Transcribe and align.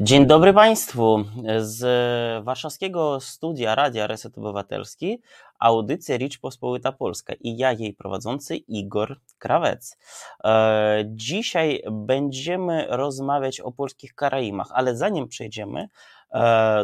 Dzień 0.00 0.26
dobry 0.26 0.52
Państwu. 0.52 1.24
Z 1.58 2.44
warszawskiego 2.44 3.20
studia 3.20 3.74
Radia 3.74 4.06
Reset 4.06 4.38
Obywatelski 4.38 5.22
audycja 5.58 6.16
Ricz 6.16 6.38
Pospolita 6.38 6.92
Polska 6.92 7.34
i 7.40 7.56
ja 7.56 7.72
jej 7.72 7.94
prowadzący 7.94 8.56
Igor 8.56 9.20
Krawec. 9.38 9.98
E, 10.44 11.04
dzisiaj 11.06 11.82
będziemy 11.90 12.86
rozmawiać 12.88 13.60
o 13.60 13.72
polskich 13.72 14.14
Karaimach, 14.14 14.68
ale 14.72 14.96
zanim 14.96 15.28
przejdziemy 15.28 15.88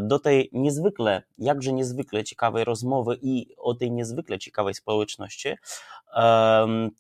do 0.03 0.19
tej 0.19 0.51
niezwykle, 0.53 1.23
jakże 1.39 1.73
niezwykle 1.73 2.25
ciekawej 2.25 2.65
rozmowy 2.65 3.19
i 3.23 3.47
o 3.59 3.75
tej 3.75 3.91
niezwykle 3.91 4.39
ciekawej 4.39 4.75
społeczności, 4.75 5.57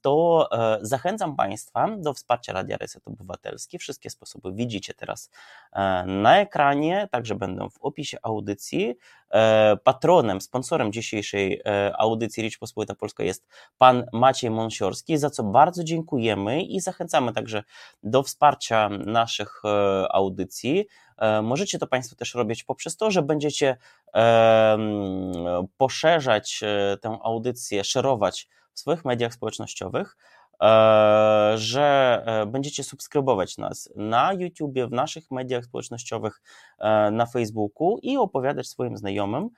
to 0.01 0.49
e, 0.53 0.79
zachęcam 0.83 1.37
Państwa 1.37 1.89
do 1.99 2.15
wsparcia 2.15 2.53
Radia 2.53 2.77
Reset 2.77 3.09
Obywatelski. 3.09 3.79
Wszystkie 3.79 4.11
sposoby 4.11 4.53
widzicie 4.53 4.95
teraz 4.95 5.31
e, 5.73 6.05
na 6.07 6.41
ekranie, 6.41 7.09
także 7.13 7.35
będą 7.35 7.71
w 7.71 7.79
opisie 7.81 8.19
audycji. 8.23 8.95
E, 9.31 9.77
patronem, 9.85 10.41
sponsorem 10.41 10.93
dzisiejszej 10.93 11.63
audycji 11.99 12.43
Ricz 12.43 12.59
Pospolita 12.59 12.95
Polska 12.95 13.25
jest 13.25 13.47
pan 13.79 14.05
Maciej 14.13 14.51
Monsiorski, 14.51 15.19
za 15.19 15.31
co 15.31 15.43
bardzo 15.43 15.85
dziękujemy 15.85 16.63
i 16.63 16.81
zachęcamy 16.81 17.33
także 17.33 17.63
do 18.03 18.23
wsparcia 18.23 18.89
naszych 18.89 19.63
audycji. 20.11 20.87
Możecie 21.43 21.79
to 21.79 21.87
Państwo 21.87 22.17
też 22.17 22.35
robić 22.35 22.65
poprzez 22.65 22.97
to, 22.97 23.11
że 23.11 23.23
będziecie 23.23 23.77
poszerzać 25.77 26.61
tę 27.01 27.19
audycję, 27.23 27.85
szerować 27.85 28.49
w 28.75 28.81
swoich 28.81 29.05
mediach 29.05 29.35
społecznościowych, 29.35 30.17
e, 30.63 31.53
że 31.57 32.23
e, 32.27 32.47
będziecie 32.47 32.85
subskrybować 32.85 33.59
nas 33.59 33.91
na 33.97 34.33
YouTubie, 34.33 34.87
w 34.87 34.93
naszych 34.93 35.31
mediach 35.31 35.65
społecznościowych, 35.65 36.43
e, 36.79 37.11
na 37.11 37.27
Facebooku 37.27 37.99
i 38.03 38.17
opowiadać 38.17 38.69
swoim 38.69 38.97
znajomym 38.97 39.51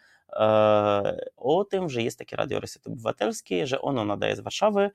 o 1.36 1.66
tym, 1.70 1.88
że 1.88 2.02
jest 2.02 2.18
takie 2.18 2.36
Radio 2.36 2.60
Reset 2.60 2.86
Obywatelskie, 2.86 3.66
że 3.66 3.82
ono 3.82 4.04
nadaje 4.04 4.36
z 4.36 4.40
Warszawy, 4.40 4.90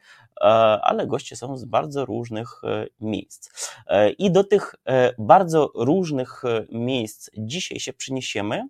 ale 0.82 1.08
goście 1.08 1.36
są 1.36 1.58
z 1.58 1.66
bardzo 1.66 2.06
różnych 2.06 2.62
miejsc. 3.00 3.72
I 4.18 4.32
do 4.32 4.44
tych 4.44 4.76
bardzo 5.18 5.72
różnych 5.76 6.44
miejsc 6.72 7.30
dzisiaj 7.38 7.80
się 7.80 7.94
przyniesiemy. 7.94 8.68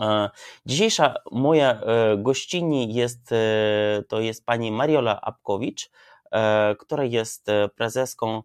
E, 0.00 0.30
dzisiejsza 0.66 1.14
moja 1.32 1.80
e, 1.80 2.16
gościni 2.16 2.94
jest, 2.94 3.32
e, 3.32 4.02
to 4.08 4.20
jest 4.20 4.46
pani 4.46 4.72
Mariola 4.72 5.20
Apkowicz, 5.20 5.90
która 6.78 7.04
jest 7.04 7.46
prezeską 7.76 8.42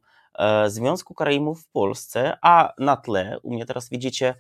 Związku 0.68 1.14
Karaimów 1.14 1.64
w 1.64 1.68
Polsce, 1.68 2.38
a 2.42 2.74
na 2.78 2.98
tle, 2.98 3.40
u 3.44 3.54
mnie 3.54 3.66
teraz 3.66 3.90
widzicie 3.90 4.36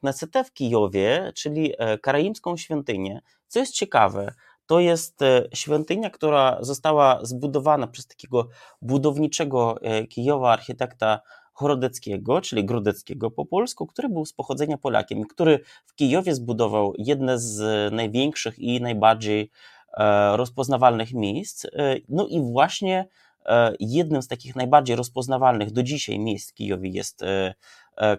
Knesetę 0.00 0.44
w 0.44 0.52
Kijowie, 0.52 1.32
czyli 1.34 1.74
karaimską 2.02 2.56
świątynię. 2.56 3.20
Co 3.48 3.58
jest 3.58 3.74
ciekawe, 3.74 4.34
to 4.66 4.80
jest 4.80 5.20
świątynia, 5.54 6.10
która 6.10 6.58
została 6.60 7.18
zbudowana 7.22 7.86
przez 7.86 8.06
takiego 8.06 8.48
budowniczego 8.82 9.78
Kijowa 10.08 10.52
architekta 10.52 11.20
Chorodeckiego, 11.54 12.40
czyli 12.40 12.64
Grodeckiego 12.64 13.30
po 13.30 13.46
polsku, 13.46 13.86
który 13.86 14.08
był 14.08 14.26
z 14.26 14.32
pochodzenia 14.32 14.78
Polakiem 14.78 15.24
który 15.24 15.60
w 15.86 15.94
Kijowie 15.94 16.34
zbudował 16.34 16.92
jedne 16.98 17.38
z 17.38 17.92
największych 17.92 18.58
i 18.58 18.80
najbardziej 18.80 19.50
e, 19.96 20.36
rozpoznawalnych 20.36 21.12
miejsc. 21.12 21.64
E, 21.64 21.70
no 22.08 22.26
i 22.26 22.40
właśnie 22.40 23.06
e, 23.46 23.72
jednym 23.80 24.22
z 24.22 24.28
takich 24.28 24.56
najbardziej 24.56 24.96
rozpoznawalnych 24.96 25.70
do 25.70 25.82
dzisiaj 25.82 26.18
miejsc 26.18 26.50
w 26.50 26.54
Kijowie 26.54 26.90
jest 26.90 27.24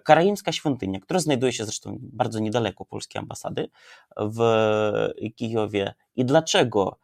Karaimska 0.04 0.52
Świątynia, 0.52 1.00
która 1.00 1.20
znajduje 1.20 1.52
się 1.52 1.64
zresztą 1.64 1.98
bardzo 2.00 2.38
niedaleko 2.38 2.84
polskiej 2.84 3.20
ambasady 3.20 3.68
w 4.16 4.40
Kijowie. 5.36 5.94
I 6.16 6.24
dlaczego 6.24 6.98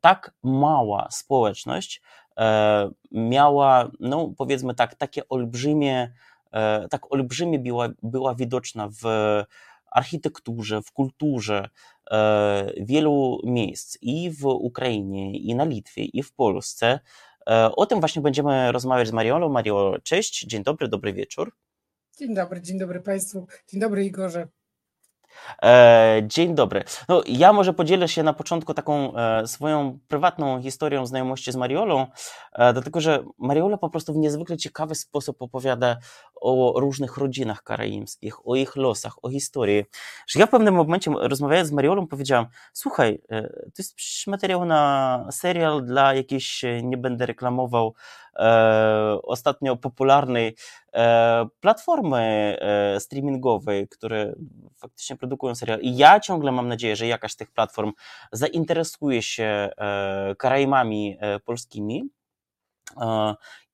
tak 0.00 0.34
mała 0.42 1.08
społeczność 1.10 2.02
E, 2.40 2.90
miała, 3.12 3.90
no 4.00 4.32
powiedzmy 4.36 4.74
tak, 4.74 4.94
takie 4.94 5.28
olbrzymie, 5.28 6.12
e, 6.52 6.88
tak 6.88 7.12
olbrzymie 7.12 7.58
była, 7.58 7.88
była 8.02 8.34
widoczna 8.34 8.88
w 9.02 9.04
architekturze, 9.90 10.82
w 10.82 10.92
kulturze 10.92 11.68
e, 12.10 12.72
wielu 12.76 13.40
miejsc 13.44 13.98
i 14.02 14.30
w 14.30 14.44
Ukrainie, 14.46 15.38
i 15.38 15.54
na 15.54 15.64
Litwie, 15.64 16.04
i 16.04 16.22
w 16.22 16.32
Polsce. 16.32 17.00
O 17.76 17.86
tym 17.86 18.00
właśnie 18.00 18.22
będziemy 18.22 18.72
rozmawiać 18.72 19.08
z 19.08 19.12
Mariolą. 19.12 19.48
Mariolo, 19.48 19.98
cześć, 20.00 20.46
dzień 20.46 20.62
dobry, 20.62 20.88
dobry 20.88 21.12
wieczór. 21.12 21.52
Dzień 22.20 22.34
dobry, 22.34 22.60
dzień 22.60 22.78
dobry 22.78 23.00
Państwu. 23.00 23.46
Dzień 23.68 23.80
dobry 23.80 24.04
Igorze. 24.04 24.48
E, 25.62 26.22
dzień 26.26 26.54
dobry. 26.54 26.84
No, 27.08 27.22
ja 27.26 27.52
może 27.52 27.72
podzielę 27.72 28.08
się 28.08 28.22
na 28.22 28.32
początku 28.32 28.74
taką 28.74 29.16
e, 29.16 29.46
swoją 29.46 29.98
prywatną 30.08 30.62
historią 30.62 31.06
znajomości 31.06 31.52
z 31.52 31.56
Mariolą, 31.56 32.06
e, 32.52 32.72
dlatego 32.72 33.00
że 33.00 33.24
Mariola 33.38 33.76
po 33.76 33.90
prostu 33.90 34.12
w 34.12 34.16
niezwykle 34.16 34.56
ciekawy 34.56 34.94
sposób 34.94 35.42
opowiada 35.42 35.96
o 36.40 36.80
różnych 36.80 37.16
rodzinach 37.16 37.62
karaimskich, 37.62 38.48
o 38.48 38.54
ich 38.54 38.76
losach, 38.76 39.24
o 39.24 39.30
historii. 39.30 39.84
Że 40.26 40.40
ja 40.40 40.46
w 40.46 40.50
pewnym 40.50 40.74
momencie 40.74 41.10
rozmawiając 41.18 41.68
z 41.68 41.72
Mariolą 41.72 42.06
powiedziałam, 42.06 42.46
słuchaj, 42.72 43.22
to 43.64 43.72
jest 43.78 43.94
materiał 44.26 44.64
na 44.64 45.26
serial 45.30 45.84
dla 45.84 46.14
jakiejś, 46.14 46.64
nie 46.82 46.96
będę 46.96 47.26
reklamował, 47.26 47.94
E, 48.29 48.29
ostatnio 49.22 49.76
popularnej 49.76 50.56
e, 50.92 51.46
platformy 51.60 52.56
e, 52.60 53.00
streamingowej, 53.00 53.88
które 53.88 54.34
faktycznie 54.76 55.16
produkują 55.16 55.54
serial. 55.54 55.80
I 55.80 55.96
ja 55.96 56.20
ciągle 56.20 56.52
mam 56.52 56.68
nadzieję, 56.68 56.96
że 56.96 57.06
jakaś 57.06 57.32
z 57.32 57.36
tych 57.36 57.50
platform 57.50 57.92
zainteresuje 58.32 59.22
się 59.22 59.70
Karaimami 60.38 61.18
polskimi 61.44 62.10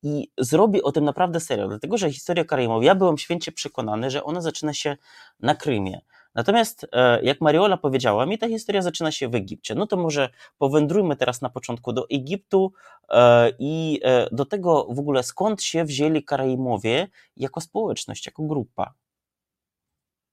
i 0.02 0.30
zrobi 0.38 0.82
o 0.82 0.92
tym 0.92 1.04
naprawdę 1.04 1.40
serial, 1.40 1.68
dlatego 1.68 1.98
że 1.98 2.12
historia 2.12 2.44
Karaimów, 2.44 2.84
ja 2.84 2.94
byłem 2.94 3.18
święcie 3.18 3.52
przekonany, 3.52 4.10
że 4.10 4.24
ona 4.24 4.40
zaczyna 4.40 4.72
się 4.72 4.96
na 5.40 5.54
Krymie. 5.54 6.00
Natomiast, 6.36 6.86
e, 6.92 7.22
jak 7.22 7.41
Mariola 7.41 7.76
powiedziała, 7.76 8.26
mi 8.26 8.38
ta 8.38 8.48
historia 8.48 8.82
zaczyna 8.82 9.12
się 9.12 9.28
w 9.28 9.34
Egipcie. 9.34 9.74
No 9.74 9.86
to 9.86 9.97
może 9.97 10.30
powędrujmy 10.58 11.16
teraz 11.16 11.42
na 11.42 11.50
początku 11.50 11.92
do 11.92 12.06
Egiptu 12.10 12.72
e, 13.08 13.50
i 13.58 14.00
e, 14.04 14.28
do 14.32 14.44
tego 14.44 14.86
w 14.91 14.98
ogóle 14.98 15.22
skąd 15.22 15.62
się 15.62 15.84
wzięli 15.84 16.24
Karaimowie 16.24 17.08
jako 17.36 17.60
społeczność, 17.60 18.26
jako 18.26 18.42
grupa. 18.42 18.94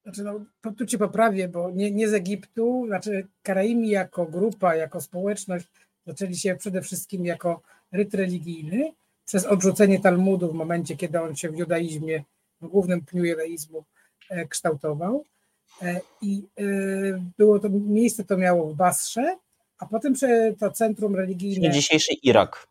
Znaczy, 0.04 0.24
no, 0.24 0.72
tu 0.78 0.86
cię 0.86 0.98
poprawię, 0.98 1.48
bo 1.48 1.72
nie, 1.72 1.92
nie 1.92 2.10
z 2.10 2.14
Egiptu, 2.14 2.84
znaczy 2.88 3.28
Karaimi 3.44 3.90
jako 3.90 4.26
grupa, 4.26 4.76
jako 4.76 5.02
społeczność 5.02 5.68
zaczęli 6.06 6.36
się 6.36 6.56
przede 6.56 6.82
wszystkim 6.82 7.26
jako 7.26 7.62
ryt 7.92 8.14
religijny 8.14 8.94
przez 9.26 9.46
odrzucenie 9.46 10.00
Talmudu 10.00 10.52
w 10.52 10.54
momencie, 10.54 10.98
kiedy 10.98 11.22
on 11.22 11.36
się 11.36 11.50
w 11.50 11.58
judaizmie, 11.58 12.24
w 12.62 12.68
głównym 12.68 13.06
pniu 13.06 13.24
judaizmu 13.26 13.86
kształtował. 14.50 15.24
E, 15.82 16.02
I 16.22 16.48
e, 16.60 16.64
było 17.38 17.60
to 17.60 17.70
miejsce, 17.70 18.24
to 18.24 18.38
miało 18.38 18.74
w 18.74 18.76
Basrze, 18.76 19.38
a 19.78 19.86
potem 19.86 20.14
to 20.60 20.72
centrum 20.72 21.16
religijne. 21.16 21.72
dzisiejszy 21.72 22.14
Irak. 22.14 22.68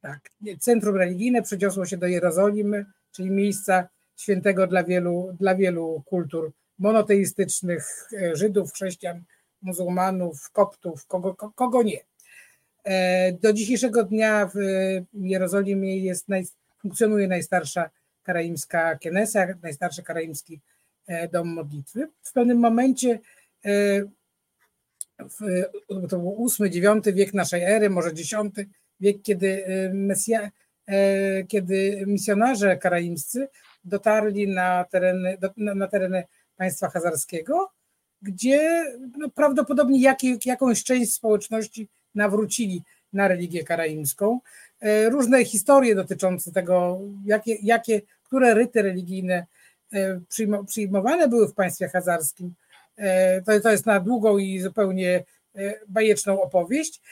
Tak, 0.00 0.30
centrum 0.60 0.96
religijne 0.96 1.42
przeniosło 1.42 1.86
się 1.86 1.96
do 1.96 2.06
Jerozolimy, 2.06 2.84
czyli 3.12 3.30
miejsca 3.30 3.88
świętego 4.16 4.66
dla 4.66 4.84
wielu, 4.84 5.36
dla 5.40 5.54
wielu 5.54 6.02
kultur 6.06 6.52
monoteistycznych, 6.78 8.08
e, 8.12 8.36
Żydów, 8.36 8.72
chrześcijan, 8.72 9.24
muzułmanów, 9.62 10.50
koptów, 10.50 11.06
kogo, 11.06 11.34
kogo 11.34 11.82
nie. 11.82 11.98
Do 13.40 13.52
dzisiejszego 13.52 14.04
dnia 14.04 14.50
w 14.54 14.58
Jerozolimie 15.14 15.98
jest 15.98 16.26
funkcjonuje 16.78 17.28
najstarsza 17.28 17.90
karaimska 18.22 18.96
Kenesa, 18.96 19.46
najstarszy 19.62 20.02
karaimski 20.02 20.60
dom 21.32 21.48
modlitwy. 21.48 22.08
W 22.22 22.32
pewnym 22.32 22.58
momencie, 22.58 23.18
e, 23.64 23.70
w, 25.18 25.64
to 26.08 26.18
był 26.18 26.46
VIII, 26.60 26.78
IX 26.78 27.14
wiek 27.14 27.34
naszej 27.34 27.62
ery, 27.62 27.90
może 27.90 28.10
X 28.10 28.30
wiek, 29.00 29.22
kiedy, 29.22 29.64
e, 29.66 29.94
Mesja, 29.94 30.50
kiedy 31.48 32.04
misjonarze 32.06 32.76
karaimscy 32.76 33.48
dotarli 33.84 34.48
na 34.48 34.84
tereny, 34.84 35.36
na, 35.56 35.88
tereny 35.88 36.24
państwa 36.56 36.88
hazarskiego, 36.88 37.70
gdzie 38.22 38.84
no, 39.18 39.28
prawdopodobnie 39.28 40.00
jakiej, 40.00 40.38
jakąś 40.44 40.84
część 40.84 41.14
społeczności 41.14 41.88
nawrócili 42.14 42.82
na 43.12 43.28
religię 43.28 43.64
karaimską. 43.64 44.40
Różne 45.08 45.44
historie 45.44 45.94
dotyczące 45.94 46.52
tego, 46.52 47.00
jakie, 47.24 47.54
jakie, 47.62 48.00
które 48.22 48.54
ryty 48.54 48.82
religijne 48.82 49.36
E, 49.38 49.57
przyjmowane 50.66 51.28
były 51.28 51.48
w 51.48 51.54
państwie 51.54 51.88
hazarskim. 51.88 52.54
E, 52.96 53.42
to, 53.42 53.60
to 53.60 53.70
jest 53.70 53.86
na 53.86 54.00
długą 54.00 54.38
i 54.38 54.60
zupełnie 54.60 55.24
e, 55.54 55.74
bajeczną 55.88 56.42
opowieść, 56.42 57.02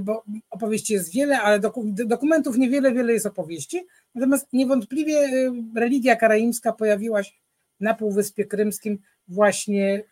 bo 0.00 0.24
opowieści 0.50 0.92
jest 0.92 1.12
wiele, 1.12 1.40
ale 1.40 1.60
dokumentów 2.06 2.56
niewiele, 2.58 2.92
wiele 2.92 3.12
jest 3.12 3.26
opowieści. 3.26 3.86
Natomiast 4.14 4.52
niewątpliwie 4.52 5.30
religia 5.76 6.16
karaimska 6.16 6.72
pojawiła 6.72 7.22
się 7.22 7.32
na 7.80 7.94
Półwyspie 7.94 8.44
Krymskim 8.44 8.98
właśnie 9.28 10.02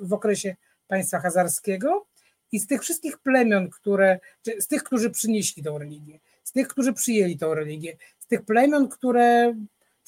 w 0.00 0.12
okresie 0.12 0.56
państwa 0.88 1.20
hazarskiego 1.20 2.06
i 2.52 2.60
z 2.60 2.66
tych 2.66 2.82
wszystkich 2.82 3.18
plemion, 3.18 3.70
które, 3.70 4.18
z 4.58 4.66
tych, 4.66 4.82
którzy 4.82 5.10
przynieśli 5.10 5.62
tą 5.62 5.78
religię, 5.78 6.18
z 6.44 6.52
tych, 6.52 6.68
którzy 6.68 6.92
przyjęli 6.92 7.38
tą 7.38 7.54
religię, 7.54 7.96
z 8.18 8.26
tych 8.26 8.42
plemion, 8.42 8.88
które 8.88 9.54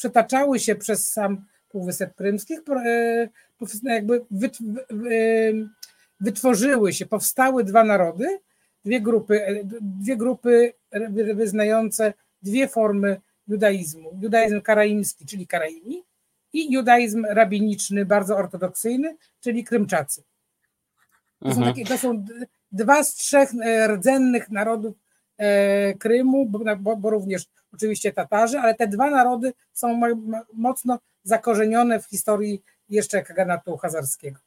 przetaczały 0.03 0.59
się 0.59 0.75
przez 0.75 1.13
sam 1.13 1.45
Półwysep 1.69 2.15
Krymski, 2.15 2.55
e, 2.55 3.29
jakby 3.85 4.25
wytworzyły 6.21 6.93
się, 6.93 7.07
powstały 7.07 7.65
dwa 7.65 7.85
narody, 7.85 8.39
dwie 8.85 9.01
grupy, 9.01 9.43
e, 9.45 9.65
dwie 9.81 10.17
grupy 10.17 10.73
wyznające 11.35 12.13
dwie 12.43 12.69
formy 12.69 13.21
judaizmu. 13.49 14.19
Judaizm 14.23 14.61
karaimski, 14.61 15.27
czyli 15.27 15.47
Karaimi 15.47 16.03
i 16.53 16.73
judaizm 16.73 17.25
rabiniczny, 17.29 18.05
bardzo 18.05 18.37
ortodoksyjny, 18.37 19.17
czyli 19.41 19.65
Krymczacy. 19.65 20.23
To, 21.41 21.49
mhm. 21.49 21.67
są, 21.67 21.73
takie, 21.73 21.85
to 21.85 21.99
są 21.99 22.25
dwa 22.73 23.05
z 23.05 23.15
trzech 23.15 23.51
e, 23.63 23.89
rdzennych 23.89 24.51
narodów 24.51 24.95
e, 24.97 25.12
Krymu, 25.99 26.47
bo, 26.81 26.97
bo, 26.97 27.11
również 27.11 27.47
oczywiście 27.75 28.13
Tatarzy, 28.13 28.59
ale 28.59 28.75
te 28.75 28.87
dwa 28.87 29.11
narody 29.11 29.53
są 29.73 30.01
mocno 30.53 30.99
zakorzenione 31.25 32.01
w 32.01 32.07
historii 32.07 32.63
jeszcze 32.89 33.23
kaganatu 33.23 33.77
hazarskiego. 33.77 34.41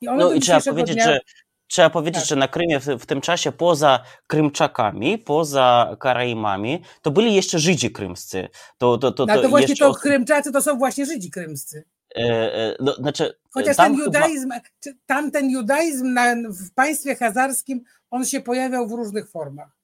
I 0.00 0.06
no 0.06 0.32
i 0.32 0.40
trzeba 0.40 0.60
powiedzieć, 0.60 0.96
dnia... 0.96 1.04
że 1.04 1.20
Trzeba 1.68 1.90
powiedzieć, 1.90 2.22
tak. 2.22 2.28
że 2.28 2.36
na 2.36 2.48
Krymie 2.48 2.80
w, 2.80 2.86
w, 2.86 3.06
tym 3.06 3.20
czasie 3.20 3.52
poza 3.52 4.02
Krymczakami, 4.26 5.18
poza 5.18 5.96
Karaimami, 6.00 6.82
to 7.02 7.10
byli 7.10 7.34
jeszcze 7.34 7.58
Żydzi 7.58 7.90
krymscy. 7.90 8.48
To, 8.78 8.98
to, 8.98 9.12
to, 9.12 9.26
to, 9.26 9.34
no 9.34 9.42
to 9.42 9.48
właśnie 9.48 9.76
to 9.76 9.94
Krymczacy 9.94 10.52
to 10.52 10.62
są 10.62 10.78
właśnie 10.78 11.06
Żydzi 11.06 11.30
krymscy. 11.30 11.84
E, 12.16 12.20
e, 12.54 12.76
no, 12.80 12.94
znaczy, 12.94 13.34
Chociaż 13.50 13.76
ten 13.76 13.94
judaizm, 13.94 14.50
chyba... 14.50 14.96
tamten 15.06 15.50
judaizm 15.50 16.12
na, 16.12 16.34
w 16.34 16.70
państwie 16.74 17.16
hazarskim, 17.16 17.84
on 18.10 18.24
się 18.24 18.40
pojawiał 18.40 18.88
w 18.88 18.92
różnych 18.92 19.30
formach. 19.30 19.75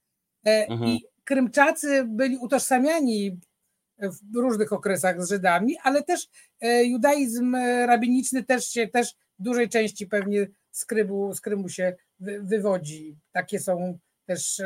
E, 0.46 0.66
mhm. 0.66 0.90
I 0.90 1.04
Krymczacy 1.24 2.04
byli 2.04 2.38
utożsamiani 2.38 3.40
w 3.98 4.36
różnych 4.36 4.72
okresach 4.72 5.24
z 5.24 5.28
Żydami, 5.28 5.76
ale 5.82 6.02
też 6.02 6.28
judaizm 6.84 7.56
rabiniczny 7.86 8.44
też 8.44 8.68
się 8.68 8.88
też 8.88 9.14
w 9.38 9.42
dużej 9.42 9.68
części 9.68 10.06
pewnie 10.06 10.46
z 10.70 10.84
Krymu, 10.84 11.34
z 11.34 11.40
Krymu 11.40 11.68
się 11.68 11.96
wywodzi. 12.20 13.16
Takie 13.32 13.60
są 13.60 13.98
też 14.26 14.62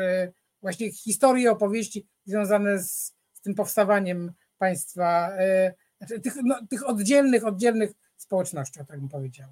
właśnie 0.61 0.91
historie, 0.91 1.51
opowieści 1.51 2.07
związane 2.25 2.79
z, 2.79 3.15
z 3.33 3.41
tym 3.41 3.55
powstawaniem 3.55 4.31
państwa 4.57 5.31
znaczy, 5.97 6.19
tych, 6.19 6.33
no, 6.43 6.67
tych 6.69 6.89
oddzielnych, 6.89 7.45
oddzielnych 7.45 7.91
społecznościach, 8.17 8.87
tak 8.87 8.99
bym 8.99 9.09
powiedział. 9.09 9.49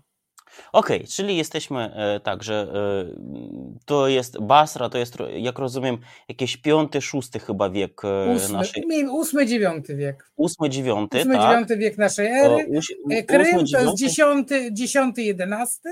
Okej, 0.71 0.97
okay, 0.97 1.07
czyli 1.07 1.37
jesteśmy 1.37 1.93
e, 1.95 2.19
tak, 2.19 2.43
że 2.43 2.67
e, 2.73 3.75
to 3.85 4.07
jest 4.07 4.39
Basra, 4.39 4.89
to 4.89 4.97
jest, 4.97 5.17
jak 5.37 5.59
rozumiem, 5.59 5.97
jakiś 6.29 6.57
piąty, 6.57 7.01
szósty 7.01 7.39
chyba 7.39 7.69
wiek 7.69 8.01
e, 8.05 8.33
ósmy, 8.35 8.57
naszej... 8.57 8.83
Ósmy, 9.09 9.45
dziewiąty 9.45 9.95
wiek. 9.95 10.31
Ósmy, 10.35 10.69
dziewiąty, 10.69 11.19
ósmy, 11.19 11.33
tak. 11.33 11.49
dziewiąty 11.49 11.77
wiek 11.77 11.97
naszej 11.97 12.27
ery. 12.27 12.67
E, 13.11 13.23
Krym 13.23 13.65
to 13.73 13.81
jest 13.81 13.97
dziesiąty, 13.97 14.73
dziesiąty, 14.73 15.23
jedenasty. 15.23 15.89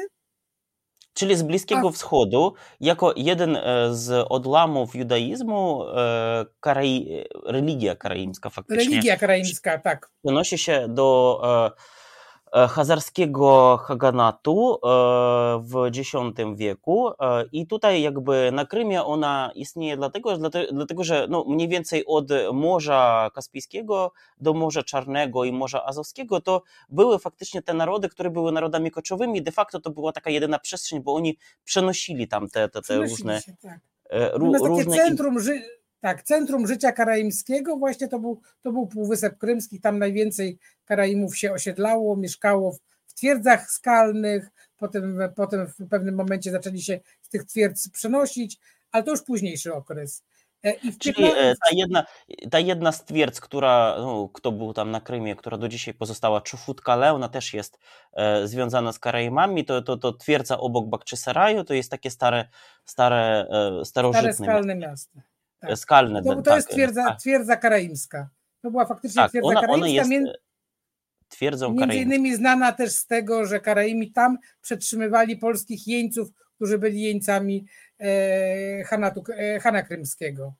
Czyli 1.13 1.35
z 1.35 1.43
Bliskiego 1.43 1.91
Wschodu, 1.91 2.53
jako 2.79 3.13
jeden 3.17 3.57
z 3.91 4.25
odłamów 4.29 4.95
judaizmu, 4.95 5.85
karai, 6.59 7.23
religia 7.45 7.95
karaimska 7.95 8.49
faktycznie. 8.49 8.83
Religia 8.83 9.17
karaimska, 9.17 9.77
tak. 9.77 10.09
Przenosi 10.23 10.57
się 10.57 10.85
do 10.89 11.41
hazarskiego 12.53 13.77
Haganatu 13.77 14.75
e, 14.75 14.77
w 15.61 15.85
X 15.97 16.11
wieku. 16.55 17.09
E, 17.09 17.45
i 17.51 17.67
tutaj 17.67 18.01
jakby 18.01 18.51
na 18.51 18.65
Krymie 18.65 19.03
ona 19.03 19.51
istnieje 19.55 19.97
dlatego, 19.97 20.37
dlatego 20.71 21.03
że 21.03 21.27
no 21.29 21.45
mniej 21.47 21.67
więcej 21.67 22.05
od 22.05 22.29
Morza 22.53 23.29
Kaspijskiego 23.35 24.11
do 24.41 24.53
Morza 24.53 24.83
Czarnego 24.83 25.43
i 25.43 25.51
Morza 25.51 25.85
Azowskiego 25.85 26.41
to 26.41 26.61
były 26.89 27.19
faktycznie 27.19 27.61
te 27.61 27.73
narody, 27.73 28.09
które 28.09 28.29
były 28.29 28.51
narodami 28.51 28.91
koczowymi, 28.91 29.43
de 29.43 29.51
facto 29.51 29.79
to 29.79 29.89
była 29.89 30.11
taka 30.11 30.29
jedyna 30.29 30.59
przestrzeń, 30.59 31.01
bo 31.01 31.15
oni 31.15 31.37
przenosili 31.63 32.27
tam 32.27 32.49
te, 32.49 32.69
te, 32.69 32.81
te 32.81 32.97
różne... 32.97 33.41
Się, 33.41 33.53
tak. 33.61 33.79
różne 34.33 34.85
centrum 34.85 35.39
ży 35.39 35.61
tak, 36.03 36.23
centrum 36.23 36.67
życia 36.67 36.91
karaimskiego 36.91 37.77
właśnie 37.77 38.07
to 38.07 38.19
był, 38.19 38.41
to 38.61 38.71
był 38.71 38.87
Półwysep 38.87 39.37
Krymski, 39.37 39.79
tam 39.79 39.99
najwięcej 39.99 40.57
Karaimów 40.85 41.37
się 41.37 41.51
osiedlało, 41.51 42.15
mieszkało 42.15 42.71
w, 42.71 42.79
w 43.05 43.13
twierdzach 43.13 43.71
skalnych, 43.71 44.49
potem, 44.77 45.19
potem 45.35 45.67
w 45.67 45.89
pewnym 45.89 46.15
momencie 46.15 46.51
zaczęli 46.51 46.81
się 46.81 46.99
z 47.21 47.29
tych 47.29 47.45
twierdz 47.45 47.89
przenosić, 47.89 48.59
ale 48.91 49.03
to 49.03 49.11
już 49.11 49.21
późniejszy 49.23 49.73
okres. 49.73 50.23
E, 50.63 50.73
Czyli 50.99 51.23
e, 51.23 51.53
ta 51.55 51.75
jedna, 51.75 52.05
ta 52.51 52.59
jedna 52.59 52.91
z 52.91 53.05
twierdz, 53.05 53.41
która, 53.41 53.95
no, 53.97 54.29
kto 54.33 54.51
był 54.51 54.73
tam 54.73 54.91
na 54.91 55.01
Krymie, 55.01 55.35
która 55.35 55.57
do 55.57 55.67
dzisiaj 55.67 55.93
pozostała, 55.93 56.41
Czufutka 56.41 57.11
ona 57.11 57.29
też 57.29 57.53
jest 57.53 57.79
e, 58.13 58.47
związana 58.47 58.91
z 58.91 58.99
Karaimami, 58.99 59.65
to, 59.65 59.81
to, 59.81 59.97
to 59.97 60.13
twierdza 60.13 60.57
obok 60.57 60.89
Bakczysaraju, 60.89 61.63
to 61.63 61.73
jest 61.73 61.91
takie 61.91 62.11
stare, 62.11 62.49
stare 62.85 63.47
e, 63.81 63.85
starożytne 63.85 64.33
stare 64.33 64.47
skalne 64.47 64.75
miasto. 64.75 65.15
miasto 65.15 65.33
tak. 65.67 65.79
skalne. 65.79 66.23
To, 66.23 66.35
to 66.35 66.41
tak, 66.41 66.55
jest 66.55 66.69
twierdza, 66.69 67.03
tak. 67.03 67.19
twierdza 67.19 67.55
karaimska. 67.55 68.29
To 68.61 68.71
była 68.71 68.85
faktycznie 68.85 69.21
tak, 69.21 69.31
twierdza 69.31 69.49
ona, 69.49 69.61
karaimska. 69.61 70.03
Ona 70.03 70.15
jest 70.15 70.37
między, 71.73 71.75
twierdzą 71.75 71.97
Między 71.97 72.15
innymi 72.15 72.35
znana 72.35 72.71
też 72.71 72.91
z 72.91 73.07
tego, 73.07 73.45
że 73.45 73.59
Karaimi 73.59 74.11
tam 74.11 74.37
przetrzymywali 74.61 75.37
polskich 75.37 75.87
jeńców, 75.87 76.29
którzy 76.55 76.77
byli 76.77 77.01
jeńcami 77.01 77.65
e, 77.99 78.83
Hanatu, 78.83 79.23
e, 79.37 79.59
Hana 79.59 79.83
Krymskiego. 79.83 80.53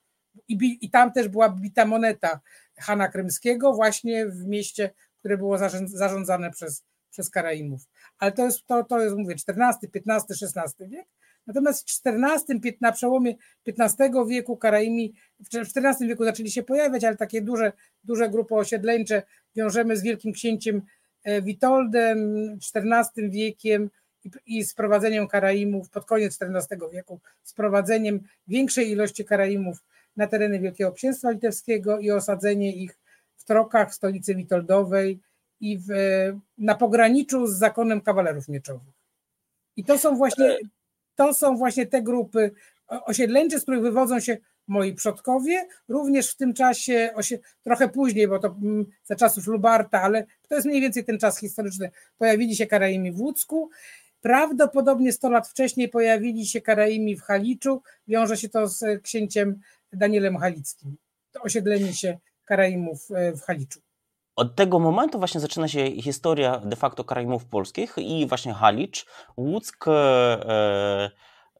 I, 0.48 0.78
I 0.81 0.90
tam 0.90 1.12
też 1.12 1.28
była 1.28 1.50
bita 1.50 1.86
moneta 1.86 2.40
Hana 2.78 3.08
Krymskiego 3.08 3.74
właśnie 3.74 4.28
w 4.28 4.46
mieście, 4.46 4.94
które 5.20 5.38
było 5.38 5.58
zarządzane 5.86 6.52
przez, 6.52 6.84
przez 7.10 7.30
Karaimów. 7.30 7.81
Ale 8.18 8.31
to 8.31 8.46
jest, 8.46 8.66
to, 8.66 8.84
to 8.84 9.00
jest, 9.02 9.16
mówię, 9.16 9.36
XIV, 9.36 9.92
XV, 9.96 10.48
XVI 10.56 10.90
wiek. 10.90 11.08
Natomiast 11.48 11.90
w 11.90 12.01
XIV, 12.07 12.78
na 12.81 12.92
przełomie 12.92 13.36
XV 13.68 13.98
wieku 14.28 14.57
Karaimi, 14.57 15.13
w 15.40 15.56
XIV 15.56 16.07
wieku 16.07 16.24
zaczęli 16.24 16.51
się 16.51 16.63
pojawiać, 16.63 17.04
ale 17.04 17.18
takie 17.18 17.42
duże, 17.42 17.72
duże 18.04 18.30
grupy 18.30 18.56
osiedleńcze 18.56 19.24
wiążemy 19.56 19.98
z 19.98 20.01
Wielkim 20.01 20.34
Księciem 20.34 20.81
e, 21.24 21.42
Witoldem, 21.42 22.34
XIV 22.75 23.29
wiekiem 23.29 23.89
i 24.46 24.63
sprowadzeniem 24.63 25.27
Karaimów 25.27 25.89
pod 25.89 26.06
koniec 26.06 26.39
XIV 26.41 26.89
wieku, 26.91 27.20
sprowadzeniem 27.44 28.20
większej 28.48 28.91
ilości 28.91 29.25
Karaimów 29.25 29.84
na 30.15 30.27
tereny 30.27 30.60
Wielkiego 30.60 30.91
Księstwa 30.91 31.32
Litewskiego 31.32 32.00
i 32.00 32.12
osadzenie 32.12 32.75
ich 32.75 32.98
w 33.36 33.44
Trokach, 33.44 33.94
stolicy 33.94 34.36
Witoldowej 34.36 35.20
i 35.60 35.77
w, 35.77 35.88
na 36.58 36.75
pograniczu 36.75 37.48
z 37.48 37.58
zakonem 37.58 38.01
kawalerów 38.01 38.48
mieczowych. 38.48 38.94
I 39.75 39.84
to 39.84 39.98
są 39.98 40.15
właśnie 40.17 40.58
to 41.15 41.34
są 41.34 41.58
właśnie 41.58 41.86
te 41.86 42.01
grupy 42.01 42.51
osiedleńcze, 42.88 43.60
z 43.60 43.63
których 43.63 43.82
wywodzą 43.82 44.20
się 44.20 44.38
moi 44.67 44.93
przodkowie, 44.93 45.67
również 45.88 46.32
w 46.32 46.38
tym 46.38 46.53
czasie, 46.53 47.13
trochę 47.63 47.89
później, 47.89 48.27
bo 48.27 48.39
to 48.39 48.48
mm, 48.48 48.86
za 49.03 49.15
czasów 49.15 49.48
Lubarta, 49.48 50.01
ale 50.01 50.25
to 50.50 50.55
jest 50.55 50.67
mniej 50.67 50.82
więcej 50.82 51.05
ten 51.05 51.20
czas 51.20 51.39
historyczny, 51.39 51.91
pojawili 52.17 52.55
się 52.55 52.65
Karaimi 52.67 53.12
w 53.12 53.22
Łódzku, 53.22 53.70
prawdopodobnie 54.22 55.13
100 55.13 55.29
lat 55.29 55.48
wcześniej 55.48 55.89
pojawili 55.89 56.46
się 56.46 56.62
Karaimi 56.62 57.15
w 57.15 57.22
Haliczu, 57.22 57.82
wiąże 58.08 58.38
się 58.38 58.50
to 58.50 58.67
z 58.67 59.01
księciem 59.03 59.60
Danielem 59.93 60.38
Halickim, 60.38 60.98
to 61.32 61.41
osiedlenie 61.41 61.93
się 61.93 62.17
Karaimów 62.46 63.12
e, 63.12 63.32
w 63.32 63.41
Haliczu. 63.41 63.79
Od 64.36 64.56
tego 64.56 64.80
momentu 64.80 65.20
właśnie 65.20 65.42
zaczyna 65.42 65.68
się 65.68 65.92
historia 66.02 66.58
de 66.58 66.75
facto 66.75 67.04
Karaimów 67.04 67.46
polskich 67.46 67.96
i 67.98 68.28
właśnie 68.28 68.54
Halicz, 68.54 69.06
Łuck, 69.38 69.88
e, 69.88 71.12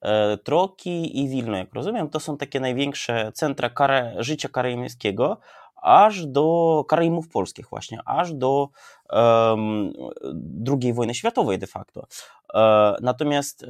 e, 0.02 0.38
Troki 0.38 1.20
i 1.20 1.30
Wilno, 1.30 1.58
jak 1.58 1.74
rozumiem, 1.74 2.10
to 2.10 2.20
są 2.20 2.38
takie 2.38 2.60
największe 2.60 3.32
centra 3.32 3.70
kara, 3.70 4.12
życia 4.18 4.50
karaimskiego, 4.50 5.38
aż 5.84 6.26
do 6.26 6.86
Karaimów 6.88 7.30
polskich 7.30 7.70
właśnie, 7.70 8.00
aż 8.06 8.34
do 8.34 8.70
um, 9.10 9.94
II 10.82 10.94
wojny 10.94 11.14
światowej 11.16 11.60
de 11.60 11.68
facto. 11.68 12.08
Natomiast 13.02 13.66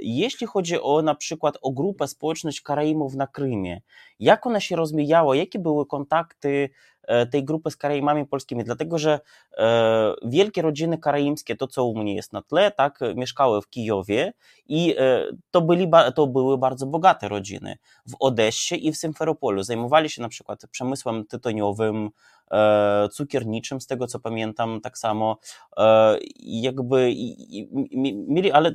jeśli 0.00 0.46
chodzi 0.46 0.80
o 0.80 1.02
na 1.02 1.14
przykład 1.14 1.58
o 1.62 1.70
grupę 1.70 2.08
społeczność 2.08 2.60
Karaimów 2.60 3.14
na 3.14 3.26
Krymie, 3.26 3.80
jak 4.20 4.46
ona 4.46 4.60
się 4.60 4.76
rozwijała, 4.76 5.36
jakie 5.36 5.58
były 5.58 5.86
kontakty 5.86 6.70
E, 7.06 7.26
tej 7.26 7.44
grupy 7.44 7.70
z 7.70 7.76
Karaimami 7.76 8.26
polskimi, 8.26 8.64
dlatego 8.64 8.98
że 8.98 9.20
e, 9.58 10.14
wielkie 10.24 10.62
rodziny 10.62 10.98
karaimskie, 10.98 11.56
to 11.56 11.66
co 11.66 11.84
u 11.84 11.98
mnie 11.98 12.14
jest 12.14 12.32
na 12.32 12.42
tle, 12.42 12.70
tak, 12.70 12.98
mieszkały 13.14 13.62
w 13.62 13.68
Kijowie 13.68 14.32
i 14.66 14.94
e, 14.98 15.26
to, 15.50 15.60
byli, 15.60 15.90
to 16.14 16.26
były 16.26 16.58
bardzo 16.58 16.86
bogate 16.86 17.28
rodziny. 17.28 17.76
W 18.06 18.14
Odessie 18.20 18.86
i 18.86 18.92
w 18.92 18.96
Symferopolu 18.96 19.62
zajmowali 19.62 20.10
się 20.10 20.22
na 20.22 20.28
przykład 20.28 20.62
przemysłem 20.70 21.26
tytoniowym, 21.26 22.10
cukierniczym, 23.12 23.80
z 23.80 23.86
tego 23.86 24.06
co 24.06 24.20
pamiętam, 24.20 24.80
tak 24.80 24.98
samo 24.98 25.38
jakby 26.38 27.14
mieli, 28.28 28.52
ale 28.52 28.74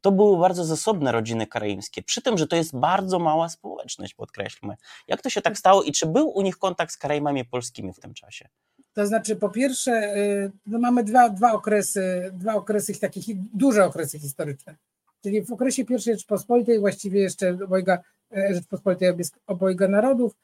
to 0.00 0.12
były 0.12 0.38
bardzo 0.38 0.64
zasobne 0.64 1.12
rodziny 1.12 1.46
karaimskie, 1.46 2.02
przy 2.02 2.22
tym, 2.22 2.38
że 2.38 2.46
to 2.46 2.56
jest 2.56 2.76
bardzo 2.76 3.18
mała 3.18 3.48
społeczność, 3.48 4.14
podkreślmy. 4.14 4.74
Jak 5.08 5.22
to 5.22 5.30
się 5.30 5.42
tak 5.42 5.58
stało 5.58 5.82
i 5.82 5.92
czy 5.92 6.06
był 6.06 6.28
u 6.28 6.42
nich 6.42 6.58
kontakt 6.58 6.92
z 6.92 6.96
Karaimami 6.96 7.44
polskimi 7.44 7.92
w 7.92 8.00
tym 8.00 8.14
czasie? 8.14 8.48
To 8.92 9.06
znaczy, 9.06 9.36
po 9.36 9.48
pierwsze, 9.48 10.16
y, 10.16 10.52
no 10.66 10.78
mamy 10.78 11.04
dwa, 11.04 11.28
dwa 11.28 11.52
okresy, 11.52 12.30
dwa 12.34 12.54
okresy 12.54 13.00
takich 13.00 13.36
duże 13.54 13.84
okresy 13.84 14.18
historyczne. 14.18 14.76
Czyli 15.22 15.42
w 15.42 15.52
okresie 15.52 15.82
I 15.82 15.98
Rzeczpospolitej, 15.98 16.80
właściwie 16.80 17.20
jeszcze 17.20 17.58
obojga 17.64 17.98
e, 18.36 18.54
Rzeczpospolitej 18.54 19.14
obojga 19.46 19.88
narodów, 19.88 20.32
e, 20.32 20.36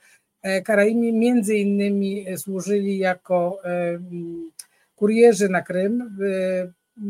Karaimi 0.65 1.13
między 1.13 1.57
innymi 1.57 2.27
służyli 2.37 2.99
jako 2.99 3.59
e, 3.65 3.99
kurierzy 4.97 5.49
na 5.49 5.63
Krym, 5.63 6.17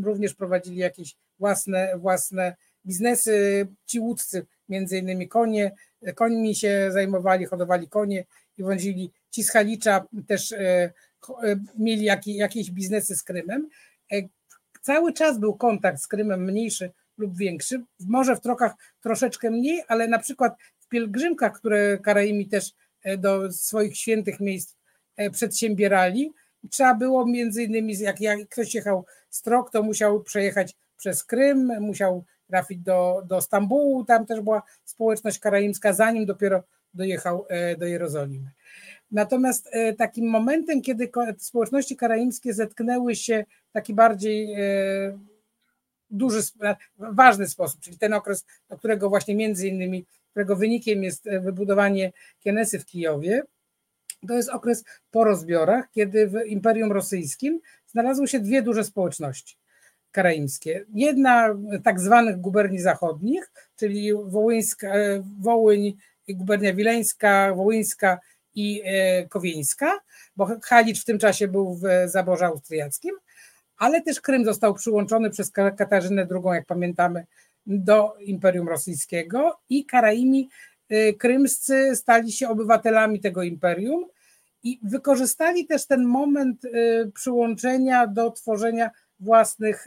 również 0.02 0.34
prowadzili 0.34 0.76
jakieś 0.76 1.16
własne, 1.38 1.98
własne 1.98 2.56
biznesy, 2.86 3.66
ci 3.86 4.00
łódcy, 4.00 4.46
między 4.68 4.98
innymi 4.98 5.28
konie, 5.28 5.72
końmi 6.14 6.54
się 6.54 6.88
zajmowali, 6.92 7.44
hodowali 7.44 7.88
konie 7.88 8.24
i 8.58 8.62
wozili. 8.62 9.12
Ci 9.30 9.42
z 9.42 9.50
Halicza 9.50 10.06
też 10.26 10.52
e, 10.52 10.58
e, 10.58 10.92
mieli 11.78 12.04
jakieś 12.26 12.70
biznesy 12.70 13.16
z 13.16 13.22
Krymem. 13.22 13.68
E, 14.12 14.16
cały 14.82 15.12
czas 15.12 15.38
był 15.38 15.54
kontakt 15.54 16.00
z 16.00 16.06
Krymem, 16.06 16.44
mniejszy 16.44 16.90
lub 17.18 17.36
większy, 17.36 17.82
może 18.00 18.36
w 18.36 18.40
trokach 18.40 18.72
troszeczkę 19.00 19.50
mniej, 19.50 19.82
ale 19.88 20.08
na 20.08 20.18
przykład 20.18 20.56
w 20.78 20.88
pielgrzymkach, 20.88 21.52
które 21.52 21.98
Karaimi 21.98 22.48
też 22.48 22.72
do 23.18 23.52
swoich 23.52 23.96
świętych 23.96 24.40
miejsc 24.40 24.74
przedsiębierali, 25.32 26.32
trzeba 26.70 26.94
było 26.94 27.26
między 27.26 27.62
innymi, 27.62 27.98
jak, 27.98 28.20
jak 28.20 28.48
ktoś 28.48 28.74
jechał 28.74 29.04
z 29.30 29.42
Trok, 29.42 29.70
to 29.70 29.82
musiał 29.82 30.22
przejechać 30.22 30.74
przez 30.96 31.24
Krym, 31.24 31.72
musiał 31.80 32.24
trafić 32.46 32.78
do, 32.78 33.22
do 33.26 33.40
Stambułu, 33.40 34.04
tam 34.04 34.26
też 34.26 34.40
była 34.40 34.62
społeczność 34.84 35.38
karaimska, 35.38 35.92
zanim 35.92 36.26
dopiero 36.26 36.62
dojechał 36.94 37.46
e, 37.48 37.76
do 37.76 37.86
Jerozolimy. 37.86 38.50
Natomiast 39.10 39.68
e, 39.72 39.92
takim 39.92 40.30
momentem, 40.30 40.82
kiedy 40.82 41.10
społeczności 41.38 41.96
karaimskie 41.96 42.54
zetknęły 42.54 43.16
się 43.16 43.44
w 43.70 43.72
taki 43.72 43.94
bardziej 43.94 44.54
e, 44.54 45.18
duży, 46.10 46.40
ważny 46.98 47.48
sposób, 47.48 47.80
czyli 47.80 47.98
ten 47.98 48.14
okres, 48.14 48.44
do 48.68 48.78
którego 48.78 49.08
właśnie 49.08 49.34
między 49.34 49.68
innymi, 49.68 50.04
którego 50.32 50.56
wynikiem 50.56 51.02
jest 51.02 51.28
wybudowanie 51.40 52.12
Kienesy 52.40 52.78
w 52.78 52.86
Kijowie, 52.86 53.42
to 54.28 54.34
jest 54.34 54.48
okres 54.48 54.84
po 55.10 55.24
rozbiorach, 55.24 55.90
kiedy 55.90 56.28
w 56.28 56.46
Imperium 56.46 56.92
Rosyjskim 56.92 57.60
znalazły 57.86 58.28
się 58.28 58.40
dwie 58.40 58.62
duże 58.62 58.84
społeczności 58.84 59.56
karaimskie. 60.12 60.84
Jedna 60.94 61.54
tak 61.84 62.00
zwanych 62.00 62.40
guberni 62.40 62.78
zachodnich, 62.78 63.52
czyli 63.76 64.12
Wołyńska, 64.14 64.92
Wołyń, 65.40 65.96
gubernia 66.28 66.74
wileńska, 66.74 67.54
wołyńska 67.54 68.18
i 68.54 68.82
e, 68.84 69.28
kowieńska, 69.28 70.00
bo 70.36 70.48
Halicz 70.62 71.02
w 71.02 71.04
tym 71.04 71.18
czasie 71.18 71.48
był 71.48 71.74
w 71.74 71.82
zaborze 72.06 72.46
austriackim, 72.46 73.14
ale 73.76 74.02
też 74.02 74.20
Krym 74.20 74.44
został 74.44 74.74
przyłączony 74.74 75.30
przez 75.30 75.50
Katarzynę 75.50 76.26
II, 76.30 76.44
jak 76.44 76.66
pamiętamy, 76.66 77.26
do 77.66 78.14
Imperium 78.20 78.68
Rosyjskiego 78.68 79.58
i 79.68 79.84
Karaimi 79.84 80.48
e, 80.88 81.12
krymscy 81.12 81.96
stali 81.96 82.32
się 82.32 82.48
obywatelami 82.48 83.20
tego 83.20 83.42
imperium 83.42 84.06
i 84.62 84.80
wykorzystali 84.82 85.66
też 85.66 85.86
ten 85.86 86.04
moment 86.04 86.64
e, 86.64 86.68
przyłączenia 87.14 88.06
do 88.06 88.30
tworzenia 88.30 88.90
własnych 89.20 89.86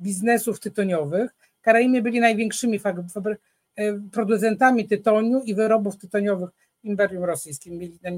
biznesów 0.00 0.60
tytoniowych. 0.60 1.30
Karaimy 1.62 2.02
byli 2.02 2.20
największymi 2.20 2.80
producentami 4.12 4.88
tytoniu 4.88 5.42
i 5.42 5.54
wyrobów 5.54 5.98
tytoniowych 5.98 6.50
w 6.82 6.84
Imperium 6.84 7.24
Rosyjskim. 7.24 7.78
Mieli 7.78 7.98
tam 7.98 8.14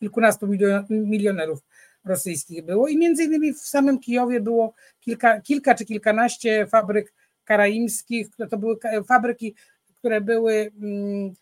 kilkunastu 0.00 0.48
milionerów 0.90 1.60
rosyjskich 2.04 2.64
było 2.64 2.88
i 2.88 2.96
między 2.96 3.24
innymi 3.24 3.52
w 3.52 3.58
samym 3.58 3.98
Kijowie 3.98 4.40
było 4.40 4.74
kilka, 5.00 5.40
kilka 5.40 5.74
czy 5.74 5.84
kilkanaście 5.84 6.66
fabryk 6.66 7.14
karaimskich, 7.46 8.28
to 8.50 8.58
były 8.58 8.76
fabryki, 9.08 9.54
które 9.94 10.20
były 10.20 10.72
um, 10.82 11.34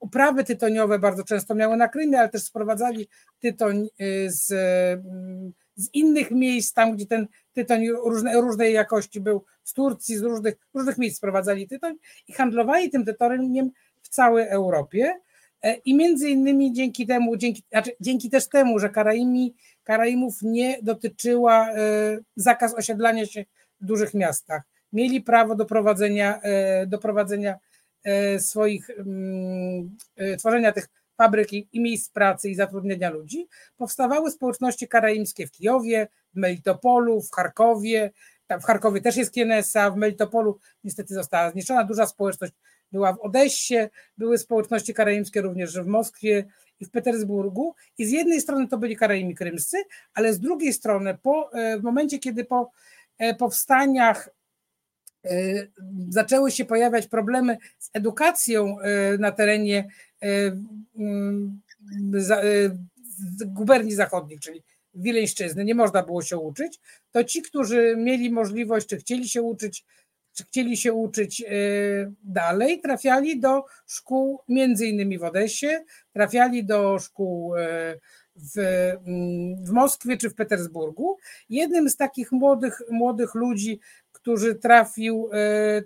uprawy 0.00 0.44
tytoniowe 0.44 0.98
bardzo 0.98 1.24
często 1.24 1.54
miały 1.54 1.76
na 1.76 1.88
Krymie, 1.88 2.18
ale 2.18 2.28
też 2.28 2.42
sprowadzali 2.42 3.08
tytoń 3.40 3.88
y, 4.00 4.30
z, 4.30 4.52
mm, 4.52 5.52
z 5.76 5.88
innych 5.94 6.30
miejsc, 6.30 6.72
tam 6.72 6.96
gdzie 6.96 7.06
ten 7.06 7.26
tytoń 7.52 7.88
różne, 7.88 8.40
różnej 8.40 8.74
jakości 8.74 9.20
był 9.20 9.44
z 9.64 9.72
Turcji, 9.72 10.16
z 10.16 10.22
różnych, 10.22 10.54
różnych 10.74 10.98
miejsc 10.98 11.16
sprowadzali 11.16 11.68
tytoń 11.68 11.94
i 12.28 12.32
handlowali 12.32 12.90
tym 12.90 13.04
tytoniem 13.04 13.70
w 14.02 14.08
całej 14.08 14.48
Europie. 14.48 15.20
E, 15.62 15.74
I 15.74 15.94
między 15.94 16.30
innymi 16.30 16.72
dzięki 16.72 17.06
temu, 17.06 17.36
dzięki, 17.36 17.62
znaczy 17.70 17.90
dzięki 18.00 18.30
też 18.30 18.48
temu, 18.48 18.78
że 18.78 18.90
Karaimi, 18.90 19.54
Karaimów 19.84 20.42
nie 20.42 20.78
dotyczyła 20.82 21.70
e, 21.70 21.76
zakaz 22.36 22.74
osiedlania 22.74 23.26
się 23.26 23.44
w 23.80 23.84
dużych 23.84 24.14
miastach. 24.14 24.62
Mieli 24.92 25.20
prawo 25.20 25.54
do 25.54 25.64
prowadzenia, 25.64 26.40
e, 26.42 26.86
do 26.86 26.98
prowadzenia 26.98 27.54
swoich, 28.38 28.90
mm, 28.90 29.96
tworzenia 30.38 30.72
tych 30.72 30.88
fabryk 31.16 31.52
i 31.52 31.80
miejsc 31.80 32.10
pracy 32.10 32.50
i 32.50 32.54
zatrudnienia 32.54 33.10
ludzi. 33.10 33.48
Powstawały 33.76 34.30
społeczności 34.30 34.88
karaimskie 34.88 35.46
w 35.46 35.50
Kijowie, 35.50 36.08
w 36.34 36.36
Melitopolu, 36.36 37.22
w 37.22 37.30
Charkowie, 37.30 38.10
w 38.60 38.64
Charkowie 38.64 39.00
też 39.00 39.16
jest 39.16 39.32
Kienesa, 39.32 39.90
w 39.90 39.96
Melitopolu 39.96 40.58
niestety 40.84 41.14
została 41.14 41.50
zniszczona, 41.50 41.84
duża 41.84 42.06
społeczność 42.06 42.52
była 42.92 43.12
w 43.12 43.20
Odessie, 43.20 43.88
były 44.18 44.38
społeczności 44.38 44.94
karaimskie 44.94 45.40
również 45.40 45.80
w 45.80 45.86
Moskwie 45.86 46.44
i 46.80 46.84
w 46.84 46.90
Petersburgu 46.90 47.74
i 47.98 48.06
z 48.06 48.10
jednej 48.10 48.40
strony 48.40 48.68
to 48.68 48.78
byli 48.78 48.96
Karaimi 48.96 49.34
krymscy, 49.34 49.76
ale 50.14 50.32
z 50.32 50.40
drugiej 50.40 50.72
strony 50.72 51.18
po, 51.22 51.52
e, 51.52 51.78
w 51.78 51.82
momencie, 51.82 52.18
kiedy 52.18 52.44
po 52.44 52.70
e, 53.18 53.34
powstaniach 53.34 54.28
e, 54.28 54.32
zaczęły 56.08 56.50
się 56.50 56.64
pojawiać 56.64 57.06
problemy 57.06 57.58
z 57.78 57.90
edukacją 57.92 58.76
na 59.18 59.32
terenie 59.32 59.88
guberni 63.46 63.92
zachodnich, 63.92 64.40
czyli 64.40 64.62
Wileńszczyzny, 64.98 65.64
nie 65.64 65.74
można 65.74 66.02
było 66.02 66.22
się 66.22 66.38
uczyć, 66.38 66.80
to 67.10 67.24
ci, 67.24 67.42
którzy 67.42 67.94
mieli 67.98 68.30
możliwość, 68.30 68.86
czy 68.86 68.96
chcieli 68.96 69.28
się 69.28 69.42
uczyć, 69.42 69.84
czy 70.32 70.44
chcieli 70.44 70.76
się 70.76 70.92
uczyć 70.92 71.44
dalej, 72.24 72.80
trafiali 72.80 73.40
do 73.40 73.64
szkół 73.86 74.40
między 74.48 74.86
innymi 74.86 75.18
w 75.18 75.24
Odessie, 75.24 75.66
trafiali 76.12 76.64
do 76.64 76.98
szkół 76.98 77.54
w, 78.36 78.58
mm, 78.58 79.64
w 79.64 79.70
Moskwie 79.70 80.16
czy 80.16 80.30
w 80.30 80.34
Petersburgu. 80.34 81.16
Jednym 81.48 81.90
z 81.90 81.96
takich 81.96 82.32
młodych, 82.32 82.82
młodych 82.90 83.34
ludzi, 83.34 83.80
który 84.34 84.54
trafił, 84.54 85.30
e, 85.32 85.82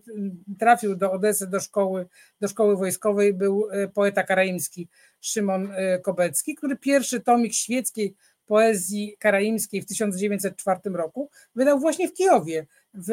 trafił 0.58 0.96
do 0.96 1.12
Odesy, 1.12 1.46
do 1.46 1.60
szkoły, 1.60 2.06
do 2.40 2.48
szkoły 2.48 2.76
wojskowej, 2.76 3.34
był 3.34 3.68
poeta 3.94 4.22
karaimski 4.22 4.88
Szymon 5.20 5.68
Kobecki, 6.02 6.54
który 6.54 6.76
pierwszy 6.76 7.20
tomik 7.20 7.54
świeckiej 7.54 8.14
poezji 8.50 9.16
karaimskiej 9.18 9.82
w 9.82 9.86
1904 9.86 10.80
roku 10.84 11.30
wydał 11.54 11.78
właśnie 11.80 12.08
w 12.08 12.12
Kijowie, 12.12 12.66
w 12.94 13.08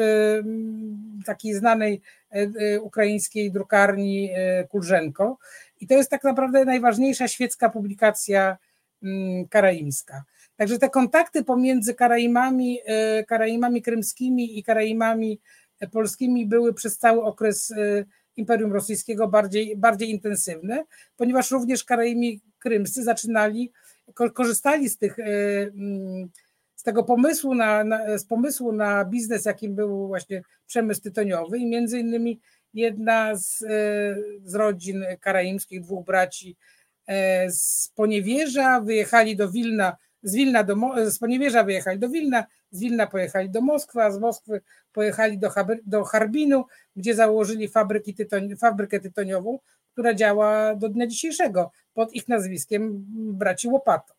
takiej 1.26 1.54
znanej 1.54 2.00
e, 2.32 2.34
e, 2.34 2.80
ukraińskiej 2.80 3.52
drukarni 3.52 4.30
e, 4.34 4.64
Kulżenko. 4.64 5.38
I 5.80 5.86
to 5.86 5.94
jest 5.94 6.10
tak 6.10 6.24
naprawdę 6.24 6.64
najważniejsza 6.64 7.28
świecka 7.28 7.70
publikacja 7.70 8.56
karaimska. 9.50 10.24
Także 10.58 10.78
te 10.78 10.90
kontakty 10.90 11.44
pomiędzy 11.44 11.94
Karaimami, 11.94 12.78
Karaimami 13.26 13.82
krymskimi 13.82 14.58
i 14.58 14.62
Karaimami 14.62 15.40
polskimi 15.92 16.46
były 16.46 16.74
przez 16.74 16.98
cały 16.98 17.22
okres 17.22 17.74
Imperium 18.36 18.72
Rosyjskiego 18.72 19.28
bardziej, 19.28 19.76
bardziej 19.76 20.10
intensywne, 20.10 20.84
ponieważ 21.16 21.50
również 21.50 21.84
Karaimi 21.84 22.40
krymscy 22.58 23.02
zaczynali 23.04 23.72
korzystali 24.34 24.88
z 24.88 24.98
tych, 24.98 25.18
e, 25.18 25.24
mm, 25.62 26.28
z 26.74 26.82
tego 26.82 27.04
pomysłu 27.04 27.54
na, 27.54 27.84
na, 27.84 28.18
z 28.18 28.24
pomysłu 28.24 28.72
na 28.72 29.04
biznes, 29.04 29.44
jakim 29.44 29.74
był 29.74 30.06
właśnie 30.06 30.42
przemysł 30.66 31.02
tytoniowy 31.02 31.58
i 31.58 31.66
między 31.66 31.98
innymi 31.98 32.40
jedna 32.74 33.36
z, 33.36 33.58
z 34.44 34.54
rodzin 34.54 35.04
karaimskich, 35.20 35.80
dwóch 35.80 36.06
braci 36.06 36.56
z 37.48 37.88
Poniewierza 37.88 38.80
wyjechali 38.80 39.36
do 39.36 39.50
Wilna, 39.50 39.96
z 40.22 40.34
Wilna 40.34 40.64
do, 40.64 40.76
z 41.10 41.18
Poniewierza 41.18 41.64
wyjechali 41.64 41.98
do 41.98 42.08
Wilna, 42.08 42.44
z 42.70 42.80
Wilna 42.80 43.06
pojechali 43.06 43.50
do 43.50 43.60
Moskwy, 43.60 44.02
a 44.02 44.10
z 44.10 44.18
Moskwy 44.18 44.60
pojechali 44.92 45.38
do, 45.38 45.50
do 45.86 46.04
Harbinu, 46.04 46.64
gdzie 46.96 47.14
założyli 47.14 47.68
fabryki 47.68 48.14
tytoń, 48.14 48.56
fabrykę 48.56 49.00
tytoniową, 49.00 49.58
która 49.92 50.14
działa 50.14 50.74
do 50.74 50.88
dnia 50.88 51.06
dzisiejszego 51.06 51.70
pod 51.94 52.14
ich 52.14 52.28
nazwiskiem 52.28 53.04
braci 53.32 53.68
Łopato. 53.68 54.14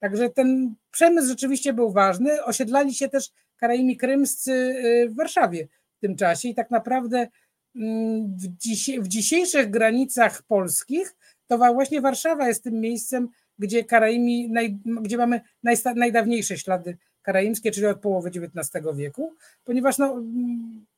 Także 0.00 0.30
ten 0.30 0.74
przemysł 0.90 1.28
rzeczywiście 1.28 1.72
był 1.72 1.92
ważny. 1.92 2.44
Osiedlali 2.44 2.94
się 2.94 3.08
też 3.08 3.30
Karaimi 3.56 3.96
Krymscy 3.96 4.52
y, 4.52 5.08
w 5.10 5.16
Warszawie 5.16 5.68
w 5.98 6.00
tym 6.00 6.16
czasie 6.16 6.48
i 6.48 6.54
tak 6.54 6.70
naprawdę 6.70 7.28
mm, 7.76 8.36
w, 8.36 8.48
dziś, 8.56 8.90
w 9.00 9.08
dzisiejszych 9.08 9.70
granicach 9.70 10.42
polskich 10.42 11.14
to 11.58 11.58
właśnie 11.58 12.00
Warszawa 12.00 12.48
jest 12.48 12.64
tym 12.64 12.80
miejscem, 12.80 13.28
gdzie 13.58 13.84
Karaimi, 13.84 14.50
naj, 14.50 14.78
gdzie 14.84 15.16
mamy 15.16 15.40
najsta, 15.62 15.94
najdawniejsze 15.94 16.58
ślady 16.58 16.96
karaimskie, 17.22 17.70
czyli 17.70 17.86
od 17.86 18.00
połowy 18.00 18.28
XIX 18.28 18.86
wieku, 18.94 19.34
ponieważ 19.64 19.98
no, 19.98 20.22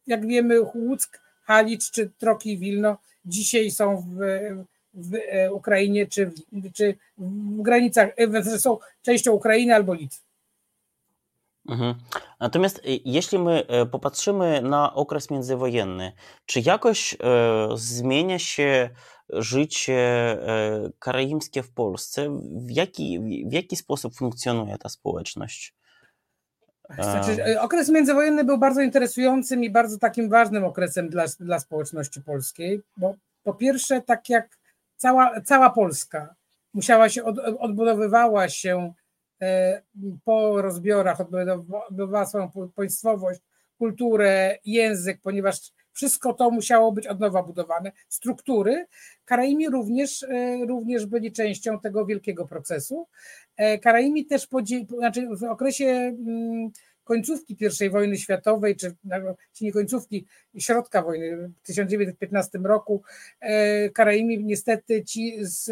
jak 0.06 0.26
wiemy 0.26 0.60
Łuck, 0.60 1.20
Halicz 1.42 1.90
czy 1.90 2.10
Troki 2.18 2.52
i 2.52 2.58
Wilno 2.58 2.98
dzisiaj 3.24 3.70
są 3.70 3.96
w, 3.96 4.18
w 4.94 5.14
e, 5.14 5.52
Ukrainie 5.52 6.06
czy, 6.06 6.26
w, 6.26 6.32
czy 6.72 6.96
w 7.18 7.62
granicach, 7.62 8.08
e, 8.16 8.58
są 8.58 8.78
częścią 9.02 9.32
Ukrainy 9.32 9.74
albo 9.74 9.94
Litwy. 9.94 10.20
Mhm. 11.68 11.94
Natomiast 12.40 12.78
e, 12.78 12.80
jeśli 13.04 13.38
my 13.38 13.66
popatrzymy 13.90 14.62
na 14.62 14.94
okres 14.94 15.30
międzywojenny, 15.30 16.12
czy 16.46 16.60
jakoś 16.60 17.16
zmienia 17.74 18.38
się 18.38 18.90
życie 19.28 20.36
karaimskie 20.98 21.62
w 21.62 21.70
Polsce? 21.70 22.38
W 22.66 22.70
jaki, 22.70 23.20
w 23.46 23.52
jaki 23.52 23.76
sposób 23.76 24.14
funkcjonuje 24.16 24.78
ta 24.78 24.88
społeczność? 24.88 25.74
Znaczy, 26.90 27.60
okres 27.60 27.88
międzywojenny 27.88 28.44
był 28.44 28.58
bardzo 28.58 28.80
interesującym 28.80 29.64
i 29.64 29.70
bardzo 29.70 29.98
takim 29.98 30.28
ważnym 30.28 30.64
okresem 30.64 31.08
dla, 31.08 31.24
dla 31.40 31.58
społeczności 31.58 32.22
polskiej, 32.22 32.80
bo 32.96 33.14
po 33.42 33.54
pierwsze, 33.54 34.02
tak 34.02 34.28
jak 34.28 34.58
cała, 34.96 35.40
cała 35.40 35.70
Polska 35.70 36.34
musiała 36.74 37.08
się, 37.08 37.24
od, 37.24 37.38
odbudowywała 37.38 38.48
się 38.48 38.92
e, 39.42 39.82
po 40.24 40.62
rozbiorach, 40.62 41.20
odbudowywała 41.20 42.26
swoją 42.26 42.50
państwowość, 42.74 43.40
kulturę, 43.78 44.58
język, 44.64 45.20
ponieważ 45.22 45.72
wszystko 45.94 46.32
to 46.34 46.50
musiało 46.50 46.92
być 46.92 47.06
od 47.06 47.20
nowa 47.20 47.42
budowane. 47.42 47.92
Struktury. 48.08 48.86
Karaimi 49.24 49.68
również, 49.68 50.22
e, 50.22 50.58
również 50.66 51.06
byli 51.06 51.32
częścią 51.32 51.80
tego 51.80 52.06
wielkiego 52.06 52.46
procesu. 52.46 53.06
E, 53.56 53.78
Karaimi 53.78 54.26
też, 54.26 54.48
znaczy 54.98 55.28
w 55.36 55.42
okresie 55.42 55.84
mm, 55.84 56.70
końcówki 57.04 57.56
I 57.80 57.90
wojny 57.90 58.16
światowej, 58.16 58.76
czy, 58.76 58.94
czy 59.52 59.64
nie 59.64 59.72
końcówki, 59.72 60.26
środka 60.58 61.02
wojny 61.02 61.48
w 61.48 61.66
1915 61.66 62.58
roku, 62.58 63.02
e, 63.40 63.90
Karaimi 63.90 64.44
niestety 64.44 65.04
ci 65.04 65.36
z 65.40 65.68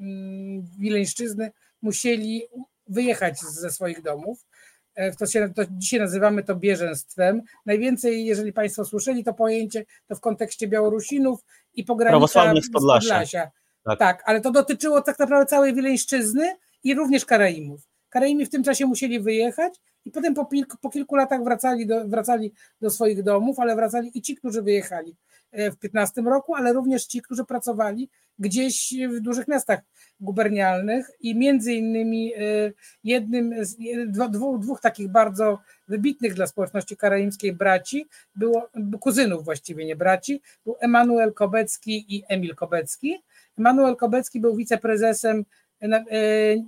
mm, 0.00 0.66
Wileńszczyzny 0.78 1.50
musieli 1.82 2.42
wyjechać 2.88 3.40
ze 3.40 3.70
swoich 3.70 4.02
domów. 4.02 4.46
E, 4.94 5.12
to, 5.12 5.26
się, 5.26 5.52
to 5.54 5.62
dzisiaj 5.70 6.00
nazywamy 6.00 6.42
to 6.42 6.56
bieżeństwem. 6.56 7.42
Najwięcej, 7.66 8.24
jeżeli 8.24 8.52
Państwo 8.52 8.84
słyszeli 8.84 9.24
to 9.24 9.34
pojęcie, 9.34 9.84
to 10.08 10.16
w 10.16 10.20
kontekście 10.20 10.68
Białorusinów 10.68 11.44
i 11.74 11.84
pogranicza 11.84 12.54
z 12.62 12.70
Podlasia. 12.70 13.50
Tak. 13.84 13.98
tak, 13.98 14.22
ale 14.26 14.40
to 14.40 14.50
dotyczyło 14.50 15.02
tak 15.02 15.18
naprawdę 15.18 15.46
całej 15.46 15.74
Wileńszczyzny 15.74 16.56
i 16.84 16.94
również 16.94 17.24
Karaimów. 17.24 17.80
Karaimi 18.08 18.46
w 18.46 18.50
tym 18.50 18.62
czasie 18.62 18.86
musieli 18.86 19.20
wyjechać 19.20 19.74
i 20.04 20.10
potem 20.10 20.34
po, 20.34 20.46
kilku, 20.46 20.76
po 20.80 20.90
kilku 20.90 21.16
latach 21.16 21.44
wracali 21.44 21.86
do, 21.86 22.08
wracali 22.08 22.52
do 22.80 22.90
swoich 22.90 23.22
domów, 23.22 23.58
ale 23.58 23.76
wracali 23.76 24.18
i 24.18 24.22
ci, 24.22 24.36
którzy 24.36 24.62
wyjechali 24.62 25.16
w 25.52 25.76
15 25.76 26.22
roku, 26.22 26.54
ale 26.54 26.72
również 26.72 27.06
ci, 27.06 27.22
którzy 27.22 27.44
pracowali 27.44 28.08
gdzieś 28.38 28.94
w 29.08 29.20
dużych 29.20 29.48
miastach 29.48 29.80
gubernialnych 30.20 31.10
i 31.20 31.34
między 31.34 31.72
innymi 31.72 32.34
e, 32.34 32.38
jednym 33.04 33.64
z 33.64 33.76
dwóch, 34.30 34.60
dwóch 34.60 34.80
takich 34.80 35.08
bardzo 35.08 35.58
wybitnych 35.88 36.34
dla 36.34 36.46
społeczności 36.46 36.96
karaimskiej 36.96 37.52
braci, 37.52 38.06
było 38.34 38.68
kuzynów 39.00 39.44
właściwie, 39.44 39.84
nie 39.84 39.96
braci, 39.96 40.42
był 40.64 40.76
Emanuel 40.80 41.32
Kobecki 41.32 42.16
i 42.16 42.24
Emil 42.28 42.54
Kobecki. 42.54 43.22
Emanuel 43.58 43.96
Kobecki 43.96 44.40
był 44.40 44.56
wiceprezesem 44.56 45.44
e, 45.80 45.94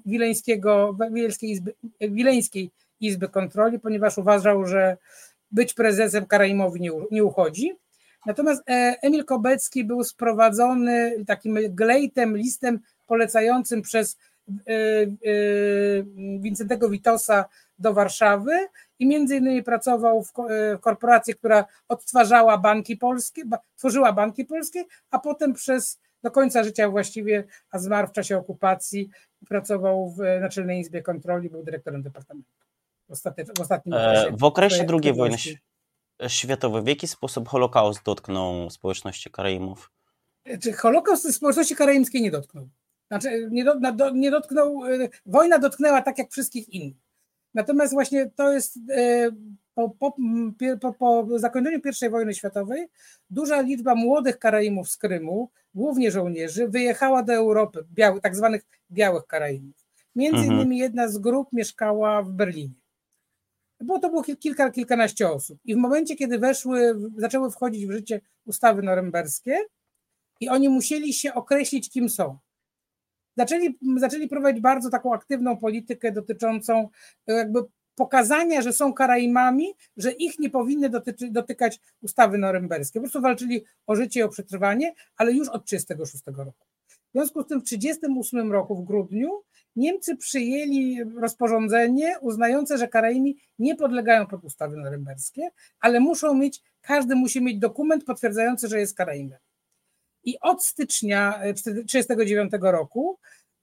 Wileńskiego, 0.07 0.97
Wileńskiej 1.12 1.51
Izby, 1.51 1.75
Wileńskiej 2.01 2.70
Izby 3.01 3.29
Kontroli, 3.29 3.81
ponieważ 3.81 4.18
uważał, 4.18 4.66
że 4.66 4.97
być 5.51 5.75
prezesem 5.75 6.27
Karaimowi 6.27 6.81
nie, 6.81 6.90
nie 7.11 7.25
uchodzi. 7.25 7.73
Natomiast 8.27 8.63
e, 8.69 8.97
Emil 9.03 9.25
Kobecki 9.25 9.85
był 9.85 10.05
sprowadzony 10.05 11.25
takim 11.27 11.59
glejtem, 11.69 12.37
listem 12.37 12.81
polecającym 13.07 13.83
przez 13.83 14.19
e, 14.49 14.73
e, 14.73 15.07
Wincentego 16.39 16.89
Witosa 16.89 17.45
do 17.79 17.93
Warszawy 17.93 18.53
i 18.99 19.07
między 19.07 19.37
innymi 19.37 19.63
pracował 19.63 20.23
w 20.23 20.33
korporacji, 20.81 21.35
która 21.35 21.65
odtwarzała 21.89 22.59
banki 22.59 22.97
polskie, 22.97 23.43
tworzyła 23.77 24.13
banki 24.13 24.45
polskie, 24.45 24.85
a 25.11 25.19
potem 25.19 25.53
przez 25.53 26.01
do 26.23 26.31
końca 26.31 26.65
życia 26.65 26.91
właściwie, 26.91 27.45
a 27.71 27.79
zmarł 27.79 28.09
w 28.09 28.13
czasie 28.13 28.39
okupacji, 28.39 29.09
pracował 29.49 30.11
w 30.11 30.19
Naczelnej 30.41 30.81
Izbie 30.81 31.03
Kontroli, 31.03 31.51
był 31.51 31.63
dyrektorem 31.63 32.03
departamentu 32.03 32.51
w 33.09 33.61
ostatnim 33.61 33.95
okresie. 33.95 34.37
W 34.37 34.45
okresie 34.45 34.87
II 35.03 35.13
wojny 35.13 35.39
światowej 35.39 35.74
w 36.83 36.89
jaki 36.89 37.09
sposób 37.09 37.49
Holokaust 37.49 38.03
dotknął 38.05 38.71
społeczności 38.71 39.31
Karaimów? 39.31 39.91
Czy 40.63 40.73
Holokaust 40.73 41.35
społeczności 41.35 41.77
karaimskiej 41.77 42.23
nie 42.23 42.31
dotknął? 42.31 42.69
Znaczy, 43.09 43.49
nie, 43.51 43.65
do, 43.65 44.11
nie 44.11 44.31
dotknął, 44.31 44.87
e, 44.87 45.09
wojna 45.27 45.59
dotknęła 45.59 46.03
tak 46.03 46.19
jak 46.19 46.31
wszystkich 46.31 46.69
innych. 46.69 46.97
Natomiast 47.55 47.93
właśnie 47.93 48.31
to 48.37 48.53
jest 48.53 48.79
e, 48.91 49.31
po, 49.75 49.91
po, 49.91 50.17
po, 50.81 50.93
po 50.93 51.39
zakończeniu 51.39 51.81
I 52.07 52.11
wojny 52.11 52.35
światowej 52.35 52.87
duża 53.31 53.61
liczba 53.61 53.95
młodych 53.95 54.39
Karaimów 54.39 54.91
z 54.91 54.97
Krymu, 54.97 55.51
głównie 55.75 56.11
żołnierzy, 56.11 56.69
wyjechała 56.69 57.23
do 57.23 57.33
Europy, 57.33 57.85
biały, 57.93 58.21
tak 58.21 58.37
zwanych 58.37 58.67
białych 58.91 59.27
Karaimów. 59.27 59.77
Między 60.17 60.39
mhm. 60.39 60.55
innymi 60.55 60.79
jedna 60.79 61.09
z 61.09 61.19
grup 61.19 61.49
mieszkała 61.53 62.23
w 62.23 62.31
Berlinie. 62.31 62.84
Było 63.81 63.99
to 63.99 64.09
było 64.11 64.23
kilka, 64.23 64.71
kilkanaście 64.71 65.31
osób. 65.31 65.59
I 65.65 65.75
w 65.75 65.79
momencie, 65.79 66.17
kiedy 66.17 66.39
weszły, 66.39 66.95
zaczęły 67.17 67.51
wchodzić 67.51 67.87
w 67.87 67.93
życie 67.93 68.21
ustawy 68.47 68.83
norymberskie 68.83 69.59
i 70.41 70.49
oni 70.49 70.69
musieli 70.69 71.13
się 71.13 71.35
określić, 71.35 71.91
kim 71.91 72.09
są. 72.09 72.39
Zaczęli, 73.37 73.79
zaczęli 73.97 74.29
prowadzić 74.29 74.63
bardzo 74.63 74.91
taką 74.91 75.15
aktywną 75.15 75.57
politykę 75.57 76.13
dotyczącą 76.13 76.89
jakby 77.27 77.61
pokazania, 77.95 78.63
że 78.63 78.73
są 78.73 78.95
Karaimami, 78.95 79.75
że 79.97 80.13
ich 80.13 80.39
nie 80.39 80.51
powinny 80.51 80.91
dotyczy, 80.91 81.31
dotykać 81.31 81.81
ustawy 82.03 82.39
norymberskie. 82.39 83.01
Po 83.01 83.03
prostu 83.03 83.21
walczyli 83.21 83.65
o 83.87 83.97
życie 83.97 84.21
i 84.21 84.23
o 84.23 84.29
przetrwanie, 84.29 84.95
ale 85.17 85.33
już 85.33 85.49
od 85.49 85.65
1936 85.65 86.39
roku. 86.39 86.67
W 87.14 87.16
związku 87.16 87.42
z 87.42 87.46
tym 87.46 87.61
w 87.61 87.64
1938 87.64 88.53
roku 88.53 88.77
w 88.77 88.85
grudniu 88.85 89.42
Niemcy 89.77 90.16
przyjęli 90.16 91.05
rozporządzenie 91.20 92.16
uznające, 92.20 92.79
że 92.79 92.88
Karaimi 92.88 93.37
nie 93.59 93.77
podlegają 93.77 94.27
pod 94.27 94.44
ustawy 94.44 94.77
norymberskie, 94.77 95.48
ale 95.81 96.00
muszą 96.00 96.35
mieć, 96.35 96.62
każdy 96.81 97.14
musi 97.14 97.42
mieć 97.42 97.59
dokument 97.59 98.05
potwierdzający, 98.05 98.68
że 98.68 98.81
jest 98.81 98.96
Karaimem. 98.96 99.38
I 100.24 100.40
od 100.40 100.64
stycznia 100.64 101.33
1939 101.33 102.53
roku 102.61 103.18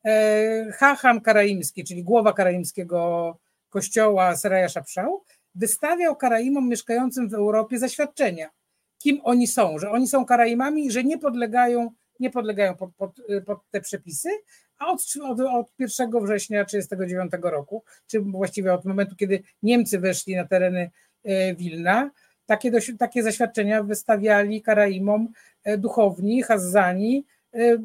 e, 0.05 0.71
Hacham 0.71 1.21
Karaimski, 1.21 1.83
czyli 1.83 2.03
głowa 2.03 2.33
karaimskiego 2.33 3.37
kościoła 3.69 4.35
Seraja 4.35 4.69
Szapszał, 4.69 5.23
wystawiał 5.55 6.15
Karaimom 6.15 6.69
mieszkającym 6.69 7.29
w 7.29 7.33
Europie 7.33 7.79
zaświadczenia, 7.79 8.49
kim 8.97 9.21
oni 9.23 9.47
są, 9.47 9.79
że 9.79 9.91
oni 9.91 10.07
są 10.07 10.25
Karaimami, 10.25 10.91
że 10.91 11.03
nie 11.03 11.17
podlegają, 11.17 11.91
nie 12.21 12.29
podlegają 12.29 12.75
pod, 12.75 12.95
pod, 12.95 13.21
pod 13.45 13.60
te 13.71 13.81
przepisy, 13.81 14.29
a 14.77 14.91
od, 14.91 15.03
od, 15.23 15.39
od 15.39 15.71
1 15.79 16.12
września 16.23 16.65
1939 16.65 17.31
roku, 17.41 17.84
czy 18.07 18.19
właściwie 18.19 18.73
od 18.73 18.86
momentu, 18.86 19.15
kiedy 19.15 19.43
Niemcy 19.63 19.99
weszli 19.99 20.36
na 20.36 20.47
tereny 20.47 20.91
e, 21.23 21.55
Wilna, 21.55 22.12
takie, 22.45 22.71
takie 22.99 23.23
zaświadczenia 23.23 23.84
wystawiali 23.84 24.62
Karaimom 24.62 25.27
e, 25.63 25.77
duchowni, 25.77 26.43
Hazzani, 26.43 27.25
e, 27.53 27.77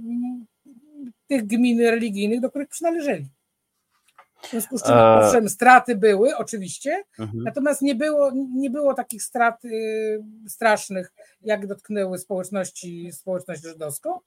tych 1.26 1.46
gmin 1.46 1.80
religijnych, 1.80 2.40
do 2.40 2.50
których 2.50 2.68
przynależeli. 2.68 3.28
W 4.42 4.50
związku 4.50 4.78
z 4.78 4.82
czym, 4.82 4.94
e... 4.94 5.14
owszem, 5.14 5.48
straty 5.48 5.96
były, 5.96 6.36
oczywiście, 6.36 7.04
mhm. 7.18 7.44
natomiast 7.44 7.82
nie 7.82 7.94
było, 7.94 8.32
nie 8.54 8.70
było 8.70 8.94
takich 8.94 9.22
strat 9.22 9.64
y, 9.64 10.24
strasznych, 10.48 11.12
jak 11.40 11.66
dotknęły 11.66 12.18
społeczności, 12.18 13.12
społeczność 13.12 13.62
żydowską. 13.62 14.18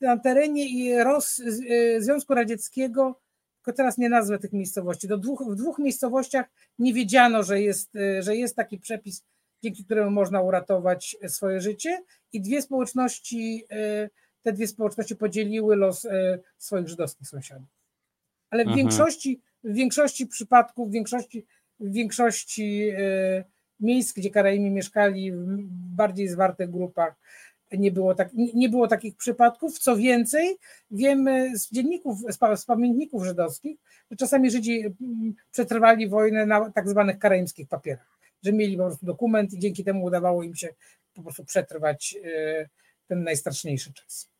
Na 0.00 0.18
terenie 0.18 1.04
Ros, 1.04 1.38
y, 1.38 1.96
Związku 2.00 2.34
Radzieckiego, 2.34 3.20
tylko 3.56 3.76
teraz 3.76 3.98
nie 3.98 4.08
nazwę 4.08 4.38
tych 4.38 4.52
miejscowości, 4.52 5.08
do 5.08 5.18
dwóch, 5.18 5.42
w 5.48 5.54
dwóch 5.54 5.78
miejscowościach 5.78 6.46
nie 6.78 6.94
wiedziano, 6.94 7.42
że 7.42 7.60
jest, 7.60 7.96
y, 7.96 8.22
że 8.22 8.36
jest 8.36 8.56
taki 8.56 8.78
przepis, 8.78 9.24
dzięki 9.62 9.84
któremu 9.84 10.10
można 10.10 10.40
uratować 10.40 11.16
swoje 11.28 11.60
życie 11.60 12.02
i 12.32 12.40
dwie 12.40 12.62
społeczności, 12.62 13.64
te 14.42 14.52
dwie 14.52 14.68
społeczności 14.68 15.16
podzieliły 15.16 15.76
los 15.76 16.06
swoich 16.58 16.88
żydowskich 16.88 17.28
sąsiadów 17.28 17.75
ale 18.50 18.64
w 18.64 18.68
mhm. 18.68 18.76
większości, 18.76 19.40
w 19.64 19.74
większości 19.74 20.26
przypadków, 20.26 20.88
w 20.88 20.92
większości, 20.92 21.46
w 21.80 21.92
większości 21.92 22.88
e, 22.98 23.44
miejsc, 23.80 24.12
gdzie 24.12 24.30
Karaimi 24.30 24.70
mieszkali 24.70 25.32
w 25.32 25.46
bardziej 25.96 26.28
zwartych 26.28 26.70
grupach, 26.70 27.14
nie 27.72 27.92
było, 27.92 28.14
tak, 28.14 28.30
nie 28.54 28.68
było 28.68 28.88
takich 28.88 29.16
przypadków. 29.16 29.78
Co 29.78 29.96
więcej, 29.96 30.56
wiemy 30.90 31.58
z 31.58 31.70
dzienników, 31.70 32.18
z 32.56 32.64
pamiętników 32.64 33.24
żydowskich, 33.24 33.78
że 34.10 34.16
czasami 34.16 34.50
Żydzi 34.50 34.84
przetrwali 35.52 36.08
wojnę 36.08 36.46
na 36.46 36.70
tak 36.70 36.88
zwanych 36.88 37.18
karaimskich 37.18 37.68
papierach, 37.68 38.18
że 38.42 38.52
mieli 38.52 38.76
po 38.76 38.84
prostu 38.84 39.06
dokument 39.06 39.52
i 39.52 39.58
dzięki 39.58 39.84
temu 39.84 40.04
udawało 40.04 40.42
im 40.42 40.54
się 40.54 40.68
po 41.14 41.22
prostu 41.22 41.44
przetrwać 41.44 42.16
e, 42.24 42.68
ten 43.08 43.22
najstraszniejszy 43.22 43.92
czas. 43.92 44.30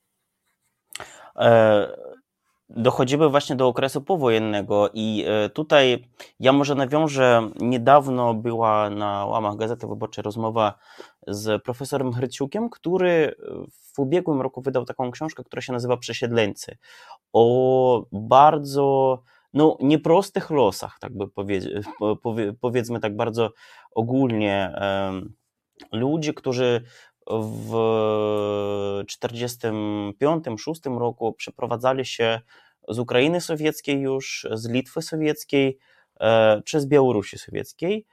E, 2.71 2.83
dochodzimy 2.83 3.29
właśnie 3.29 3.57
do 3.57 3.69
okresu 3.69 4.03
powojennego 4.03 4.91
i 4.95 5.25
e, 5.27 5.49
tutaj 5.49 6.09
ja 6.41 6.53
może 6.53 6.75
nawiążę, 6.75 7.51
niedawno 7.61 8.35
była 8.35 8.91
na 8.91 9.27
łamach 9.27 9.57
Gazety 9.57 9.87
Wyborczej 9.87 10.23
rozmowa 10.23 10.75
z 11.27 11.63
profesorem 11.63 12.13
Hryciukiem, 12.13 12.71
który 12.71 13.35
w 13.95 13.99
ubiegłym 13.99 14.41
roku 14.41 14.63
wydał 14.63 14.85
taką 14.85 15.11
książkę, 15.11 15.45
która 15.45 15.63
się 15.63 15.73
nazywa 15.73 15.97
Przesiedleńcy, 15.97 16.77
o 17.33 18.07
bardzo 18.13 19.23
no, 19.55 19.77
nieprostych 19.81 20.51
losach, 20.51 20.99
tak 21.01 21.17
by 21.17 21.29
powiedzieć, 21.29 21.87
powiedzmy 22.61 23.01
tak 23.01 23.17
bardzo 23.17 23.51
ogólnie, 23.95 24.73
ludzi, 25.93 26.35
którzy 26.35 26.83
w 27.31 27.73
1945-1946 29.07 30.99
roku 30.99 31.33
przeprowadzali 31.33 32.05
się 32.05 32.41
z 32.89 32.99
Ukrainy 32.99 33.41
Sowieckiej 33.41 34.01
już, 34.01 34.47
z 34.53 34.69
Litwy 34.69 35.03
Sowieckiej 35.03 35.79
e, 36.21 36.63
czy 36.65 36.81
z 36.81 36.87
Białorusi 36.87 37.39
Sowieckiej 37.39 38.07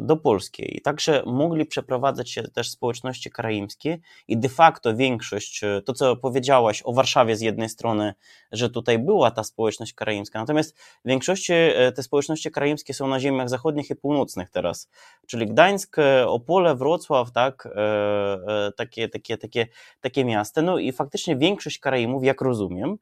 do 0.00 0.16
Polski. 0.16 0.80
Także 0.84 1.22
mogli 1.26 1.66
przeprowadzać 1.66 2.30
się 2.30 2.42
też 2.42 2.70
społeczności 2.70 3.30
karaimskie 3.30 3.98
i 4.28 4.38
de 4.38 4.48
facto 4.48 4.96
większość, 4.96 5.64
e, 5.64 5.82
to 5.82 5.92
co 5.92 6.16
powiedziałaś 6.16 6.82
o 6.84 6.92
Warszawie 6.92 7.36
z 7.36 7.40
jednej 7.40 7.68
strony, 7.68 8.14
że 8.52 8.70
tutaj 8.70 8.98
była 8.98 9.30
ta 9.30 9.44
społeczność 9.44 9.92
karaimska, 9.92 10.38
natomiast 10.38 10.78
w 11.04 11.08
większości 11.08 11.52
te 11.94 12.02
społeczności 12.02 12.50
karaimskie 12.50 12.94
są 12.94 13.08
na 13.08 13.20
ziemiach 13.20 13.48
zachodnich 13.48 13.90
i 13.90 13.96
północnych 13.96 14.50
teraz, 14.50 14.88
czyli 15.26 15.46
Gdańsk, 15.46 15.96
Opole, 16.26 16.74
Wrocław, 16.74 17.32
tak, 17.32 17.68
takie, 18.76 19.08
takie, 19.08 19.38
takie, 19.38 19.66
takie 20.00 20.24
miasta. 20.24 20.62
No 20.62 20.78
i 20.78 20.92
faktycznie 20.92 21.36
większość 21.36 21.78
Karaimów, 21.78 22.24
jak 22.24 22.40
rozumiem, 22.40 22.98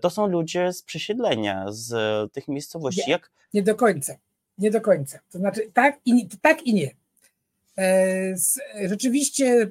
to 0.00 0.10
są 0.10 0.26
ludzie 0.26 0.72
z 0.72 0.82
przesiedlenia, 0.82 1.64
z 1.68 1.92
tych 2.32 2.48
miejscowości. 2.48 3.02
Nie, 3.06 3.12
Jak... 3.12 3.30
nie 3.54 3.62
do 3.62 3.74
końca. 3.74 4.14
Nie 4.58 4.70
do 4.70 4.80
końca. 4.80 5.18
To 5.30 5.38
znaczy 5.38 5.70
tak 5.74 5.98
i, 6.04 6.28
tak 6.42 6.62
i 6.62 6.74
nie. 6.74 6.90
E, 7.78 8.34
rzeczywiście 8.88 9.70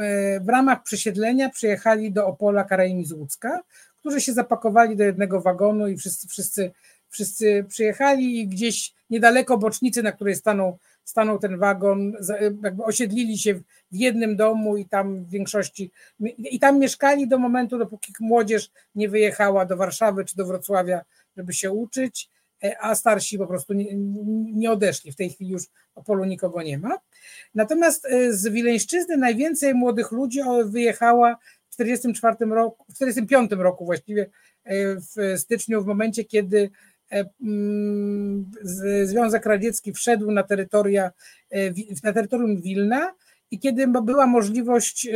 e, 0.00 0.40
w 0.40 0.48
ramach 0.48 0.82
przesiedlenia 0.82 1.50
przyjechali 1.50 2.12
do 2.12 2.26
Opola 2.26 2.64
Karaimi 2.64 3.06
z 3.06 3.12
Łódzka, 3.12 3.62
którzy 4.00 4.20
się 4.20 4.32
zapakowali 4.32 4.96
do 4.96 5.04
jednego 5.04 5.40
wagonu 5.40 5.88
i 5.88 5.96
wszyscy, 5.96 6.28
wszyscy, 6.28 6.70
wszyscy 7.08 7.64
przyjechali 7.68 8.40
i 8.40 8.48
gdzieś 8.48 8.94
niedaleko 9.10 9.58
bocznicy, 9.58 10.02
na 10.02 10.12
której 10.12 10.34
stanął, 10.34 10.78
stanął 11.04 11.38
ten 11.38 11.58
wagon, 11.58 12.12
jakby 12.62 12.84
osiedlili 12.84 13.38
się 13.38 13.54
w 13.54 13.62
jednym 13.92 14.36
domu 14.36 14.76
i 14.76 14.84
tam 14.84 15.24
w 15.24 15.30
większości, 15.30 15.90
i 16.38 16.58
tam 16.58 16.78
mieszkali 16.78 17.28
do 17.28 17.38
momentu, 17.38 17.78
dopóki 17.78 18.12
młodzież 18.20 18.70
nie 18.94 19.08
wyjechała 19.08 19.66
do 19.66 19.76
Warszawy 19.76 20.24
czy 20.24 20.36
do 20.36 20.46
Wrocławia, 20.46 21.04
żeby 21.36 21.52
się 21.52 21.72
uczyć 21.72 22.28
E, 22.28 22.43
a 22.80 22.94
starsi 22.94 23.38
po 23.38 23.46
prostu 23.46 23.72
nie, 23.72 23.86
nie 24.52 24.70
odeszli. 24.70 25.12
W 25.12 25.16
tej 25.16 25.30
chwili 25.30 25.50
już 25.50 25.62
o 25.94 26.02
polu 26.02 26.24
nikogo 26.24 26.62
nie 26.62 26.78
ma. 26.78 26.98
Natomiast 27.54 28.06
e, 28.06 28.32
z 28.32 28.48
Wileńszczyzny 28.48 29.16
najwięcej 29.16 29.74
młodych 29.74 30.12
ludzi 30.12 30.40
wyjechała 30.64 31.36
w 31.70 31.72
44 31.72 32.36
roku, 32.46 32.84
w 32.88 32.94
45 32.94 33.50
roku 33.52 33.84
właściwie 33.84 34.30
e, 34.64 34.96
w 34.96 35.40
styczniu, 35.40 35.82
w 35.82 35.86
momencie, 35.86 36.24
kiedy 36.24 36.70
mm, 37.42 38.50
Związek 39.04 39.46
Radziecki 39.46 39.92
wszedł 39.92 40.30
na, 40.30 40.42
terytoria, 40.42 41.10
na 42.04 42.12
terytorium 42.12 42.60
Wilna 42.60 43.14
i 43.50 43.58
kiedy 43.58 43.86
była 43.88 44.26
możliwość 44.26 45.08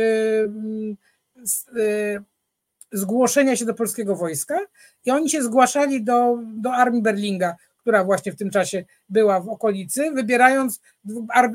zgłoszenia 2.91 3.55
się 3.55 3.65
do 3.65 3.73
polskiego 3.73 4.15
wojska 4.15 4.59
i 5.05 5.11
oni 5.11 5.29
się 5.29 5.43
zgłaszali 5.43 6.03
do, 6.03 6.37
do 6.43 6.73
armii 6.73 7.01
Berlinga, 7.01 7.55
która 7.77 8.03
właśnie 8.03 8.31
w 8.31 8.35
tym 8.35 8.49
czasie 8.49 8.85
była 9.09 9.39
w 9.39 9.49
okolicy, 9.49 10.11
wybierając 10.11 10.81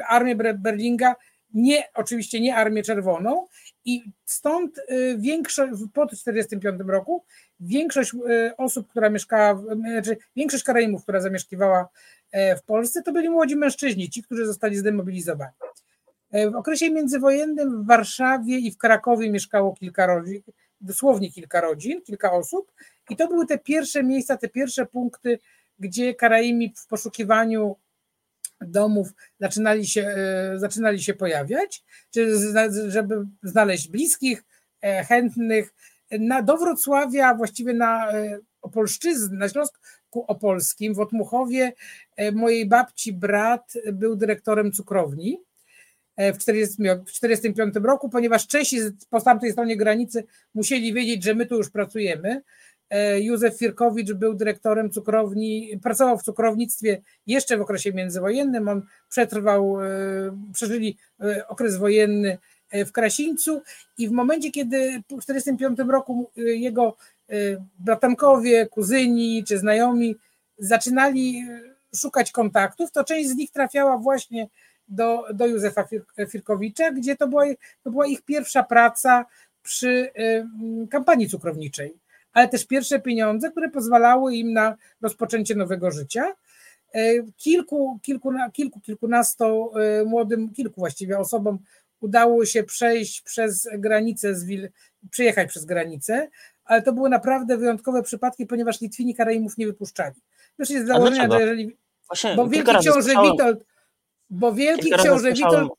armię 0.09 0.37
Berlinga, 0.55 1.15
nie, 1.55 1.85
oczywiście 1.95 2.41
nie 2.41 2.57
Armię 2.57 2.83
Czerwoną 2.83 3.47
i 3.85 4.05
stąd 4.25 4.79
y, 4.79 5.17
większość, 5.19 5.73
po 5.95 6.07
1945 6.07 6.91
roku 6.91 7.25
większość 7.61 8.15
y, 8.15 8.57
osób, 8.57 8.89
która 8.89 9.11
mieszkała, 9.11 9.63
znaczy 9.77 10.17
większość 10.37 10.65
Karaimów, 10.65 11.03
która 11.03 11.21
zamieszkiwała 11.21 11.89
e, 12.33 12.57
w 12.57 12.63
Polsce, 12.63 13.03
to 13.03 13.13
byli 13.13 13.31
młodzi 13.31 13.57
mężczyźni, 13.57 14.11
ci, 14.11 14.23
którzy 14.23 14.47
zostali 14.47 14.77
zdemobilizowani. 14.77 15.53
E, 16.31 16.51
w 16.51 16.57
okresie 16.57 16.91
międzywojennym 16.91 17.83
w 17.83 17.87
Warszawie 17.87 18.59
i 18.59 18.71
w 18.71 18.79
Krakowie 18.79 19.31
mieszkało 19.31 19.75
kilka 19.75 20.07
rodzin, 20.07 20.43
dosłownie 20.85 21.33
kilka 21.33 21.61
rodzin, 21.61 22.03
kilka 22.03 22.33
osób 22.33 22.73
i 23.11 23.17
to 23.17 23.29
były 23.29 23.47
te 23.47 23.59
pierwsze 23.59 24.03
miejsca, 24.03 24.37
te 24.37 24.49
pierwsze 24.49 24.87
punkty, 24.87 25.39
gdzie 25.79 26.15
Karaimi 26.15 26.73
w 26.77 26.87
poszukiwaniu 26.87 27.77
domów 28.61 29.09
zaczynali 29.41 29.87
się, 29.87 30.07
e, 30.07 30.59
zaczynali 30.59 31.03
się 31.03 31.15
pojawiać, 31.15 31.85
żeby 32.89 33.27
znaleźć 33.43 33.89
bliskich, 33.89 34.45
e, 34.83 35.05
chętnych. 35.05 35.75
Na, 36.11 36.43
do 36.43 36.57
Wrocławia, 36.57 37.35
właściwie 37.35 37.73
na 37.73 38.13
e, 38.13 38.39
Opolszczyznę, 38.63 39.39
na 39.39 39.49
Śląsku 39.49 39.81
Opolskim, 40.13 40.95
w 40.95 41.01
Otmuchowie, 41.01 41.73
mojej 42.33 42.69
babci 42.69 43.13
brat 43.13 43.73
był 43.93 44.17
dyrektorem 44.17 44.73
cukrowni 44.73 45.41
w 46.17 46.39
1945 46.39 47.75
roku, 47.83 48.09
ponieważ 48.09 48.47
Czesi 48.47 48.79
po 49.11 49.21
tamtej 49.21 49.53
stronie 49.53 49.77
granicy 49.77 50.25
musieli 50.55 50.95
wiedzieć, 50.95 51.25
że 51.25 51.35
my 51.35 51.47
tu 51.47 51.57
już 51.57 51.71
pracujemy. 51.71 52.43
E, 52.91 53.21
Józef 53.21 53.59
Firkowicz 53.59 54.13
był 54.13 54.35
dyrektorem 54.35 54.91
cukrowni, 54.91 55.81
pracował 55.83 56.19
w 56.19 56.23
cukrownictwie 56.23 57.03
jeszcze 57.27 57.59
w 57.59 57.61
okresie 57.61 57.93
międzywojennym. 57.93 58.69
On 58.69 58.83
przetrwał, 59.09 59.83
e, 59.83 59.89
przeżyli 60.53 60.97
okres 61.49 61.77
wojenny 61.77 62.39
w 62.73 62.93
Krasińcu 62.93 63.63
i 63.99 64.09
w 64.09 64.13
momencie, 64.13 64.51
kiedy 64.51 65.03
w 65.19 65.27
1945 65.27 65.93
roku 65.93 66.31
jego 66.37 66.97
bratankowie, 67.79 68.67
kuzyni 68.67 69.45
czy 69.45 69.59
znajomi 69.59 70.17
zaczynali 70.59 71.43
szukać 71.95 72.33
kontaktów, 72.33 72.93
to 72.93 73.05
część 73.05 73.29
z 73.29 73.37
nich 73.37 73.51
trafiała 73.51 73.99
właśnie 73.99 74.49
do, 74.89 75.25
do 75.35 75.47
Józefa 75.47 75.85
Firkowicza, 76.31 76.93
gdzie 76.93 77.17
to 77.17 77.29
była, 77.29 77.45
to 77.83 77.91
była 77.91 78.07
ich 78.07 78.23
pierwsza 78.23 78.63
praca 78.63 79.27
przy 79.63 80.11
kampanii 80.91 81.29
cukrowniczej, 81.29 81.95
ale 82.33 82.49
też 82.49 82.67
pierwsze 82.67 83.01
pieniądze, 83.01 83.51
które 83.51 83.71
pozwalały 83.71 84.35
im 84.35 84.53
na 84.53 84.77
rozpoczęcie 85.03 85.55
nowego 85.55 85.91
życia. 85.91 86.35
E, 86.95 87.13
kilku, 87.37 87.99
kilku, 88.03 88.33
kilku 88.53 88.81
kilkunastu 88.81 89.71
e, 89.79 90.05
młodym, 90.05 90.53
kilku 90.53 90.81
właściwie 90.81 91.19
osobom 91.19 91.59
udało 92.01 92.47
się 92.47 92.65
przejść 92.65 93.21
przez 93.21 93.69
granicę, 93.79 94.35
z 94.35 94.45
Wil, 94.45 94.69
przyjechać 95.11 95.49
przez 95.49 95.65
granicę, 95.65 96.29
ale 96.65 96.83
to 96.83 96.93
były 96.93 97.09
naprawdę 97.09 97.57
wyjątkowe 97.57 98.03
przypadki, 98.03 98.47
ponieważ 98.47 98.81
Litwini 98.81 99.15
Karaimów 99.15 99.59
nie 99.59 99.67
wypuszczali. 99.67 100.15
Wiesz, 100.59 100.71
jest 100.71 100.87
założenie, 100.87 101.29
że 101.31 101.41
jeżeli. 101.41 101.77
Właśnie, 102.09 102.37
bo 102.37 102.49
wielki 102.49 102.73
książę 102.81 103.13
Witold 103.23 103.65
bo 104.35 104.53
wielki 104.53 104.91
książę 104.91 105.33
Witold 105.33 105.73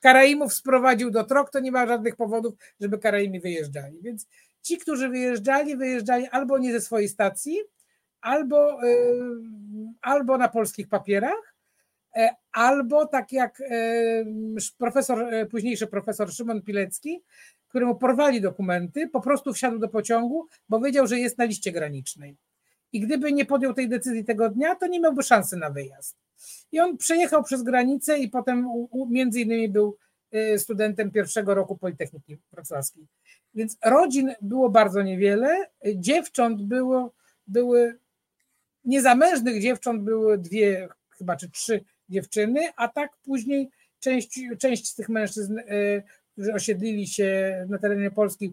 Karaimów 0.00 0.52
sprowadził 0.52 1.10
do 1.10 1.24
Trok, 1.24 1.50
to 1.50 1.60
nie 1.60 1.72
ma 1.72 1.86
żadnych 1.86 2.16
powodów, 2.16 2.54
żeby 2.80 2.98
Karaimi 2.98 3.40
wyjeżdżali. 3.40 3.98
Więc 4.02 4.26
ci, 4.62 4.78
którzy 4.78 5.08
wyjeżdżali, 5.08 5.76
wyjeżdżali 5.76 6.26
albo 6.26 6.58
nie 6.58 6.72
ze 6.72 6.80
swojej 6.80 7.08
stacji, 7.08 7.58
albo, 8.20 8.78
albo 10.00 10.38
na 10.38 10.48
polskich 10.48 10.88
papierach, 10.88 11.54
albo 12.52 13.06
tak 13.06 13.32
jak 13.32 13.62
profesor, 14.78 15.26
późniejszy 15.50 15.86
profesor 15.86 16.32
Szymon 16.32 16.62
Pilecki, 16.62 17.22
któremu 17.68 17.96
porwali 17.96 18.40
dokumenty, 18.40 19.08
po 19.08 19.20
prostu 19.20 19.52
wsiadł 19.52 19.78
do 19.78 19.88
pociągu, 19.88 20.46
bo 20.68 20.80
wiedział, 20.80 21.06
że 21.06 21.18
jest 21.18 21.38
na 21.38 21.44
liście 21.44 21.72
granicznej. 21.72 22.36
I 22.92 23.00
gdyby 23.00 23.32
nie 23.32 23.46
podjął 23.46 23.74
tej 23.74 23.88
decyzji 23.88 24.24
tego 24.24 24.48
dnia, 24.48 24.74
to 24.74 24.86
nie 24.86 25.00
miałby 25.00 25.22
szansy 25.22 25.56
na 25.56 25.70
wyjazd. 25.70 26.16
I 26.72 26.80
on 26.80 26.96
przejechał 26.96 27.42
przez 27.42 27.62
granicę 27.62 28.18
i 28.18 28.28
potem 28.28 28.68
między 29.10 29.40
innymi 29.40 29.68
był 29.68 29.96
y, 30.34 30.58
studentem 30.58 31.10
pierwszego 31.10 31.54
roku 31.54 31.78
Politechniki 31.78 32.38
Wrocławskiej. 32.52 33.06
Więc 33.54 33.76
rodzin 33.84 34.34
było 34.40 34.70
bardzo 34.70 35.02
niewiele, 35.02 35.66
dziewcząt 35.94 36.62
było, 36.62 37.12
były, 37.46 37.98
niezamężnych 38.84 39.62
dziewcząt 39.62 40.02
były 40.02 40.38
dwie 40.38 40.88
chyba 41.10 41.36
czy 41.36 41.50
trzy 41.50 41.84
dziewczyny, 42.08 42.60
a 42.76 42.88
tak 42.88 43.10
później 43.24 43.70
część, 44.00 44.40
część 44.58 44.88
z 44.88 44.94
tych 44.94 45.08
mężczyzn, 45.08 45.58
y, 45.58 46.02
którzy 46.32 46.54
osiedlili 46.54 47.06
się 47.06 47.66
na 47.68 47.78
terenie 47.78 48.10
Polski 48.10 48.52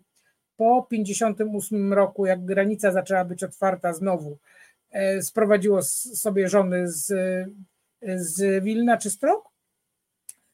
po 0.58 0.88
1958 0.90 1.94
roku, 1.94 2.26
jak 2.26 2.46
granica 2.46 2.92
zaczęła 2.92 3.26
być 3.26 3.44
otwarta 3.44 3.94
znowu, 3.94 4.38
e, 4.92 5.22
sprowadziło 5.22 5.84
sobie 5.84 6.50
żony 6.50 6.92
z, 6.92 7.12
z 8.02 8.64
Wilna 8.64 8.98
czy 8.98 9.10
Strok. 9.10 9.50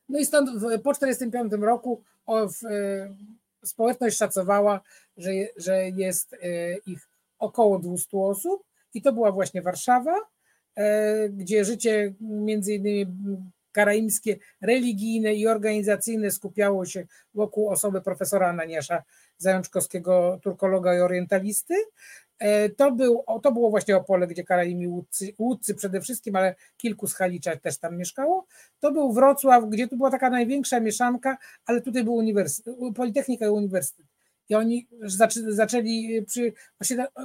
No 0.09 0.19
i 0.19 0.25
stąd 0.25 0.49
po 0.83 0.93
1945 0.93 1.63
roku 1.63 2.03
w, 2.27 2.65
e, 2.65 3.15
społeczność 3.63 4.17
szacowała, 4.17 4.81
że, 5.17 5.31
że 5.57 5.89
jest 5.89 6.33
e, 6.33 6.37
ich 6.85 7.09
około 7.39 7.79
200 7.79 8.17
osób 8.17 8.63
i 8.93 9.01
to 9.01 9.13
była 9.13 9.31
właśnie 9.31 9.61
Warszawa, 9.61 10.15
gdzie 11.29 11.65
życie 11.65 12.13
między 12.21 12.73
innymi 12.73 13.05
karaimskie, 13.75 14.37
religijne 14.61 15.35
i 15.35 15.47
organizacyjne 15.47 16.31
skupiało 16.31 16.85
się 16.85 17.05
wokół 17.33 17.69
osoby 17.69 18.01
profesora 18.01 18.49
Ananiasza 18.49 19.03
Zajączkowskiego, 19.37 20.39
turkologa 20.43 20.95
i 20.95 20.99
orientalisty. 20.99 21.73
E, 22.39 22.69
to, 22.69 22.91
był, 22.91 23.23
to 23.43 23.51
było 23.51 23.69
właśnie 23.69 23.97
Opole, 23.97 24.27
gdzie 24.27 24.43
Karaimi 24.43 24.87
łódcy, 24.87 25.33
łódcy 25.39 25.75
przede 25.75 26.01
wszystkim, 26.01 26.35
ale 26.35 26.55
kilku 26.77 27.07
z 27.07 27.13
Halicza 27.13 27.55
też 27.55 27.77
tam 27.77 27.97
mieszkało. 27.97 28.45
To 28.79 28.91
był 28.91 29.13
Wrocław, 29.13 29.69
gdzie 29.69 29.87
tu 29.87 29.97
była 29.97 30.11
taka 30.11 30.29
największa 30.29 30.79
mieszanka, 30.79 31.37
ale 31.65 31.81
tutaj 31.81 32.03
był 32.03 32.13
uniwersytet, 32.13 32.75
Politechnika 32.95 33.45
i 33.45 33.49
Uniwersytet. 33.49 34.05
I 34.49 34.55
oni 34.55 34.87
zaczęli, 35.47 36.25
przy, 36.27 36.53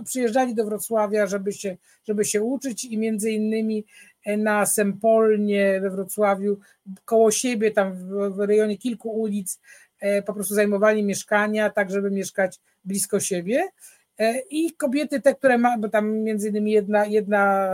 przyjeżdżali 0.04 0.54
do 0.54 0.64
Wrocławia, 0.64 1.26
żeby 1.26 1.52
się, 1.52 1.76
żeby 2.04 2.24
się 2.24 2.42
uczyć 2.42 2.84
i 2.84 2.98
między 2.98 3.30
innymi 3.30 3.84
na 4.38 4.66
Sempolnie 4.66 5.80
we 5.80 5.90
Wrocławiu, 5.90 6.58
koło 7.04 7.30
siebie, 7.30 7.70
tam 7.70 7.94
w, 7.94 8.36
w 8.36 8.40
rejonie 8.40 8.78
kilku 8.78 9.20
ulic, 9.20 9.60
e, 10.00 10.22
po 10.22 10.34
prostu 10.34 10.54
zajmowali 10.54 11.02
mieszkania, 11.02 11.70
tak 11.70 11.90
żeby 11.90 12.10
mieszkać 12.10 12.60
blisko 12.84 13.20
siebie. 13.20 13.68
E, 14.20 14.38
I 14.50 14.72
kobiety, 14.72 15.20
te, 15.20 15.34
które 15.34 15.58
ma, 15.58 15.78
bo 15.78 15.88
tam 15.88 16.12
między 16.12 16.48
innymi 16.48 16.72
jedna, 16.72 17.06
jedna, 17.06 17.70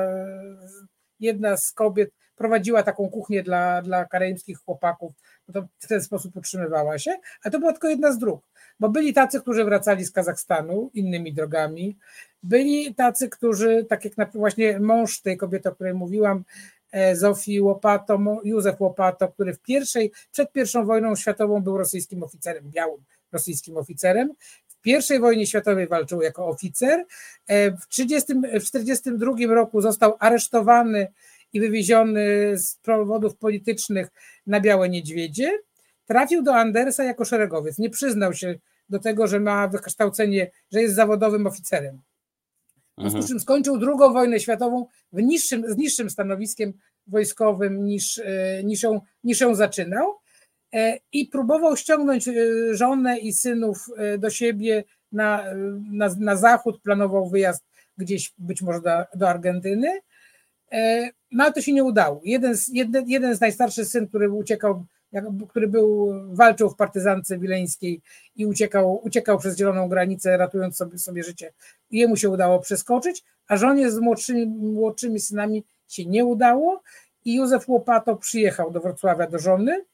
jedna 1.21 1.57
z 1.57 1.73
kobiet 1.73 2.11
prowadziła 2.37 2.83
taką 2.83 3.09
kuchnię 3.11 3.43
dla, 3.43 3.83
dla 3.83 4.05
karaimskich 4.05 4.59
chłopaków, 4.59 5.13
to 5.53 5.69
w 5.79 5.87
ten 5.87 6.03
sposób 6.03 6.37
utrzymywała 6.37 6.99
się, 6.99 7.17
a 7.45 7.51
to 7.51 7.59
była 7.59 7.73
tylko 7.73 7.89
jedna 7.89 8.13
z 8.13 8.19
dróg, 8.19 8.49
bo 8.81 8.89
byli 8.89 9.15
tacy, 9.15 9.41
którzy 9.41 9.65
wracali 9.65 10.05
z 10.05 10.11
Kazachstanu 10.11 10.91
innymi 10.95 11.33
drogami, 11.33 11.97
byli 12.43 12.95
tacy, 12.95 13.29
którzy, 13.29 13.85
tak 13.89 14.05
jak 14.05 14.33
właśnie 14.35 14.81
mąż 14.81 15.21
tej 15.21 15.37
kobiety, 15.37 15.69
o 15.69 15.75
której 15.75 15.95
mówiłam, 15.95 16.45
e, 16.93 17.17
Zofii 17.17 17.61
Łopato, 17.61 18.19
Józef 18.45 18.81
Łopato, 18.81 19.29
który 19.29 19.55
w 19.55 19.61
pierwszej, 19.63 20.13
przed 20.33 20.53
pierwszą 20.53 20.87
wojną 20.87 21.17
światową 21.17 21.61
był 21.63 21.79
rosyjskim 21.79 22.23
oficerem, 22.23 22.71
białym 22.71 23.01
rosyjskim 23.33 23.77
oficerem. 23.77 24.33
Pierwszej 24.87 25.21
wojnie 25.21 25.47
światowej 25.47 25.89
walczył 25.89 26.23
jako 26.23 26.47
oficer. 26.47 27.05
E, 27.47 27.71
w 27.71 27.87
1942 27.87 29.55
roku 29.55 29.81
został 29.81 30.17
aresztowany 30.19 31.13
i 31.53 31.61
wywieziony 31.61 32.53
z 32.59 32.75
powodów 32.75 33.37
politycznych 33.37 34.09
na 34.47 34.61
Białe 34.61 34.89
Niedźwiedzie. 34.89 35.59
Trafił 36.05 36.43
do 36.43 36.55
Andersa 36.55 37.05
jako 37.05 37.25
szeregowiec. 37.25 37.79
Nie 37.79 37.91
przyznał 37.91 38.35
się 38.35 38.55
do 38.89 38.99
tego, 38.99 39.27
że 39.27 39.41
ma 39.41 39.69
wykształcenie, 39.69 40.51
że 40.73 40.83
jest 40.83 40.95
zawodowym 40.95 41.47
oficerem. 41.47 42.01
W 42.99 43.01
związku 43.01 43.11
z 43.11 43.15
mhm. 43.15 43.29
czym 43.29 43.41
skończył 43.41 43.79
drugą 43.79 44.13
wojnę 44.13 44.41
światową 44.41 44.87
w 45.13 45.23
niższym, 45.23 45.73
z 45.73 45.77
niższym 45.77 46.11
stanowiskiem 46.11 46.73
wojskowym 47.07 47.85
niż, 47.85 48.19
e, 48.19 48.65
niż, 48.65 48.83
ją, 48.83 49.01
niż 49.25 49.41
ją 49.41 49.55
zaczynał 49.55 50.15
i 51.13 51.27
próbował 51.27 51.77
ściągnąć 51.77 52.29
e, 52.29 52.35
żonę 52.71 53.19
i 53.19 53.33
synów 53.33 53.87
do 54.19 54.31
siebie 54.31 54.85
na, 55.13 55.45
na, 55.93 56.09
na 56.19 56.37
zachód, 56.37 56.81
planował 56.83 57.29
wyjazd 57.29 57.65
gdzieś 57.99 58.35
być 58.39 58.63
może 58.63 58.81
do, 58.81 58.91
do 59.15 59.29
Argentyny, 59.29 60.01
no 61.33 61.45
ale 61.45 61.53
to 61.53 61.61
się 61.61 61.73
nie 61.73 61.85
udało. 61.85 62.21
Jeden 62.25 62.57
z, 62.57 62.69
jeden, 62.69 63.09
jeden 63.09 63.37
z 63.37 63.41
najstarszych 63.41 63.87
syn, 63.87 64.09
który 64.09 64.31
uciekał 64.31 64.85
który 65.49 65.69
był, 65.69 66.13
walczył 66.35 66.71
w 66.71 66.77
partyzance 66.77 67.39
wileńskiej 67.39 68.01
i 68.37 68.47
uciekał, 68.47 69.01
uciekał 69.05 69.39
przez 69.39 69.57
zieloną 69.57 69.89
granicę, 69.89 70.37
ratując 70.37 70.77
sobie, 70.77 70.99
sobie 70.99 71.23
życie. 71.23 71.53
Jemu 71.91 72.17
się 72.17 72.31
udało 72.31 72.59
przeskoczyć, 72.59 73.25
a 73.49 73.57
żonie 73.57 73.91
z 73.91 73.99
młodszymi, 73.99 74.47
młodszymi 74.47 75.21
synami 75.21 75.65
się 75.89 76.05
nie 76.05 76.25
udało 76.25 76.83
i 77.25 77.35
Józef 77.35 77.69
Łopato 77.69 78.17
przyjechał 78.17 78.71
do 78.71 78.81
Wrocławia 78.81 79.27
do 79.27 79.39
żony. 79.39 79.85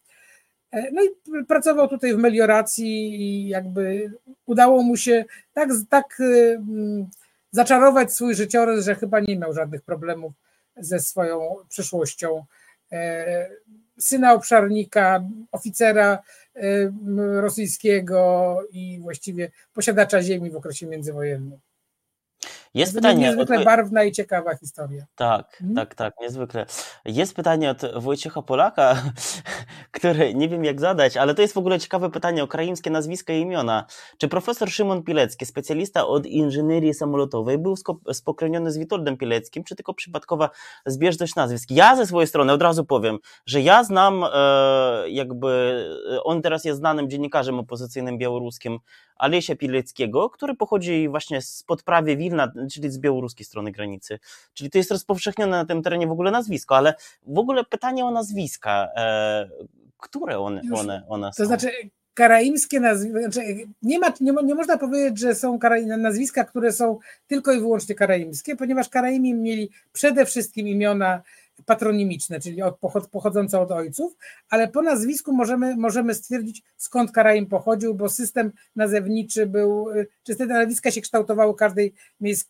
E, 0.73 0.91
no 0.93 1.03
i 1.03 1.09
pracował 1.45 1.89
tutaj 1.89 2.15
w 2.15 2.19
melioracji 2.19 3.15
i 3.15 3.49
jakby 3.49 4.13
udało 4.47 4.83
mu 4.83 4.97
się 4.97 5.25
tak, 5.53 5.69
tak 5.89 6.21
mm, 6.21 7.11
zaczarować 7.51 8.13
swój 8.13 8.35
życiorys, 8.35 8.85
że 8.85 8.95
chyba 8.95 9.21
nie 9.21 9.37
miał 9.37 9.53
żadnych 9.53 9.83
problemów 9.83 10.33
ze 10.77 11.01
swoją 11.01 11.57
przyszłością 11.69 12.45
e, 12.93 13.51
syna 13.99 14.33
obszarnika, 14.33 15.25
oficera 15.53 16.19
y, 16.57 16.93
rosyjskiego 17.41 18.59
i 18.71 18.99
właściwie 19.01 19.51
posiadacza 19.73 20.23
ziemi 20.23 20.51
w 20.51 20.57
okresie 20.57 20.87
międzywojennym. 20.87 21.59
Jest 22.75 22.95
pytanie. 22.95 23.21
Niezwykle 23.21 23.59
od... 23.59 23.65
barwna 23.65 24.05
i 24.05 24.13
ciekawa 24.13 24.57
historia. 24.57 25.05
Tak, 25.15 25.57
hmm? 25.57 25.77
tak, 25.77 25.95
tak, 25.95 26.15
niezwykle. 26.21 26.67
Jest 27.05 27.37
pytanie 27.37 27.71
od 27.71 27.83
Wojciecha 27.97 28.43
Polaka, 28.43 29.03
które 29.91 30.35
nie 30.35 30.49
wiem 30.49 30.65
jak 30.65 30.81
zadać, 30.81 31.17
ale 31.17 31.35
to 31.35 31.43
jest 31.43 31.55
w 31.55 31.59
ogóle 31.59 31.79
ciekawe 31.79 32.11
pytanie 32.11 32.45
o 32.45 32.49
kraimskie 32.49 32.91
nazwiska 32.91 33.33
i 33.33 33.41
imiona. 33.41 33.87
Czy 34.19 34.29
profesor 34.29 34.71
Szymon 34.71 35.03
Pilecki, 35.03 35.47
specjalista 35.47 36.07
od 36.07 36.27
inżynierii 36.27 36.95
samolotowej, 36.95 37.59
był 37.59 37.75
spokrewniony 38.13 38.73
z 38.73 38.79
Witoldem 38.79 39.17
Pileckim, 39.17 39.65
czy 39.65 39.77
tylko 39.77 39.95
przypadkowa 39.95 40.51
zbieżność 40.87 41.35
nazwisk? 41.35 41.71
Ja 41.71 41.97
ze 41.97 42.07
swojej 42.07 42.27
strony 42.27 42.53
od 42.53 42.63
razu 42.63 42.85
powiem, 42.85 43.19
że 43.47 43.61
ja 43.61 43.85
znam 43.85 44.25
e, 44.33 45.11
jakby, 45.11 45.85
on 46.25 46.43
teraz 46.43 46.65
jest 46.65 46.79
znanym 46.79 47.11
dziennikarzem 47.11 47.59
opozycyjnym 47.59 48.19
białoruskim, 48.19 48.79
Alesia 49.23 49.57
Pileckiego, 49.57 50.31
który 50.31 50.55
pochodzi 50.55 51.09
właśnie 51.09 51.43
z 51.43 51.63
podprawie 51.63 52.17
Wilna, 52.17 52.53
czyli 52.69 52.91
z 52.91 52.99
białoruskiej 52.99 53.47
strony 53.47 53.73
granicy. 53.73 54.19
Czyli 54.55 54.71
to 54.71 54.79
jest 54.79 54.91
rozpowszechnione 54.91 55.57
na 55.57 55.67
tym 55.67 55.83
terenie 55.83 56.07
w 56.07 56.13
ogóle 56.13 56.31
nazwisko, 56.31 56.77
ale 56.77 56.95
w 57.27 57.39
ogóle 57.39 57.65
pytanie 57.65 58.05
o 58.05 58.11
nazwiska, 58.11 58.89
e, 58.97 59.49
które 59.99 60.39
one, 60.39 60.63
one, 60.75 61.03
one 61.09 61.33
są? 61.33 61.43
To 61.43 61.47
znaczy 61.47 61.71
karaimskie 62.15 62.81
nazwiska, 62.81 63.21
znaczy 63.21 63.41
nie, 63.83 63.99
ma, 63.99 64.13
nie, 64.21 64.33
nie 64.45 64.55
można 64.55 64.79
powiedzieć, 64.79 65.19
że 65.19 65.35
są 65.35 65.59
nazwiska, 65.99 66.45
które 66.45 66.73
są 66.73 66.99
tylko 67.27 67.53
i 67.53 67.61
wyłącznie 67.61 67.95
karaimskie, 67.95 68.57
ponieważ 68.57 68.89
Karaimi 68.89 69.35
mieli 69.35 69.71
przede 69.93 70.27
wszystkim 70.27 70.69
imiona 70.69 71.23
patronimiczne, 71.67 72.41
czyli 72.41 72.63
od, 72.63 72.79
pochodzące 73.11 73.61
od 73.61 73.71
ojców, 73.71 74.17
ale 74.51 74.69
po 74.69 74.83
nazwisku 74.83 75.33
możemy, 75.33 75.77
możemy 75.77 76.15
stwierdzić, 76.15 76.63
skąd 76.77 77.13
Karaim 77.13 77.47
pochodził, 77.47 77.95
bo 77.95 78.09
system 78.09 78.53
nazewniczy 78.77 79.47
był, 79.47 79.87
czy 80.23 80.37
te 80.37 80.47
nazwiska 80.47 80.91
się 80.91 81.01
kształtowały 81.01 81.55
każdej 81.55 81.95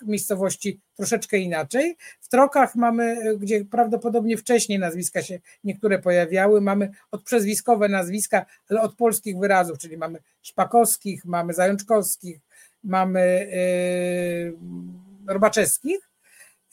miejscowości 0.07 0.81
troszeczkę 0.97 1.39
inaczej. 1.39 1.97
W 2.21 2.29
Trokach 2.29 2.75
mamy, 2.75 3.17
gdzie 3.39 3.65
prawdopodobnie 3.65 4.37
wcześniej 4.37 4.79
nazwiska 4.79 5.23
się 5.23 5.41
niektóre 5.65 5.99
pojawiały, 5.99 6.61
mamy 6.61 6.91
odprzezwiskowe 7.11 7.89
nazwiska, 7.89 8.47
ale 8.71 8.81
od 8.81 8.95
polskich 8.95 9.39
wyrazów, 9.39 9.79
czyli 9.79 9.97
mamy 9.97 10.19
Szpakowskich, 10.43 11.25
mamy 11.25 11.55
Zajączkowskich, 11.55 12.41
mamy 12.85 13.49
yy, 15.27 15.33
Robaczewskich, 15.33 16.12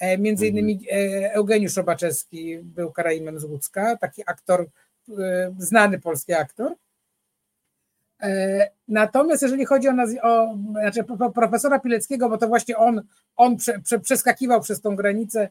między 0.02 0.46
mhm. 0.46 0.58
innymi 0.58 0.86
e, 0.92 1.34
Eugeniusz 1.34 1.78
Robaczewski 1.78 2.58
był 2.58 2.92
Karaimem 2.92 3.40
z 3.40 3.44
Łódzka, 3.44 3.98
taki 3.98 4.24
aktor, 4.26 4.66
e, 5.20 5.56
znany 5.58 6.00
polski 6.00 6.34
aktor. 6.34 6.76
Natomiast 8.88 9.42
jeżeli 9.42 9.66
chodzi 9.66 9.88
o, 9.88 9.94
o 10.22 10.58
znaczy 10.72 11.04
profesora 11.34 11.80
Pileckiego, 11.80 12.30
bo 12.30 12.38
to 12.38 12.48
właśnie 12.48 12.78
on, 12.78 13.02
on 13.36 13.58
prze, 13.58 13.80
prze, 13.80 14.00
przeskakiwał 14.00 14.62
przez 14.62 14.82
tą 14.82 14.96
granicę 14.96 15.50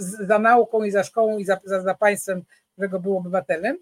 za 0.00 0.38
nauką 0.38 0.84
i 0.84 0.90
za 0.90 1.04
szkołą 1.04 1.38
i 1.38 1.44
za, 1.44 1.60
za, 1.64 1.82
za 1.82 1.94
państwem, 1.94 2.42
którego 2.72 3.00
był 3.00 3.16
obywatelem. 3.16 3.78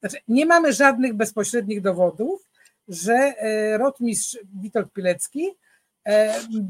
Znaczy, 0.00 0.16
nie 0.28 0.46
mamy 0.46 0.72
żadnych 0.72 1.14
bezpośrednich 1.14 1.80
dowodów, 1.80 2.48
że 2.88 3.14
e, 3.14 3.78
rotmistrz 3.78 4.38
Witold 4.60 4.92
Pilecki 4.92 5.48
e, 5.48 5.54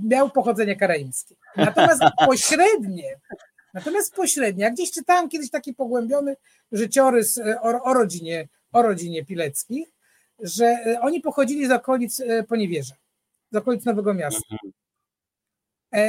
miał 0.03 0.31
pochodzenie 0.31 0.77
karaimskie. 0.77 1.35
Natomiast 1.57 2.03
pośrednie, 2.27 3.20
natomiast 3.74 4.14
pośrednie, 4.14 4.64
jak 4.64 4.74
gdzieś 4.74 4.90
czytałem 4.90 5.29
kiedyś 5.29 5.51
taki 5.51 5.74
pogłębiony 5.74 6.37
życiorys 6.72 7.38
e, 7.38 7.61
o, 7.61 7.83
o 7.83 7.94
rodzinie, 7.94 8.48
o 8.72 8.83
rodzinie 8.83 9.24
Pileckich, 9.24 9.88
że 10.38 10.77
oni 11.01 11.20
pochodzili 11.20 11.66
z 11.66 11.70
okolic 11.70 12.22
Poniewierza, 12.48 12.94
z 13.53 13.57
okolic 13.57 13.85
Nowego 13.85 14.14
Miasta. 14.14 14.57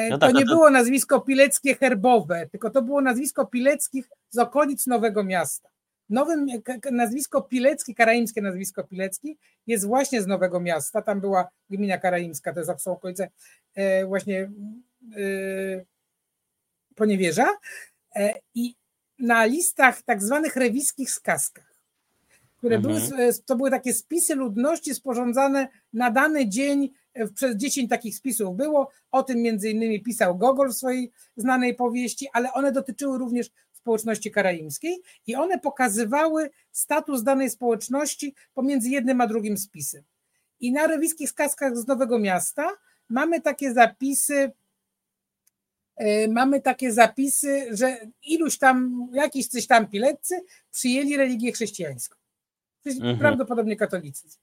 No 0.10 0.18
tak, 0.18 0.32
to 0.32 0.40
nie 0.40 0.46
było 0.46 0.70
nazwisko 0.70 1.22
Pileckie 1.22 1.76
herbowe, 1.76 2.48
tylko 2.52 2.70
to 2.70 2.82
było 2.82 3.02
nazwisko 3.02 3.46
Pileckich 3.46 4.10
z 4.30 4.38
okolic 4.38 4.88
Nowego 4.88 5.24
Miasta. 5.24 5.70
Nowym 6.10 6.48
nazwisko 6.92 7.42
Pilecki, 7.42 7.96
karaimskie 7.96 8.42
nazwisko 8.42 8.84
Pilecki 8.84 9.38
jest 9.68 9.88
właśnie 9.88 10.22
z 10.22 10.28
Nowego 10.28 10.60
Miasta. 10.60 11.02
Tam 11.02 11.22
była 11.22 11.50
gmina 11.70 11.98
karaimska, 11.98 12.54
to 12.54 12.80
są 12.80 12.92
okolice 12.92 13.30
e, 13.76 14.06
właśnie 14.06 14.52
e, 15.18 15.86
Poniewierza. 16.96 17.48
E, 18.16 18.34
I 18.56 18.76
na 19.20 19.46
listach 19.46 20.02
tak 20.02 20.24
zwanych 20.24 20.56
rewiskich 20.56 21.12
skazkach, 21.12 21.82
które 22.58 22.76
mhm. 22.76 22.96
były, 22.96 23.34
to 23.46 23.56
były 23.56 23.70
takie 23.72 23.94
spisy 23.94 24.36
ludności 24.36 24.96
sporządzane 24.96 25.68
na 25.94 26.12
dany 26.12 26.50
dzień 26.50 26.94
przez 27.34 27.56
10 27.56 27.90
takich 27.90 28.16
spisów 28.16 28.58
było. 28.58 28.92
O 29.12 29.24
tym 29.24 29.42
między 29.42 29.70
innymi 29.70 30.04
pisał 30.04 30.38
Gogol 30.38 30.70
w 30.70 30.76
swojej 30.76 31.12
znanej 31.38 31.76
powieści, 31.76 32.28
ale 32.34 32.54
one 32.54 32.72
dotyczyły 32.72 33.18
również 33.18 33.52
społeczności 33.82 34.32
karaimskiej 34.32 35.02
i 35.28 35.36
one 35.36 35.60
pokazywały 35.60 36.50
status 36.72 37.24
danej 37.24 37.50
społeczności 37.50 38.36
pomiędzy 38.54 38.90
jednym 38.90 39.22
a 39.22 39.28
drugim 39.28 39.58
spisem. 39.58 40.04
I 40.60 40.72
na 40.72 40.88
rewiskich 40.88 41.30
skazkach 41.30 41.78
z 41.78 41.88
Nowego 41.88 42.20
Miasta 42.20 42.70
mamy 43.10 43.42
takie 43.42 43.74
zapisy, 43.74 44.52
e, 45.96 46.28
mamy 46.28 46.62
takie 46.62 46.92
zapisy, 46.94 47.68
że 47.72 47.98
iluś 48.24 48.58
tam, 48.58 49.08
jakiś 49.14 49.48
coś 49.48 49.68
tam 49.68 49.88
pileccy 49.88 50.36
przyjęli 50.72 51.18
religię 51.18 51.52
chrześcijańską. 51.52 52.16
Mhm. 52.86 53.20
Prawdopodobnie 53.20 53.76
katolicyzm. 53.76 54.40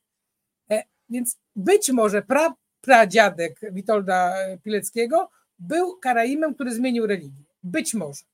E, 0.70 0.82
więc 1.08 1.38
być 1.56 1.90
może 1.90 2.22
pra, 2.22 2.54
pradziadek 2.80 3.60
Witolda 3.72 4.34
Pileckiego 4.62 5.30
był 5.58 5.98
karaimem, 5.98 6.54
który 6.54 6.74
zmienił 6.74 7.06
religię. 7.06 7.44
Być 7.62 7.94
może 7.94 8.24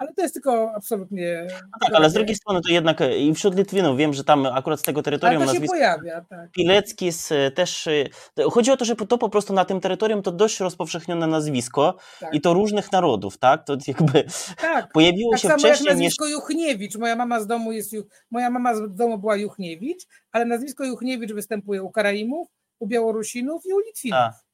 ale 0.00 0.12
to 0.12 0.22
jest 0.22 0.34
tylko 0.34 0.72
absolutnie. 0.74 1.46
No 1.50 1.78
tak, 1.80 1.94
ale 1.94 2.10
z 2.10 2.12
drugiej 2.12 2.36
strony 2.36 2.60
to 2.66 2.72
jednak 2.72 3.00
e, 3.00 3.18
i 3.18 3.34
wśród 3.34 3.56
Litwinów 3.56 3.96
wiem, 3.96 4.14
że 4.14 4.24
tam 4.24 4.46
akurat 4.46 4.80
z 4.80 4.82
tego 4.82 5.02
terytorium 5.02 5.42
ale 5.42 5.54
to 5.54 5.60
się 5.60 5.66
pojawia, 5.66 6.24
tak. 6.24 6.50
Pilecki 6.50 7.10
też. 7.54 7.86
E, 7.86 8.04
chodzi 8.50 8.70
o 8.70 8.76
to, 8.76 8.84
że 8.84 8.96
to 8.96 9.18
po 9.18 9.28
prostu 9.28 9.52
na 9.52 9.64
tym 9.64 9.80
terytorium 9.80 10.22
to 10.22 10.32
dość 10.32 10.60
rozpowszechnione 10.60 11.26
nazwisko 11.26 11.96
tak. 12.20 12.34
i 12.34 12.40
to 12.40 12.54
różnych 12.54 12.92
narodów, 12.92 13.38
tak? 13.38 13.64
To 13.64 13.76
jakby 13.86 14.24
tak. 14.56 14.92
pojawiło 14.94 15.32
tak 15.32 15.40
się 15.40 15.48
samo 15.48 15.58
wcześniej. 15.58 15.86
Jak 15.86 15.96
nazwisko 15.96 16.24
niż... 16.24 16.34
Juchniewicz. 16.34 16.96
Moja 16.96 17.16
mama 17.16 17.40
z 17.40 17.46
domu 17.46 17.72
jest 17.72 17.92
moja 18.30 18.50
mama 18.50 18.74
z 18.74 18.94
domu 18.94 19.18
była 19.18 19.36
Juchniewicz, 19.36 20.06
ale 20.32 20.44
nazwisko 20.44 20.84
Juchniewicz 20.84 21.32
występuje 21.32 21.82
u 21.82 21.90
Karaimów, 21.90 22.48
u 22.78 22.86
Białorusinów 22.86 23.62
i 23.66 23.72
u 23.72 23.78
Litwinów. 23.78 24.18
A. 24.18 24.49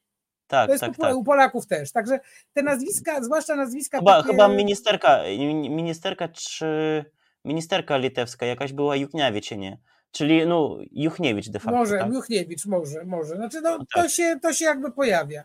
Tak, 0.47 0.67
to 0.67 0.73
jest 0.73 0.81
tak, 0.85 0.97
tak. 0.97 1.17
u 1.17 1.25
Polaków 1.25 1.67
też. 1.67 1.93
Także 1.93 2.21
te 2.53 2.63
nazwiska, 2.63 3.23
zwłaszcza 3.23 3.57
nazwiska. 3.57 3.99
Chyba, 3.99 4.17
takie... 4.17 4.31
chyba 4.31 4.49
ministerka, 4.49 5.21
ministerka 5.69 6.29
czy 6.29 7.05
ministerka 7.45 7.97
litewska 7.97 8.47
jakaś 8.47 8.73
była 8.73 8.97
Juchniewicz, 8.97 9.51
nie? 9.51 9.79
Czyli 10.11 10.47
no, 10.47 10.79
Juchniewicz 10.93 11.49
de 11.51 11.59
facto. 11.59 11.79
Może, 11.79 11.99
tak? 11.99 12.13
Juchniewicz, 12.13 12.67
może, 12.67 13.05
może. 13.05 13.37
Znaczy, 13.37 13.61
no, 13.61 13.71
no 13.71 13.79
tak. 13.79 14.05
to, 14.05 14.09
się, 14.09 14.39
to 14.43 14.53
się 14.53 14.65
jakby 14.65 14.93
pojawia. 14.93 15.45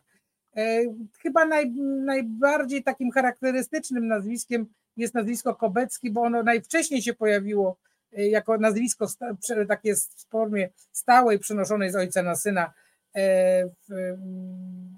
E, 0.56 0.82
chyba 1.20 1.46
naj, 1.46 1.72
najbardziej 2.06 2.84
takim 2.84 3.12
charakterystycznym 3.12 4.08
nazwiskiem 4.08 4.68
jest 4.98 5.14
nazwisko 5.14 5.56
Kobecki, 5.56 6.12
bo 6.12 6.22
ono 6.22 6.44
najwcześniej 6.44 7.02
się 7.02 7.14
pojawiło 7.14 7.78
e, 8.18 8.28
jako 8.28 8.58
nazwisko 8.58 9.08
takie 9.68 9.96
w 9.96 10.30
formie 10.30 10.70
stałej, 10.92 11.40
przenoszonej 11.40 11.92
z 11.92 11.96
ojca 11.96 12.24
na 12.24 12.36
syna 12.36 12.74
w, 13.14 14.18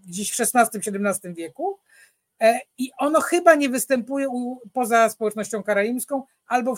gdzieś 0.08 0.32
w 0.32 0.40
XVI-XVII 0.40 1.34
wieku 1.34 1.80
e, 2.42 2.60
i 2.78 2.92
ono 2.98 3.22
chyba 3.22 3.56
nie 3.56 3.70
występuje 3.70 4.30
u, 4.30 4.60
poza 4.74 5.10
społecznością 5.10 5.64
karaimską, 5.64 6.24
albo, 6.48 6.76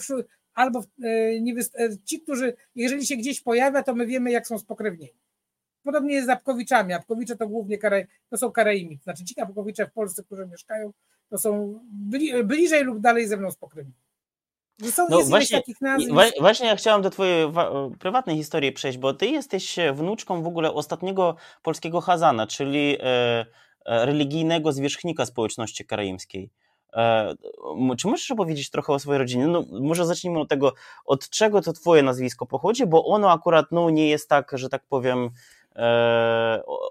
albo 0.53 0.83
e, 1.03 1.41
nie 1.41 1.53
ci, 2.05 2.21
którzy, 2.21 2.53
jeżeli 2.75 3.05
się 3.05 3.15
gdzieś 3.15 3.41
pojawia, 3.41 3.83
to 3.83 3.95
my 3.95 4.05
wiemy, 4.05 4.31
jak 4.31 4.47
są 4.47 4.59
spokrewnieni. 4.59 5.19
Podobnie 5.83 6.13
jest 6.13 6.27
z 6.27 6.29
Apkowiczami. 6.29 6.93
Apkowicze 6.93 7.35
to 7.35 7.47
głównie 7.47 7.77
Karaj, 7.77 8.07
to 8.29 8.37
są 8.37 8.51
Karaimi. 8.51 8.99
Znaczy 9.03 9.25
ci 9.25 9.41
Apkowicze 9.41 9.87
w 9.87 9.91
Polsce, 9.91 10.23
którzy 10.23 10.47
mieszkają, 10.47 10.93
to 11.29 11.37
są 11.37 11.79
bli, 11.91 12.43
bliżej 12.43 12.83
lub 12.83 12.99
dalej 12.99 13.27
ze 13.27 13.37
mną 13.37 13.51
spokrewnieni. 13.51 14.04
Są, 14.91 15.07
no 15.09 15.21
właśnie, 15.21 15.61
właśnie 16.39 16.67
ja 16.67 16.75
chciałam 16.75 17.01
do 17.01 17.09
twojej 17.09 17.51
prywatnej 17.99 18.37
historii 18.37 18.71
przejść, 18.71 18.97
bo 18.97 19.13
ty 19.13 19.25
jesteś 19.25 19.75
wnuczką 19.93 20.43
w 20.43 20.47
ogóle 20.47 20.73
ostatniego 20.73 21.35
polskiego 21.63 22.01
Hazana, 22.01 22.47
czyli 22.47 22.97
e, 22.99 23.45
e, 23.85 24.05
religijnego 24.05 24.71
zwierzchnika 24.71 25.25
społeczności 25.25 25.85
karaimskiej. 25.85 26.49
E, 26.93 27.35
czy 27.97 28.07
możesz 28.07 28.31
opowiedzieć 28.31 28.69
trochę 28.69 28.93
o 28.93 28.99
swojej 28.99 29.19
rodzinie? 29.19 29.47
No, 29.47 29.63
może 29.71 30.05
zacznijmy 30.05 30.39
od 30.39 30.49
tego, 30.49 30.73
od 31.05 31.29
czego 31.29 31.61
to 31.61 31.73
twoje 31.73 32.03
nazwisko 32.03 32.45
pochodzi, 32.45 32.85
bo 32.85 33.05
ono 33.05 33.31
akurat 33.31 33.65
no, 33.71 33.89
nie 33.89 34.09
jest 34.09 34.29
tak, 34.29 34.51
że 34.53 34.69
tak 34.69 34.83
powiem, 34.89 35.29
E, 35.29 35.64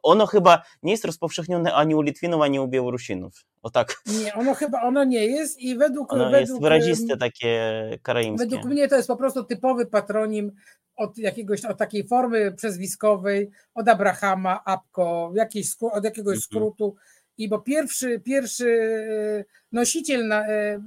ono 0.03 0.27
chyba 0.27 0.63
nie 0.83 0.93
jest 0.93 1.05
rozpowszechnione 1.05 1.75
ani 1.75 1.95
u 1.95 2.01
Litwinów, 2.01 2.43
ani 2.43 2.61
u 2.61 2.69
Białorusinów. 2.69 3.45
O 3.63 3.71
tak. 3.71 4.03
Nie, 4.07 4.35
ono 4.35 4.55
chyba 4.55 4.83
ono 4.83 5.05
nie 5.05 5.27
jest 5.27 5.61
i 5.61 5.77
według. 5.77 6.13
Ono 6.13 6.25
według, 6.25 6.41
jest 6.41 6.61
wyraziste 6.61 7.17
takie 7.17 7.73
karaimskie. 8.03 8.47
Według 8.47 8.65
mnie 8.65 8.89
to 8.89 8.97
jest 8.97 9.09
po 9.09 9.17
prostu 9.17 9.45
typowy 9.45 9.87
patronim 9.87 10.53
od 10.97 11.19
jakiegoś, 11.19 11.65
od 11.65 11.79
takiej 11.79 12.09
formy 12.09 12.53
przezwiskowej, 12.53 13.51
od 13.75 13.89
Abrahama, 13.89 14.65
Apko, 14.65 15.33
jakiejś, 15.35 15.67
od 15.81 16.05
jakiegoś 16.05 16.37
mhm. 16.37 16.43
skrótu. 16.43 16.97
I 17.39 17.49
bo 17.49 17.59
pierwszy, 17.59 18.21
pierwszy 18.21 18.69
e, 19.41 19.45
nosiciel, 19.73 20.29
na, 20.29 20.49
e, 20.49 20.81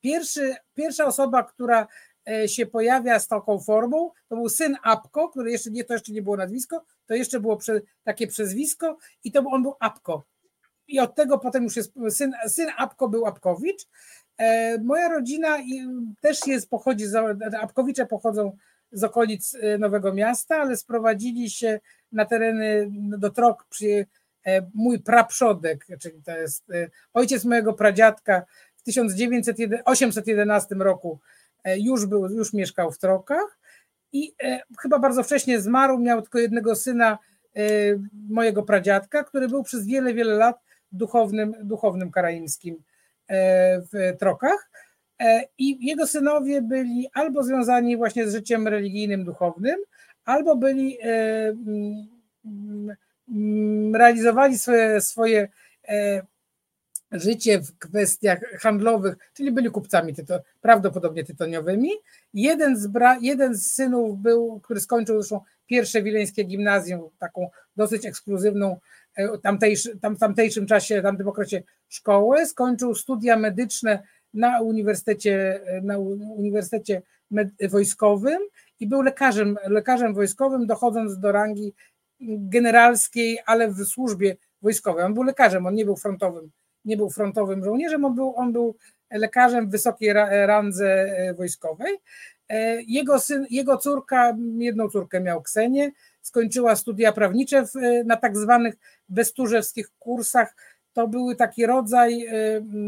pierwszy, 0.00 0.54
pierwsza 0.74 1.06
osoba, 1.06 1.42
która 1.42 1.86
E, 2.26 2.48
się 2.48 2.66
pojawia 2.66 3.18
z 3.18 3.28
taką 3.28 3.60
formą. 3.60 4.10
To 4.28 4.36
był 4.36 4.48
syn 4.48 4.76
Apko, 4.82 5.28
który 5.28 5.50
jeszcze 5.50 5.70
nie, 5.70 5.84
to 5.84 5.92
jeszcze 5.92 6.12
nie 6.12 6.22
było 6.22 6.36
nazwisko, 6.36 6.84
to 7.06 7.14
jeszcze 7.14 7.40
było 7.40 7.56
prze, 7.56 7.80
takie 8.04 8.26
przezwisko 8.26 8.98
i 9.24 9.32
to 9.32 9.40
on 9.40 9.62
był 9.62 9.74
Apko. 9.80 10.24
I 10.88 11.00
od 11.00 11.14
tego 11.14 11.38
potem 11.38 11.64
już 11.64 11.76
jest 11.76 11.92
syn, 12.10 12.32
syn 12.48 12.68
Apko 12.76 13.08
był 13.08 13.26
Apkowicz. 13.26 13.86
E, 14.38 14.78
moja 14.78 15.08
rodzina 15.08 15.58
też 16.20 16.46
jest, 16.46 16.70
pochodzi, 16.70 17.06
z, 17.06 17.14
Apkowicze 17.60 18.06
pochodzą 18.06 18.56
z 18.92 19.04
okolic 19.04 19.54
e, 19.54 19.78
Nowego 19.78 20.14
Miasta, 20.14 20.56
ale 20.56 20.76
sprowadzili 20.76 21.50
się 21.50 21.80
na 22.12 22.24
tereny 22.24 22.88
do 23.18 23.30
Trok 23.30 23.66
przy 23.68 24.06
mój 24.74 25.00
praprzodek, 25.00 25.86
czyli 26.00 26.22
to 26.22 26.30
jest 26.30 26.64
ojciec 27.14 27.44
mojego 27.44 27.72
pradziadka 27.72 28.42
w 28.76 28.82
1811 28.82 30.74
roku 30.74 31.20
E, 31.66 31.78
już, 31.78 32.06
był, 32.06 32.30
już 32.30 32.52
mieszkał 32.52 32.92
w 32.92 32.98
Trokach 32.98 33.58
i 34.16 34.34
e, 34.42 34.60
chyba 34.82 34.98
bardzo 34.98 35.22
wcześnie 35.22 35.60
zmarł, 35.60 35.98
miał 35.98 36.22
tylko 36.22 36.38
jednego 36.38 36.76
syna 36.76 37.18
e, 37.56 37.60
mojego 38.28 38.62
pradziadka, 38.62 39.24
który 39.24 39.48
był 39.48 39.62
przez 39.62 39.86
wiele, 39.86 40.14
wiele 40.14 40.34
lat 40.34 40.56
duchownym, 40.92 41.54
duchownym 41.62 42.10
karaimskim 42.10 42.82
w 43.92 44.18
Trokach. 44.18 44.70
I 45.58 45.86
jego 45.86 46.06
synowie 46.06 46.62
byli 46.62 47.08
albo 47.14 47.42
związani 47.42 47.96
właśnie 47.96 48.28
z 48.28 48.32
życiem 48.32 48.68
religijnym, 48.68 49.24
duchownym, 49.24 49.76
albo 50.24 50.56
byli 50.56 50.98
realizowali 53.92 54.58
swoje, 54.58 55.00
swoje 55.00 55.48
życie 57.20 57.60
w 57.60 57.78
kwestiach 57.78 58.40
handlowych, 58.60 59.16
czyli 59.34 59.52
byli 59.52 59.70
kupcami 59.70 60.14
tyto, 60.14 60.40
prawdopodobnie 60.60 61.24
tytoniowymi. 61.24 61.90
Jeden 62.34 62.76
z, 62.76 62.86
bra, 62.86 63.18
jeden 63.20 63.54
z 63.54 63.72
synów 63.72 64.18
był, 64.18 64.60
który 64.60 64.80
skończył 64.80 65.22
zresztą 65.22 65.40
pierwsze 65.66 66.02
wileńskie 66.02 66.44
gimnazjum, 66.44 67.10
taką 67.18 67.50
dosyć 67.76 68.06
ekskluzywną 68.06 68.76
e, 69.14 69.38
tamtejszy, 69.38 69.98
tam, 69.98 70.16
w 70.16 70.18
tamtejszym 70.18 70.66
czasie, 70.66 71.02
tamtym 71.02 71.28
okresie 71.28 71.62
szkołę, 71.88 72.46
skończył 72.46 72.94
studia 72.94 73.36
medyczne 73.36 74.02
na 74.34 74.60
Uniwersytecie, 74.60 75.60
na 75.82 75.98
Uniwersytecie 75.98 77.02
Wojskowym 77.70 78.38
i 78.80 78.86
był 78.86 79.02
lekarzem, 79.02 79.56
lekarzem 79.66 80.14
wojskowym, 80.14 80.66
dochodząc 80.66 81.18
do 81.18 81.32
rangi 81.32 81.74
generalskiej, 82.20 83.38
ale 83.46 83.70
w 83.70 83.84
służbie 83.84 84.36
wojskowej. 84.62 85.04
On 85.04 85.14
był 85.14 85.22
lekarzem, 85.22 85.66
on 85.66 85.74
nie 85.74 85.84
był 85.84 85.96
frontowym, 85.96 86.50
nie 86.86 86.96
był 86.96 87.10
frontowym 87.10 87.64
żołnierzem, 87.64 88.04
on 88.04 88.14
był, 88.14 88.36
on 88.36 88.52
był 88.52 88.76
lekarzem 89.10 89.68
w 89.68 89.70
wysokiej 89.70 90.12
randze 90.46 90.86
e, 90.86 91.34
wojskowej. 91.34 91.96
E, 92.48 92.82
jego, 92.82 93.18
syn, 93.18 93.46
jego 93.50 93.76
córka, 93.76 94.36
jedną 94.58 94.88
córkę 94.88 95.20
miał 95.20 95.42
Ksenię, 95.42 95.90
skończyła 96.22 96.76
studia 96.76 97.12
prawnicze 97.12 97.66
w, 97.66 97.72
na 98.04 98.16
tak 98.16 98.36
zwanych 98.36 98.74
besturzewskich 99.08 99.90
kursach. 99.98 100.56
To 100.92 101.08
były 101.08 101.36
taki 101.36 101.66
rodzaj 101.66 102.26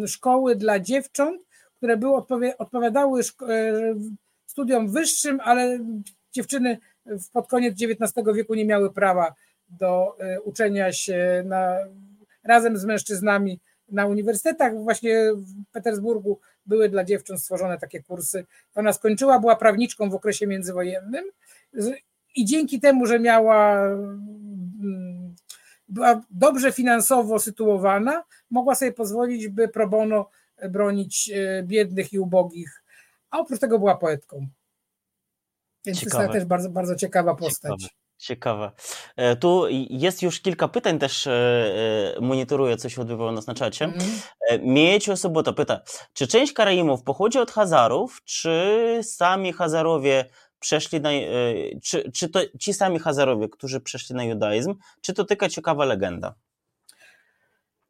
szkoły 0.06 0.56
dla 0.56 0.80
dziewcząt, 0.80 1.42
które 1.76 1.96
były 1.96 2.22
odpowiadały 2.58 3.20
studiom 4.46 4.92
wyższym, 4.92 5.40
ale 5.40 5.78
dziewczyny 6.32 6.78
pod 7.32 7.48
koniec 7.48 7.74
XIX 7.82 8.26
wieku 8.34 8.54
nie 8.54 8.64
miały 8.64 8.92
prawa 8.92 9.34
do 9.68 10.16
e, 10.18 10.40
uczenia 10.40 10.92
się 10.92 11.42
na, 11.46 11.76
razem 12.44 12.76
z 12.76 12.84
mężczyznami 12.84 13.60
na 13.88 14.06
uniwersytetach. 14.06 14.74
Właśnie 14.76 15.32
w 15.34 15.72
Petersburgu 15.72 16.40
były 16.66 16.88
dla 16.88 17.04
dziewcząt 17.04 17.40
stworzone 17.40 17.78
takie 17.78 18.02
kursy. 18.02 18.46
Ona 18.74 18.92
skończyła, 18.92 19.38
była 19.38 19.56
prawniczką 19.56 20.10
w 20.10 20.14
okresie 20.14 20.46
międzywojennym 20.46 21.24
i 22.36 22.44
dzięki 22.44 22.80
temu, 22.80 23.06
że 23.06 23.20
miała 23.20 23.86
mm, 23.86 25.34
była 25.88 26.20
dobrze 26.30 26.72
finansowo 26.72 27.38
sytuowana, 27.38 28.24
mogła 28.50 28.74
sobie 28.74 28.92
pozwolić, 28.92 29.48
by 29.48 29.68
pro 29.68 29.88
bono 29.88 30.30
bronić 30.70 31.30
e, 31.34 31.62
biednych 31.62 32.12
i 32.12 32.18
ubogich, 32.18 32.84
a 33.30 33.38
oprócz 33.38 33.60
tego 33.60 33.78
była 33.78 33.96
poetką. 33.96 34.46
Więc 35.86 35.98
Ciekawe. 35.98 36.16
to 36.16 36.32
jest 36.32 36.32
też 36.32 36.48
bardzo, 36.48 36.70
bardzo 36.70 36.96
ciekawa 36.96 37.34
postać. 37.34 37.82
Ciekawe. 37.82 38.07
Ciekawe. 38.18 38.70
E, 39.16 39.36
tu 39.36 39.64
jest 39.90 40.22
już 40.22 40.40
kilka 40.40 40.68
pytań, 40.68 40.98
też 40.98 41.26
e, 41.26 41.32
monitoruję, 42.20 42.76
co 42.76 42.88
się 42.88 43.00
odbywało 43.00 43.32
nas 43.32 43.46
na 43.46 43.54
czacie. 43.54 43.84
Mm. 43.84 43.98
Miejcie 44.62 45.16
Sobota 45.16 45.52
pyta, 45.52 45.80
czy 46.12 46.26
część 46.26 46.52
Karaimów 46.52 47.02
pochodzi 47.02 47.38
od 47.38 47.50
Hazarów, 47.50 48.20
czy 48.24 49.00
sami 49.02 49.52
Hazarowie 49.52 50.24
przeszli 50.60 51.00
na, 51.00 51.10
czy, 51.82 52.12
czy 52.12 52.28
to 52.28 52.40
ci 52.60 52.74
sami 52.74 52.98
Hazarowie, 52.98 53.48
którzy 53.48 53.80
przeszli 53.80 54.16
na 54.16 54.24
judaizm, 54.24 54.74
czy 55.00 55.14
to 55.14 55.24
tylko 55.24 55.48
ciekawa 55.48 55.84
legenda? 55.84 56.34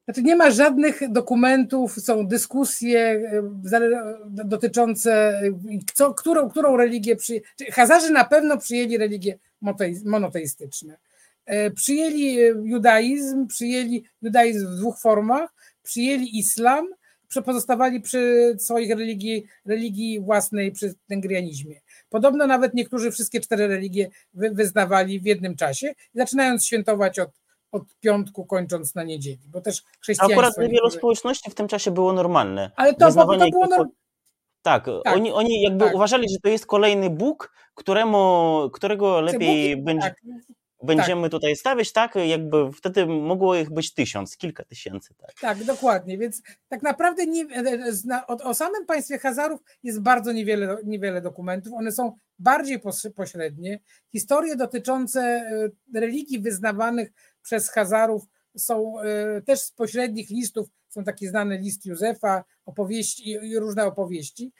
Znaczy 0.08 0.22
nie 0.22 0.36
ma 0.36 0.50
żadnych 0.50 1.00
dokumentów, 1.10 1.94
są 2.00 2.26
dyskusje 2.26 3.00
e, 3.00 3.42
dotyczące 4.44 5.12
e, 5.12 5.50
co, 5.94 6.14
którą, 6.14 6.50
którą 6.50 6.76
religię 6.76 7.16
przyjęli. 7.16 7.44
Hazarzy 7.72 8.12
na 8.12 8.24
pewno 8.24 8.58
przyjęli 8.58 8.98
religie 8.98 9.38
monoteistyczne. 10.04 10.98
E, 11.46 11.70
przyjęli 11.70 12.34
judaizm, 12.64 13.46
przyjęli 13.46 14.04
judaizm 14.22 14.66
w 14.66 14.76
dwóch 14.76 14.98
formach, 15.00 15.54
przyjęli 15.82 16.38
islam, 16.38 16.88
pozostawali 17.44 18.00
przy 18.00 18.54
swoich 18.58 18.90
religii, 18.90 19.46
religii 19.64 20.20
własnej, 20.20 20.72
przy 20.72 20.94
tengrianizmie. 21.08 21.80
Podobno 22.08 22.46
nawet 22.46 22.74
niektórzy 22.74 23.10
wszystkie 23.10 23.40
cztery 23.40 23.68
religie 23.68 24.08
wyznawali 24.34 25.20
w 25.20 25.24
jednym 25.24 25.56
czasie, 25.56 25.94
zaczynając 26.14 26.66
świętować 26.66 27.18
od 27.18 27.30
od 27.72 27.82
piątku 28.00 28.46
kończąc 28.46 28.94
na 28.94 29.04
niedzieli, 29.04 29.48
bo 29.48 29.60
też 29.60 29.82
chrześcijaństwo... 30.00 30.40
Akurat 30.40 30.54
dla 30.54 30.68
wielu 30.68 30.90
społeczności 30.90 31.50
w 31.50 31.54
tym 31.54 31.68
czasie 31.68 31.90
było 31.90 32.12
normalne. 32.12 32.70
Ale 32.76 32.94
to, 32.94 33.12
to 33.12 33.26
było... 33.26 33.66
No... 33.66 33.86
Tak, 34.62 34.84
tak, 35.04 35.14
oni, 35.14 35.32
oni 35.32 35.62
jakby 35.62 35.84
tak. 35.84 35.94
uważali, 35.94 36.28
że 36.28 36.38
to 36.42 36.48
jest 36.48 36.66
kolejny 36.66 37.10
Bóg, 37.10 37.52
któremu, 37.74 38.70
którego 38.72 39.20
lepiej 39.20 39.76
Bóg, 39.76 39.84
będzie, 39.84 40.08
tak. 40.08 40.16
będziemy 40.82 41.22
tak. 41.22 41.30
tutaj 41.30 41.56
stawiać, 41.56 41.92
tak? 41.92 42.14
Jakby 42.26 42.72
wtedy 42.72 43.06
mogło 43.06 43.54
ich 43.54 43.70
być 43.70 43.94
tysiąc, 43.94 44.36
kilka 44.36 44.64
tysięcy. 44.64 45.14
Tak, 45.18 45.34
tak 45.40 45.64
dokładnie, 45.64 46.18
więc 46.18 46.42
tak 46.68 46.82
naprawdę 46.82 47.26
nie, 47.26 47.46
o, 48.26 48.36
o 48.44 48.54
samym 48.54 48.86
państwie 48.86 49.18
Hazarów 49.18 49.60
jest 49.82 50.02
bardzo 50.02 50.32
niewiele, 50.32 50.76
niewiele 50.84 51.20
dokumentów, 51.20 51.72
one 51.72 51.92
są 51.92 52.12
bardziej 52.38 52.80
pośrednie. 53.16 53.80
Historie 54.12 54.56
dotyczące 54.56 55.20
e, 55.20 56.00
religii 56.00 56.40
wyznawanych 56.40 57.10
przez 57.42 57.70
Hazarów 57.70 58.22
są 58.56 59.00
e, 59.00 59.42
też 59.42 59.60
z 59.60 59.72
pośrednich 59.72 60.30
listów, 60.30 60.68
są 60.88 61.04
taki 61.04 61.28
znany 61.28 61.58
list 61.58 61.86
Józefa, 61.86 62.44
opowieści 62.66 63.30
i 63.30 63.58
różne 63.58 63.84
opowieści. 63.84 64.52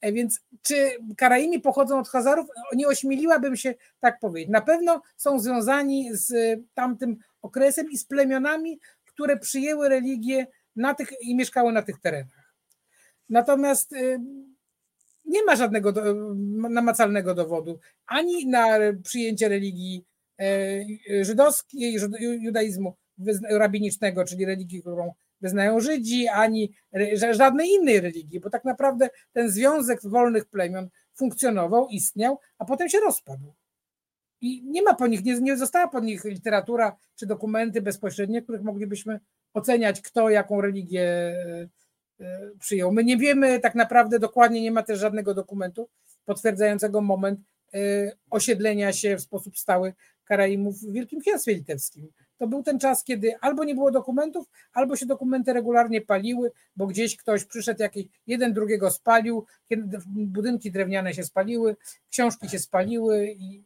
E, 0.00 0.12
więc 0.12 0.40
czy 0.62 0.90
Karaimi 1.16 1.60
pochodzą 1.60 1.98
od 1.98 2.08
Hazarów? 2.08 2.46
Nie 2.74 2.88
ośmieliłabym 2.88 3.56
się 3.56 3.74
tak 4.00 4.20
powiedzieć. 4.20 4.50
Na 4.50 4.60
pewno 4.60 5.02
są 5.16 5.38
związani 5.38 6.08
z 6.12 6.60
tamtym 6.74 7.16
okresem 7.42 7.90
i 7.90 7.98
z 7.98 8.04
plemionami, 8.04 8.80
które 9.04 9.36
przyjęły 9.36 9.88
religię 9.88 10.46
na 10.76 10.94
tych, 10.94 11.08
i 11.20 11.36
mieszkały 11.36 11.72
na 11.72 11.82
tych 11.82 12.00
terenach. 12.00 12.54
Natomiast 13.28 13.92
e, 13.92 14.18
nie 15.24 15.44
ma 15.44 15.56
żadnego 15.56 15.92
namacalnego 16.70 17.34
dowodu 17.34 17.78
ani 18.06 18.46
na 18.46 18.78
przyjęcie 19.02 19.48
religii 19.48 20.04
żydowskiej, 21.20 21.96
judaizmu 22.40 22.94
rabinicznego, 23.50 24.24
czyli 24.24 24.44
religii, 24.44 24.80
którą 24.80 25.12
wyznają 25.40 25.80
Żydzi, 25.80 26.28
ani 26.28 26.72
żadnej 27.30 27.68
innej 27.68 28.00
religii, 28.00 28.40
bo 28.40 28.50
tak 28.50 28.64
naprawdę 28.64 29.10
ten 29.32 29.50
związek 29.50 30.00
wolnych 30.04 30.46
plemion 30.46 30.88
funkcjonował, 31.14 31.88
istniał, 31.88 32.38
a 32.58 32.64
potem 32.64 32.88
się 32.88 33.00
rozpadł. 33.00 33.54
I 34.40 34.62
nie 34.64 34.82
ma 34.82 34.94
po 34.94 35.06
nich, 35.06 35.24
nie, 35.24 35.40
nie 35.40 35.56
została 35.56 35.88
po 35.88 36.00
nich 36.00 36.24
literatura 36.24 36.96
czy 37.16 37.26
dokumenty 37.26 37.82
bezpośrednie, 37.82 38.42
których 38.42 38.62
moglibyśmy 38.62 39.20
oceniać, 39.54 40.00
kto 40.00 40.30
jaką 40.30 40.60
religię 40.60 41.02
e, 41.02 41.68
e, 42.20 42.50
przyjął. 42.60 42.92
My 42.92 43.04
nie 43.04 43.16
wiemy 43.16 43.60
tak 43.60 43.74
naprawdę 43.74 44.18
dokładnie, 44.18 44.62
nie 44.62 44.72
ma 44.72 44.82
też 44.82 44.98
żadnego 44.98 45.34
dokumentu 45.34 45.88
potwierdzającego 46.24 47.00
moment 47.00 47.40
osiedlenia 48.30 48.92
się 48.92 49.16
w 49.16 49.20
sposób 49.20 49.58
stały 49.58 49.94
Karaimów 50.24 50.78
w 50.78 50.92
Wielkim 50.92 51.20
Księstwie 51.20 51.54
Litewskim. 51.54 52.08
To 52.38 52.46
był 52.46 52.62
ten 52.62 52.78
czas, 52.78 53.04
kiedy 53.04 53.38
albo 53.40 53.64
nie 53.64 53.74
było 53.74 53.90
dokumentów, 53.90 54.46
albo 54.72 54.96
się 54.96 55.06
dokumenty 55.06 55.52
regularnie 55.52 56.00
paliły, 56.00 56.50
bo 56.76 56.86
gdzieś 56.86 57.16
ktoś 57.16 57.44
przyszedł, 57.44 57.82
jakiś 57.82 58.06
jeden 58.26 58.52
drugiego 58.52 58.90
spalił, 58.90 59.46
kiedy 59.68 59.98
budynki 60.06 60.72
drewniane 60.72 61.14
się 61.14 61.24
spaliły, 61.24 61.76
książki 62.10 62.48
się 62.48 62.58
spaliły 62.58 63.26
i 63.26 63.64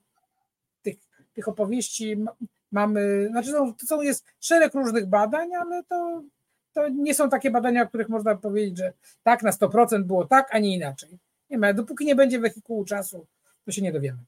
tych, 0.82 0.96
tych 1.34 1.48
opowieści 1.48 2.16
mamy, 2.72 3.28
znaczy 3.30 3.50
są, 3.50 3.74
to 3.74 3.86
są, 3.86 4.02
jest 4.02 4.24
szereg 4.40 4.74
różnych 4.74 5.06
badań, 5.06 5.54
ale 5.54 5.84
to, 5.84 6.22
to 6.72 6.88
nie 6.88 7.14
są 7.14 7.30
takie 7.30 7.50
badania, 7.50 7.82
o 7.82 7.88
których 7.88 8.08
można 8.08 8.34
powiedzieć, 8.34 8.78
że 8.78 8.92
tak, 9.22 9.42
na 9.42 9.50
100% 9.50 10.02
było 10.02 10.24
tak, 10.24 10.48
a 10.54 10.58
nie 10.58 10.74
inaczej. 10.74 11.18
Nie 11.50 11.58
ma, 11.58 11.72
dopóki 11.72 12.04
nie 12.04 12.14
będzie 12.14 12.40
wehikułu 12.40 12.84
czasu, 12.84 13.26
to 13.64 13.72
się 13.72 13.82
nie 13.82 13.92
dowiemy. 13.92 14.18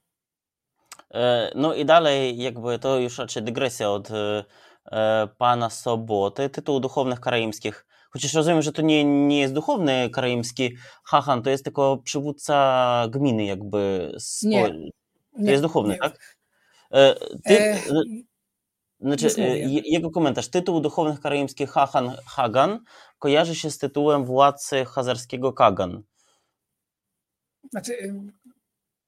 E, 1.13 1.51
no 1.55 1.73
i 1.73 1.85
dalej 1.85 2.37
jakby 2.37 2.79
to 2.79 2.99
już 2.99 3.17
raczej 3.17 3.43
dygresja 3.43 3.91
od 3.91 4.11
e, 4.11 4.43
e, 4.91 5.27
pana 5.37 5.69
Soboty, 5.69 6.49
tytuł 6.49 6.79
duchownych 6.79 7.19
karaimskich. 7.19 7.85
Chociaż 8.11 8.33
rozumiem, 8.33 8.61
że 8.61 8.71
to 8.71 8.81
nie, 8.81 9.03
nie 9.03 9.39
jest 9.39 9.53
duchowny 9.53 10.09
karaimski 10.09 10.77
Hachan, 11.03 11.41
to 11.41 11.49
jest 11.49 11.63
tylko 11.63 11.97
przywódca 11.97 13.07
gminy 13.09 13.45
jakby. 13.45 14.11
Spo... 14.19 14.49
Nie, 14.49 14.67
to 14.67 14.73
nie, 15.37 15.51
jest 15.51 15.63
duchowny, 15.63 15.93
nie. 15.93 15.99
tak? 15.99 16.37
Ty, 17.43 17.59
e... 17.59 17.79
Znaczy, 19.01 19.27
jego 19.85 20.11
komentarz. 20.11 20.47
Tytuł 20.47 20.81
duchownych 20.81 21.19
karaimskich 21.19 21.69
Hachan 21.69 22.15
Hagan 22.25 22.79
kojarzy 23.19 23.55
się 23.55 23.71
z 23.71 23.77
tytułem 23.77 24.25
władcy 24.25 24.85
hazarskiego 24.85 25.53
Kagan. 25.53 26.03
Znaczy, 27.71 28.13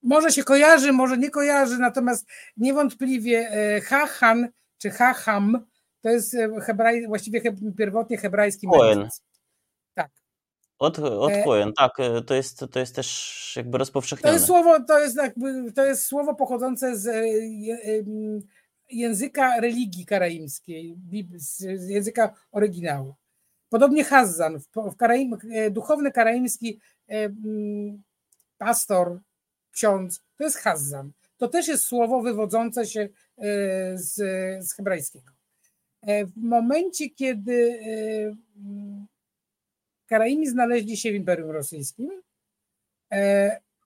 może 0.04 0.32
się 0.32 0.44
kojarzy, 0.44 0.92
może 0.92 1.18
nie 1.18 1.30
kojarzy, 1.30 1.78
natomiast 1.78 2.28
niewątpliwie 2.58 3.50
e, 3.50 3.82
Hachan 3.82 4.50
czy 4.78 4.90
Hacham 4.90 5.66
to 6.02 6.10
jest 6.10 6.34
e, 6.34 6.62
hebraj, 6.62 7.08
właściwie 7.08 7.42
he, 7.42 7.56
pierwotnie 7.78 8.18
hebrajski 8.18 8.68
Cohen. 8.68 9.10
Tak. 9.94 10.12
Od, 10.80 11.00
od 11.00 11.34
Cohen, 11.44 11.74
tak, 11.78 11.92
e, 12.00 12.22
to 12.22 12.36
jest, 12.36 12.66
to 12.72 12.80
jest 12.80 12.96
też 12.96 13.54
jakby 13.56 13.78
rozpowszechnione. 13.78 14.30
To 14.30 14.34
jest 14.34 14.46
słowo, 14.46 14.84
to 14.88 15.00
jest 15.00 15.16
jakby, 15.16 15.72
to 15.72 15.86
jest 15.86 16.04
słowo 16.04 16.36
pochodzące 16.36 16.98
z 16.98 17.10
języka 18.90 19.60
religii 19.60 20.06
karaimskiej, 20.06 20.98
z 21.36 21.90
języka 21.90 22.34
oryginału. 22.52 23.16
Podobnie 23.70 24.04
Hazzan, 24.04 24.60
w 24.76 24.96
Karaim, 24.96 25.38
duchowny 25.72 26.12
karaimski 26.12 26.80
pastor 28.58 29.20
ksiądz, 29.72 30.22
to 30.38 30.44
jest 30.44 30.58
Hazzan. 30.58 31.12
To 31.38 31.48
też 31.48 31.68
jest 31.68 31.84
słowo 31.84 32.22
wywodzące 32.22 32.86
się 32.86 33.02
e, 33.02 33.10
z, 33.98 34.16
z 34.68 34.74
hebrajskiego. 34.74 35.32
E, 36.02 36.26
w 36.26 36.38
momencie, 36.38 37.10
kiedy 37.10 37.80
e, 37.86 38.36
Karaimi 40.08 40.48
znaleźli 40.48 40.98
się 40.98 41.12
w 41.12 41.16
Imperium 41.16 41.52
Rosyjskim, 41.52 42.10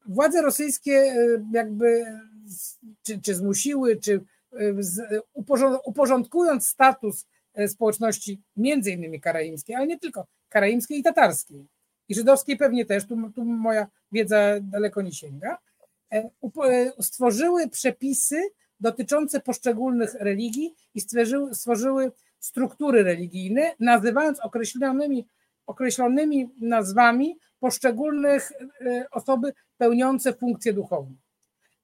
władze 0.05 0.41
rosyjskie 0.41 1.15
jakby 1.53 2.05
czy, 3.03 3.21
czy 3.21 3.35
zmusiły, 3.35 3.95
czy 3.95 4.21
uporządkując 5.83 6.67
status 6.67 7.25
społeczności 7.67 8.41
między 8.57 8.91
innymi 8.91 9.21
karaimskiej, 9.21 9.75
ale 9.75 9.87
nie 9.87 9.99
tylko 9.99 10.27
karaimskiej 10.49 10.99
i 10.99 11.03
tatarskiej 11.03 11.67
i 12.09 12.15
żydowskiej 12.15 12.57
pewnie 12.57 12.85
też, 12.85 13.07
tu, 13.07 13.31
tu 13.35 13.45
moja 13.45 13.87
wiedza 14.11 14.59
daleko 14.61 15.01
nie 15.01 15.11
sięga, 15.11 15.57
stworzyły 16.99 17.69
przepisy 17.69 18.41
dotyczące 18.79 19.39
poszczególnych 19.39 20.13
religii 20.13 20.75
i 20.93 21.01
stworzyły, 21.01 21.55
stworzyły 21.55 22.11
struktury 22.39 23.03
religijne, 23.03 23.75
nazywając 23.79 24.39
określonymi, 24.39 25.27
określonymi 25.65 26.49
nazwami 26.61 27.39
poszczególnych 27.59 28.51
e, 28.81 29.05
osoby 29.11 29.53
pełniące 29.77 30.33
funkcje 30.33 30.73
duchowne. 30.73 31.15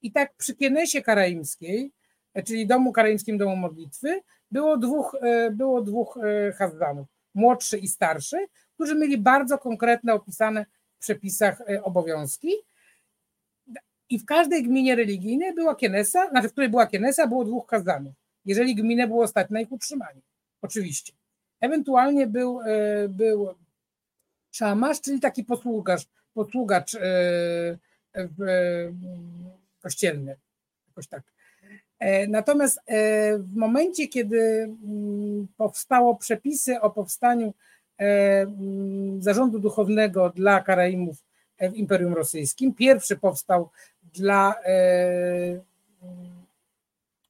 I 0.02 0.12
tak 0.12 0.34
przy 0.36 0.56
Kienesie 0.56 1.02
Karaimskiej, 1.02 1.92
e, 2.34 2.44
czyli 2.44 2.68
Domu 2.68 2.92
Karaimskim 2.92 3.38
Domu 3.38 3.56
Modlitwy, 3.56 4.22
było 4.52 4.78
dwóch, 4.78 5.16
e, 5.22 5.52
było 5.52 5.82
dwóch 5.82 6.20
hazdanów, 6.58 7.08
młodszy 7.34 7.78
i 7.78 7.88
starszy, 7.88 8.38
którzy 8.74 8.96
mieli 8.96 9.18
bardzo 9.18 9.58
konkretne 9.58 10.14
opisane 10.14 10.66
w 10.96 11.00
przepisach 11.00 11.62
obowiązki 11.84 12.52
i 14.12 14.20
w 14.20 14.26
każdej 14.26 14.64
gminie 14.64 14.96
religijnej 14.96 15.54
była 15.54 15.76
kienesa, 15.76 16.30
znaczy 16.30 16.50
w 16.50 16.52
której 16.52 16.70
była 16.70 16.88
kienesa, 16.88 17.28
było 17.28 17.46
dwóch 17.46 17.66
kazanów, 17.66 18.14
jeżeli 18.46 18.76
gminę 18.76 19.08
było 19.08 19.28
stać 19.28 19.50
na 19.50 19.62
ich 19.62 19.72
utrzymanie, 19.72 20.22
oczywiście. 20.62 21.14
Ewentualnie 21.62 22.28
był, 22.28 22.62
e, 22.62 23.10
był 23.10 23.48
szamasz, 24.52 25.02
czyli 25.02 25.20
taki 25.20 25.44
posługacz, 25.44 26.02
posługacz 26.34 26.96
e, 26.96 27.00
e, 28.16 28.30
kościelny, 29.82 30.36
jakoś 30.88 31.08
tak. 31.08 31.24
Natomiast 32.28 32.80
w 33.40 33.56
momencie, 33.56 34.08
kiedy 34.08 34.40
mm, 34.40 35.48
powstało 35.58 36.16
przepisy 36.16 36.82
o 36.82 36.90
powstaniu 36.90 37.54
mm, 37.98 39.22
zarządu 39.22 39.60
duchownego 39.60 40.30
dla 40.30 40.62
Karaimów 40.62 41.24
w 41.70 41.76
Imperium 41.76 42.14
Rosyjskim, 42.14 42.74
pierwszy 42.74 43.18
powstał 43.18 43.70
dla 44.14 44.56
e, 44.66 45.60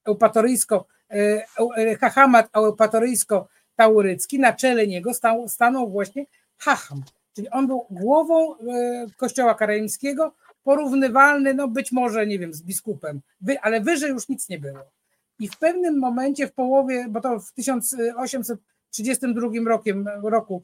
eupatoryjsko, 0.05 0.85
e, 1.11 1.95
Hachamat 1.95 2.49
eupatoryjsko-taurycki, 2.51 4.39
na 4.39 4.53
czele 4.53 4.87
niego 4.87 5.13
stał, 5.13 5.49
stanął 5.49 5.89
właśnie 5.89 6.25
Hacham, 6.57 7.03
czyli 7.35 7.49
on 7.49 7.67
był 7.67 7.85
głową 7.89 8.55
e, 8.55 8.57
kościoła 9.17 9.55
karaimskiego, 9.55 10.33
porównywalny, 10.63 11.53
no 11.53 11.67
być 11.67 11.91
może, 11.91 12.27
nie 12.27 12.39
wiem, 12.39 12.53
z 12.53 12.61
biskupem, 12.61 13.21
ale 13.61 13.81
wyżej 13.81 14.09
już 14.09 14.29
nic 14.29 14.49
nie 14.49 14.59
było. 14.59 14.79
I 15.39 15.47
w 15.47 15.57
pewnym 15.57 15.99
momencie, 15.99 16.47
w 16.47 16.53
połowie, 16.53 17.05
bo 17.09 17.21
to 17.21 17.39
w 17.39 17.51
1832 17.51 19.47
rokiem, 19.65 20.09
roku 20.23 20.63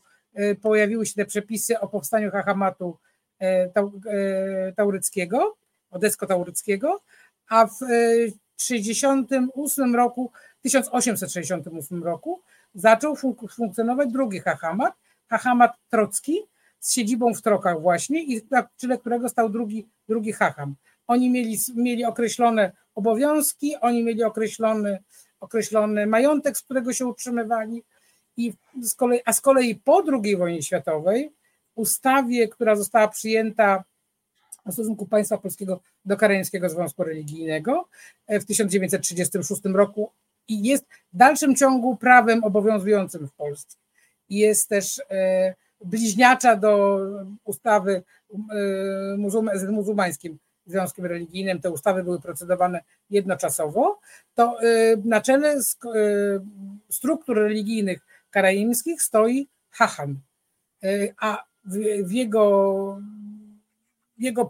pojawiły 0.62 1.06
się 1.06 1.14
te 1.14 1.26
przepisy 1.26 1.80
o 1.80 1.88
powstaniu 1.88 2.32
Hachamatu 2.32 2.98
Tauryckiego, 4.76 5.58
Odesko-Tauryckiego, 5.92 7.02
a 7.50 7.68
w 7.68 7.80
68 8.58 9.94
e, 9.94 9.98
roku, 9.98 10.32
1868 10.62 12.04
roku 12.04 12.42
zaczął 12.74 13.16
funk 13.16 13.52
funkcjonować 13.52 14.12
drugi 14.12 14.40
Hachamat, 14.40 14.94
Hachamat 15.28 15.72
Trocki 15.90 16.40
z 16.80 16.94
siedzibą 16.94 17.34
w 17.34 17.42
Trokach 17.42 17.82
właśnie 17.82 18.24
i 18.24 18.42
na 18.52 18.68
czele 18.78 18.98
którego 18.98 19.30
stał 19.30 19.50
drugi, 19.50 19.88
drugi 20.08 20.34
Hacham. 20.34 20.76
Oni 21.08 21.30
mieli, 21.30 21.58
mieli 21.76 22.06
określone 22.06 22.72
obowiązki, 22.96 23.76
oni 23.76 24.04
mieli 24.04 24.24
określony, 24.24 25.04
określony 25.40 26.08
majątek, 26.08 26.58
z 26.58 26.62
którego 26.62 26.94
się 26.94 27.06
utrzymywali, 27.06 27.84
i 28.38 28.54
z 28.82 28.96
kolei, 28.96 29.22
a 29.26 29.34
z 29.34 29.42
kolei 29.42 29.76
po 29.76 30.04
II 30.24 30.38
wojnie 30.38 30.62
światowej 30.62 31.32
ustawie, 31.76 32.48
która 32.48 32.76
została 32.76 33.08
przyjęta 33.08 33.84
o 34.68 34.72
stosunku 34.72 35.06
państwa 35.06 35.38
polskiego 35.38 35.80
do 36.06 36.18
Karaimskiego 36.18 36.70
Związku 36.70 37.04
Religijnego 37.04 37.88
e, 38.28 38.40
w 38.40 38.46
1936 38.46 39.62
roku 39.66 40.12
i 40.48 40.64
jest 40.64 40.86
w 41.14 41.18
dalszym 41.18 41.56
ciągu 41.56 41.96
prawem 41.96 42.44
obowiązującym 42.44 43.28
w 43.28 43.32
Polsce. 43.32 43.78
Jest 44.30 44.70
też 44.70 45.02
e, 45.12 45.56
bliźniacza 45.86 46.56
do 46.56 47.00
ustawy 47.44 48.04
e, 49.54 49.58
z 49.58 49.70
muzułmańskim 49.70 50.38
Związkiem 50.66 51.06
Religijnym. 51.06 51.62
Te 51.62 51.72
ustawy 51.72 52.04
były 52.04 52.22
procedowane 52.22 52.84
jednoczasowo. 53.10 54.00
To 54.36 54.58
na 55.06 55.22
czele 55.22 55.64
struktur 56.90 57.38
religijnych 57.38 58.06
karaimskich 58.32 59.02
stoi 59.02 59.48
Hacham, 59.70 60.20
a 61.22 61.44
w 61.66 62.12
jego 62.12 63.02
jego 64.18 64.48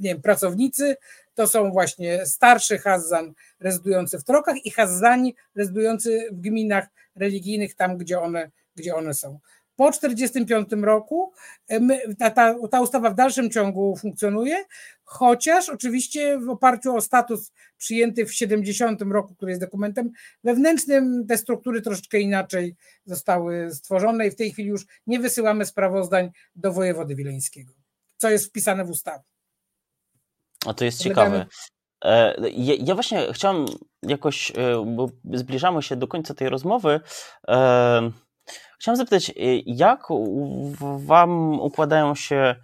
nie 0.00 0.10
wiem, 0.10 0.22
pracownicy 0.22 0.96
to 1.34 1.46
są 1.46 1.70
właśnie 1.70 2.26
starszy 2.26 2.78
Hazzan 2.78 3.32
rezydujący 3.60 4.18
w 4.18 4.24
Trokach 4.24 4.66
i 4.66 4.70
Hazzani 4.70 5.34
rezydujący 5.54 6.28
w 6.32 6.40
gminach 6.40 6.88
religijnych, 7.14 7.74
tam 7.74 7.98
gdzie 7.98 8.20
one, 8.20 8.50
gdzie 8.76 8.94
one 8.94 9.14
są. 9.14 9.38
Po 9.76 9.92
1945 9.92 10.84
roku 10.84 11.32
e, 11.68 11.80
my, 11.80 12.00
ta, 12.18 12.30
ta, 12.30 12.54
ta 12.70 12.80
ustawa 12.80 13.10
w 13.10 13.14
dalszym 13.14 13.50
ciągu 13.50 13.96
funkcjonuje, 13.96 14.64
chociaż 15.04 15.68
oczywiście 15.68 16.38
w 16.38 16.48
oparciu 16.48 16.96
o 16.96 17.00
status 17.00 17.52
przyjęty 17.78 18.26
w 18.26 18.34
70 18.34 19.02
roku, 19.02 19.34
który 19.34 19.50
jest 19.50 19.62
dokumentem 19.62 20.10
wewnętrznym, 20.44 21.26
te 21.28 21.38
struktury 21.38 21.82
troszeczkę 21.82 22.20
inaczej 22.20 22.76
zostały 23.04 23.70
stworzone 23.72 24.26
i 24.26 24.30
w 24.30 24.36
tej 24.36 24.52
chwili 24.52 24.68
już 24.68 24.86
nie 25.06 25.20
wysyłamy 25.20 25.66
sprawozdań 25.66 26.30
do 26.56 26.72
wojewody 26.72 27.14
wileńskiego 27.14 27.83
co 28.24 28.30
jest 28.30 28.48
wpisane 28.48 28.84
w 28.84 28.90
ustawie. 28.90 29.22
A 30.66 30.74
to 30.74 30.84
jest 30.84 31.02
ciekawe. 31.02 31.46
E, 32.04 32.34
ja 32.78 32.94
właśnie 32.94 33.32
chciałem 33.32 33.66
jakoś, 34.02 34.50
e, 34.50 34.54
bo 34.86 35.08
zbliżamy 35.32 35.82
się 35.82 35.96
do 35.96 36.08
końca 36.08 36.34
tej 36.34 36.48
rozmowy. 36.48 37.00
E, 37.48 38.10
chciałem 38.78 38.96
zapytać, 38.96 39.32
jak 39.66 40.06
Wam 40.98 41.60
układają 41.60 42.14
się 42.14 42.54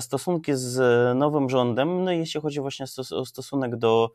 stosunki 0.00 0.52
z 0.54 0.78
nowym 1.16 1.50
rządem, 1.50 2.04
no 2.04 2.12
jeśli 2.12 2.40
chodzi 2.40 2.60
właśnie 2.60 2.86
o 3.10 3.26
stosunek 3.26 3.76
do 3.76 4.10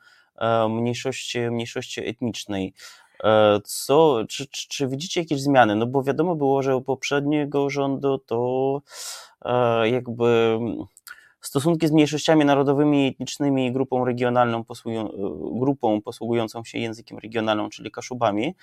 mniejszości, 0.69 1.39
mniejszości 1.39 2.09
etnicznej. 2.09 2.73
Co, 3.63 4.23
czy, 4.29 4.47
czy, 4.47 4.67
czy 4.69 4.87
widzicie 4.87 5.21
jakieś 5.21 5.41
zmiany? 5.41 5.75
No 5.75 5.85
bo 5.85 6.03
wiadomo 6.03 6.35
było, 6.35 6.63
że 6.63 6.75
u 6.75 6.81
poprzedniego 6.81 7.69
rządu 7.69 8.17
to 8.17 8.81
E, 9.45 9.89
jakby 9.89 10.59
stosunki 11.41 11.87
z 11.87 11.91
mniejszościami 11.91 12.45
narodowymi, 12.45 13.07
etnicznymi 13.07 13.67
i 13.67 13.71
grupą 13.71 14.05
regionalną, 14.05 14.63
posługują, 14.63 15.09
grupą 15.59 16.01
posługującą 16.01 16.63
się 16.63 16.77
językiem 16.79 17.17
regionalnym, 17.17 17.69
czyli 17.69 17.91
kaszubami, 17.91 18.55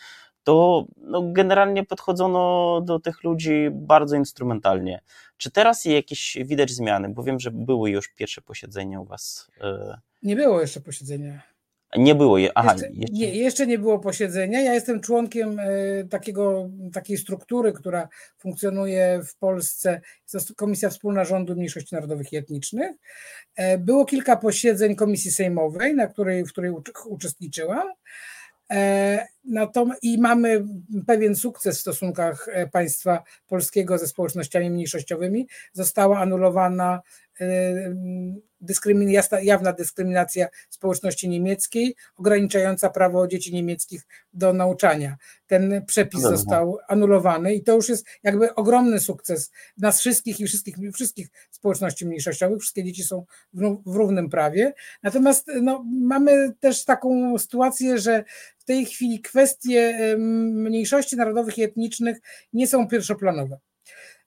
to 0.45 0.85
no, 0.97 1.23
generalnie 1.33 1.85
podchodzono 1.85 2.81
do 2.81 3.01
tych 3.01 3.25
ludzi 3.25 3.69
bardzo 3.73 4.17
instrumentalnie. 4.17 5.01
Czy 5.37 5.51
teraz 5.51 5.85
jakieś 5.85 6.37
widać 6.45 6.71
zmiany? 6.71 7.09
Bo 7.09 7.23
wiem, 7.23 7.41
że 7.41 7.51
były 7.51 7.91
już 7.91 8.09
pierwsze 8.09 8.41
posiedzenia 8.41 9.01
u 9.01 9.05
Was. 9.05 9.51
E, 9.61 9.99
Nie 10.23 10.37
było 10.37 10.61
jeszcze 10.61 10.81
posiedzenia. 10.81 11.52
Nie 11.99 12.15
było 12.15 12.39
je. 12.39 12.51
Aha, 12.55 12.73
jeszcze, 12.73 12.89
jeszcze... 12.93 13.15
Nie, 13.15 13.35
jeszcze 13.35 13.67
nie 13.67 13.79
było 13.79 13.99
posiedzenia. 13.99 14.61
Ja 14.61 14.75
jestem 14.75 15.01
członkiem 15.01 15.59
e, 15.59 15.65
takiego, 16.11 16.71
takiej 16.93 17.19
struktury, 17.19 17.73
która 17.73 18.09
funkcjonuje 18.39 19.21
w 19.27 19.37
Polsce. 19.37 20.01
Jest 20.35 20.49
to 20.49 20.55
Komisja 20.55 20.91
Wspólna 20.91 21.25
Rządu 21.25 21.55
Mniejszości 21.55 21.95
Narodowych 21.95 22.33
i 22.33 22.37
Etnicznych. 22.37 22.91
E, 23.57 23.79
było 23.79 24.05
kilka 24.05 24.37
posiedzeń 24.37 24.97
Komisji 24.97 25.31
Sejmowej, 25.31 25.95
na 25.95 26.07
której, 26.07 26.45
w 26.45 26.49
której 26.49 26.73
uczestniczyłam. 27.07 27.89
E, 28.71 29.27
I 30.03 30.19
mamy 30.21 30.65
pewien 31.07 31.37
sukces 31.37 31.79
w 31.79 31.81
stosunkach 31.81 32.49
państwa 32.73 33.23
polskiego 33.49 33.99
ze 33.99 34.09
społecznościami 34.09 34.71
mniejszościowymi. 34.71 35.49
Została 35.73 36.19
anulowana 36.19 37.01
dyskrymin, 38.61 39.11
jawna 39.43 39.73
dyskryminacja 39.73 40.49
społeczności 40.71 41.29
niemieckiej, 41.29 41.97
ograniczająca 42.17 42.91
prawo 42.91 43.29
dzieci 43.29 43.55
niemieckich 43.55 44.03
do 44.33 44.53
nauczania. 44.53 45.17
Ten 45.47 45.85
przepis 45.87 46.21
został 46.21 46.79
anulowany 46.89 47.55
i 47.55 47.63
to 47.63 47.75
już 47.75 47.89
jest 47.89 48.07
jakby 48.23 48.55
ogromny 48.55 49.01
sukces 49.01 49.51
nas 49.79 50.01
wszystkich 50.01 50.41
i 50.41 50.47
wszystkich, 50.47 50.77
wszystkich 50.95 51.29
społeczności 51.51 52.07
mniejszościowych. 52.07 52.61
Wszystkie 52.61 52.85
dzieci 52.85 53.05
są 53.05 53.25
w, 53.53 53.83
w 53.87 53.97
równym 53.97 54.29
prawie. 54.29 54.73
Natomiast 55.03 55.51
no, 55.63 55.85
mamy 56.01 56.53
też 56.61 56.85
taką 56.85 57.39
sytuację, 57.39 57.99
że 57.99 58.25
w 58.59 58.65
tej 58.65 58.87
chwili 58.87 59.21
kwestie 59.21 59.99
mniejszości 60.19 61.17
narodowych 61.17 61.59
i 61.59 61.63
etnicznych 61.63 62.19
nie 62.53 62.67
są 62.67 62.89
pierwszoplanowe. 62.89 63.59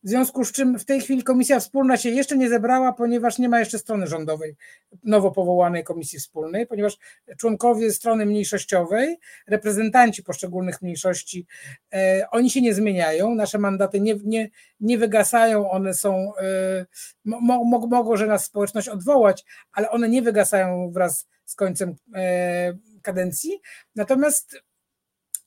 W 0.06 0.10
związku 0.10 0.46
z 0.46 0.52
czym 0.52 0.80
w 0.80 0.86
tej 0.86 1.02
chwili 1.02 1.24
Komisja 1.24 1.60
Wspólna 1.60 1.98
się 1.98 2.10
jeszcze 2.10 2.38
nie 2.38 2.50
zebrała, 2.50 2.94
ponieważ 2.94 3.38
nie 3.38 3.50
ma 3.50 3.60
jeszcze 3.60 3.80
strony 3.80 4.08
rządowej, 4.08 4.56
nowo 5.04 5.32
powołanej 5.32 5.84
Komisji 5.84 6.20
Wspólnej, 6.20 6.68
ponieważ 6.68 6.98
członkowie 7.38 7.92
strony 7.92 8.26
mniejszościowej, 8.26 9.20
reprezentanci 9.48 10.24
poszczególnych 10.24 10.82
mniejszości, 10.82 11.48
e, 11.94 12.28
oni 12.32 12.50
się 12.50 12.62
nie 12.62 12.74
zmieniają, 12.74 13.36
nasze 13.36 13.58
mandaty 13.58 14.00
nie, 14.00 14.16
nie, 14.24 14.50
nie 14.80 14.98
wygasają, 14.98 15.72
one 15.72 15.94
są, 15.94 16.36
e, 16.36 16.86
mo, 17.26 17.40
mo, 17.42 17.88
mogą, 17.88 18.18
że 18.18 18.28
nas 18.28 18.46
społeczność 18.46 18.90
odwołać, 18.90 19.46
ale 19.72 19.90
one 19.90 20.10
nie 20.10 20.22
wygasają 20.22 20.92
wraz 20.92 21.28
z 21.46 21.56
końcem 21.56 21.96
e, 22.16 22.74
kadencji. 23.02 23.62
Natomiast 23.96 24.56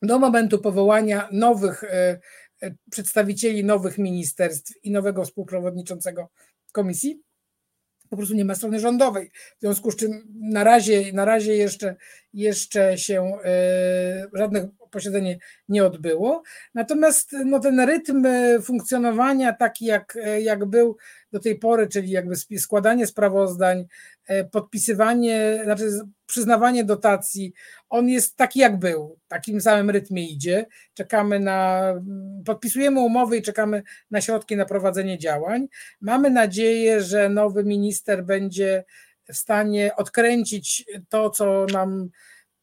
do 0.02 0.18
momentu 0.18 0.58
powołania 0.58 1.28
nowych 1.32 1.84
przedstawicieli 2.90 3.64
nowych 3.64 3.98
ministerstw 3.98 4.72
i 4.84 4.90
nowego 4.90 5.24
współprzewodniczącego 5.24 6.28
komisji 6.72 7.22
po 8.10 8.16
prostu 8.16 8.34
nie 8.34 8.44
ma 8.44 8.54
strony 8.54 8.80
rządowej. 8.80 9.30
W 9.56 9.60
związku 9.60 9.90
z 9.90 9.96
czym 9.96 10.22
na 10.40 10.64
razie, 10.64 11.12
na 11.12 11.24
razie 11.24 11.56
jeszcze, 11.56 11.96
jeszcze 12.32 12.98
się 12.98 13.32
e, 13.44 14.26
żadne 14.32 14.68
posiedzenie 14.90 15.38
nie 15.68 15.84
odbyło. 15.84 16.42
Natomiast 16.74 17.32
no, 17.44 17.60
ten 17.60 17.80
rytm 17.80 18.26
funkcjonowania 18.62 19.52
taki 19.52 19.84
jak, 19.84 20.18
jak 20.40 20.64
był 20.64 20.96
do 21.32 21.40
tej 21.40 21.58
pory, 21.58 21.88
czyli 21.88 22.10
jakby 22.10 22.36
składanie 22.58 23.06
sprawozdań, 23.06 23.86
podpisywanie, 24.50 25.60
znaczy 25.64 25.90
przyznawanie 26.26 26.84
dotacji, 26.84 27.52
on 27.88 28.08
jest 28.08 28.36
taki 28.36 28.58
jak 28.60 28.78
był, 28.78 29.18
takim 29.28 29.60
samym 29.60 29.90
rytmie 29.90 30.28
idzie. 30.28 30.66
Czekamy 30.94 31.40
na, 31.40 31.82
podpisujemy 32.46 33.00
umowy 33.00 33.36
i 33.36 33.42
czekamy 33.42 33.82
na 34.10 34.20
środki 34.20 34.56
na 34.56 34.64
prowadzenie 34.64 35.18
działań. 35.18 35.68
Mamy 36.00 36.30
nadzieję, 36.30 37.02
że 37.02 37.28
nowy 37.28 37.64
minister 37.64 38.24
będzie 38.24 38.84
w 39.32 39.36
stanie 39.36 39.96
odkręcić 39.96 40.84
to, 41.08 41.30
co 41.30 41.66
nam 41.72 42.10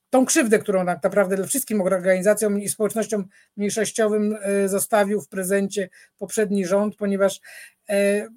tą 0.10 0.26
krzywdę, 0.26 0.60
którą 0.60 0.86
tak 0.86 1.04
naprawdę 1.04 1.48
wszystkim 1.48 1.82
organizacjom 1.82 2.62
i 2.62 2.70
społecznościom 2.70 3.26
mniejszościowym 3.58 4.38
e, 4.42 4.70
zostawił 4.70 5.22
w 5.22 5.30
prezencie 5.30 5.90
poprzedni 6.18 6.66
rząd, 6.66 6.96
ponieważ 6.96 7.38
e, 7.38 7.40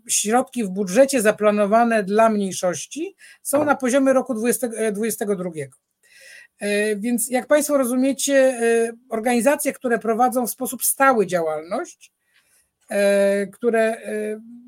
środki 0.08 0.64
w 0.64 0.68
budżecie 0.68 1.22
zaplanowane 1.22 2.02
dla 2.02 2.28
mniejszości 2.28 3.16
są 3.42 3.64
na 3.64 3.74
poziomie 3.74 4.12
roku 4.12 4.34
2022. 4.34 5.50
E, 6.58 6.96
więc 6.96 7.30
jak 7.30 7.46
Państwo 7.46 7.78
rozumiecie, 7.78 8.60
organizacje, 9.08 9.72
które 9.72 9.98
prowadzą 9.98 10.46
w 10.46 10.50
sposób 10.50 10.84
stały 10.84 11.26
działalność, 11.26 12.12
które 13.52 13.96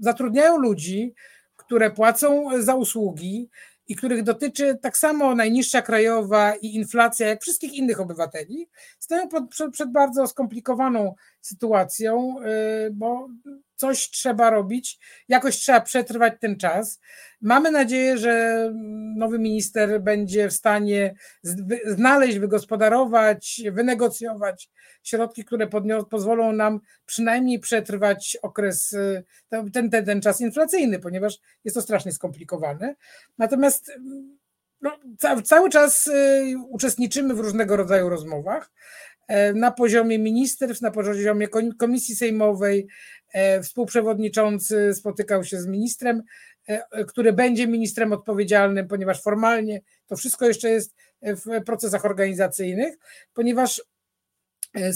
zatrudniają 0.00 0.58
ludzi, 0.58 1.14
które 1.56 1.90
płacą 1.90 2.48
za 2.62 2.74
usługi, 2.74 3.50
i 3.90 3.96
których 3.96 4.22
dotyczy 4.22 4.78
tak 4.82 4.98
samo 4.98 5.34
najniższa 5.34 5.82
krajowa 5.82 6.54
i 6.54 6.74
inflacja, 6.74 7.28
jak 7.28 7.42
wszystkich 7.42 7.74
innych 7.74 8.00
obywateli, 8.00 8.68
stoją 8.98 9.28
pod, 9.28 9.48
przed, 9.48 9.72
przed 9.72 9.92
bardzo 9.92 10.26
skomplikowaną 10.26 11.14
sytuacją, 11.40 12.36
y, 12.86 12.90
bo 12.92 13.28
coś 13.76 14.10
trzeba 14.10 14.50
robić, 14.50 14.98
jakoś 15.28 15.56
trzeba 15.56 15.80
przetrwać 15.80 16.34
ten 16.40 16.56
czas. 16.56 17.00
Mamy 17.40 17.70
nadzieję, 17.70 18.18
że 18.18 18.64
nowy 19.16 19.38
minister 19.38 20.02
będzie 20.02 20.48
w 20.48 20.52
stanie 20.52 21.14
znaleźć, 21.86 22.38
wygospodarować, 22.38 23.62
wynegocjować 23.72 24.70
środki, 25.02 25.44
które 25.44 25.68
pozwolą 26.10 26.52
nam 26.52 26.80
przynajmniej 27.06 27.58
przetrwać 27.60 28.38
okres, 28.42 28.96
ten, 29.48 29.70
ten, 29.70 29.90
ten 29.90 30.22
czas 30.22 30.40
inflacyjny, 30.40 30.98
ponieważ 30.98 31.38
jest 31.64 31.74
to 31.74 31.82
strasznie 31.82 32.12
skomplikowane. 32.12 32.94
Natomiast 33.38 33.92
no, 34.80 34.98
cały 35.44 35.70
czas 35.70 36.06
y, 36.06 36.54
uczestniczymy 36.68 37.34
w 37.34 37.40
różnego 37.40 37.76
rodzaju 37.76 38.08
rozmowach 38.08 38.70
na 39.54 39.70
poziomie 39.70 40.18
ministerstw, 40.18 40.82
na 40.82 40.90
poziomie 40.90 41.48
komisji 41.78 42.16
sejmowej. 42.16 42.86
E, 43.32 43.62
współprzewodniczący 43.62 44.94
spotykał 44.94 45.44
się 45.44 45.60
z 45.60 45.66
ministrem, 45.66 46.22
e, 46.66 47.04
który 47.04 47.32
będzie 47.32 47.66
ministrem 47.66 48.12
odpowiedzialnym, 48.12 48.88
ponieważ 48.88 49.22
formalnie 49.22 49.80
to 50.06 50.16
wszystko 50.16 50.46
jeszcze 50.46 50.70
jest 50.70 50.94
w 51.22 51.64
procesach 51.64 52.04
organizacyjnych, 52.04 52.98
ponieważ 53.34 53.82
E, 54.76 54.88
e, 54.88 54.92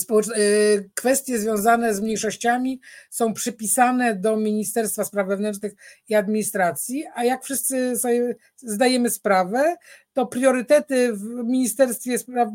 kwestie 0.95 1.39
związane 1.39 1.95
z 1.95 2.01
mniejszościami 2.01 2.81
są 3.11 3.35
przypisane 3.35 4.15
do 4.15 4.37
Ministerstwa 4.37 5.05
Spraw 5.05 5.29
Wewnętrznych 5.29 5.73
i 6.09 6.15
Administracji, 6.15 7.05
a 7.15 7.25
jak 7.25 7.45
wszyscy 7.45 7.99
sobie 7.99 8.37
zdajemy 8.57 9.11
sprawę, 9.11 9.77
to 10.15 10.27
priorytety 10.27 11.13
w 11.13 11.25
Ministerstwie 11.45 12.19
Spraw 12.19 12.49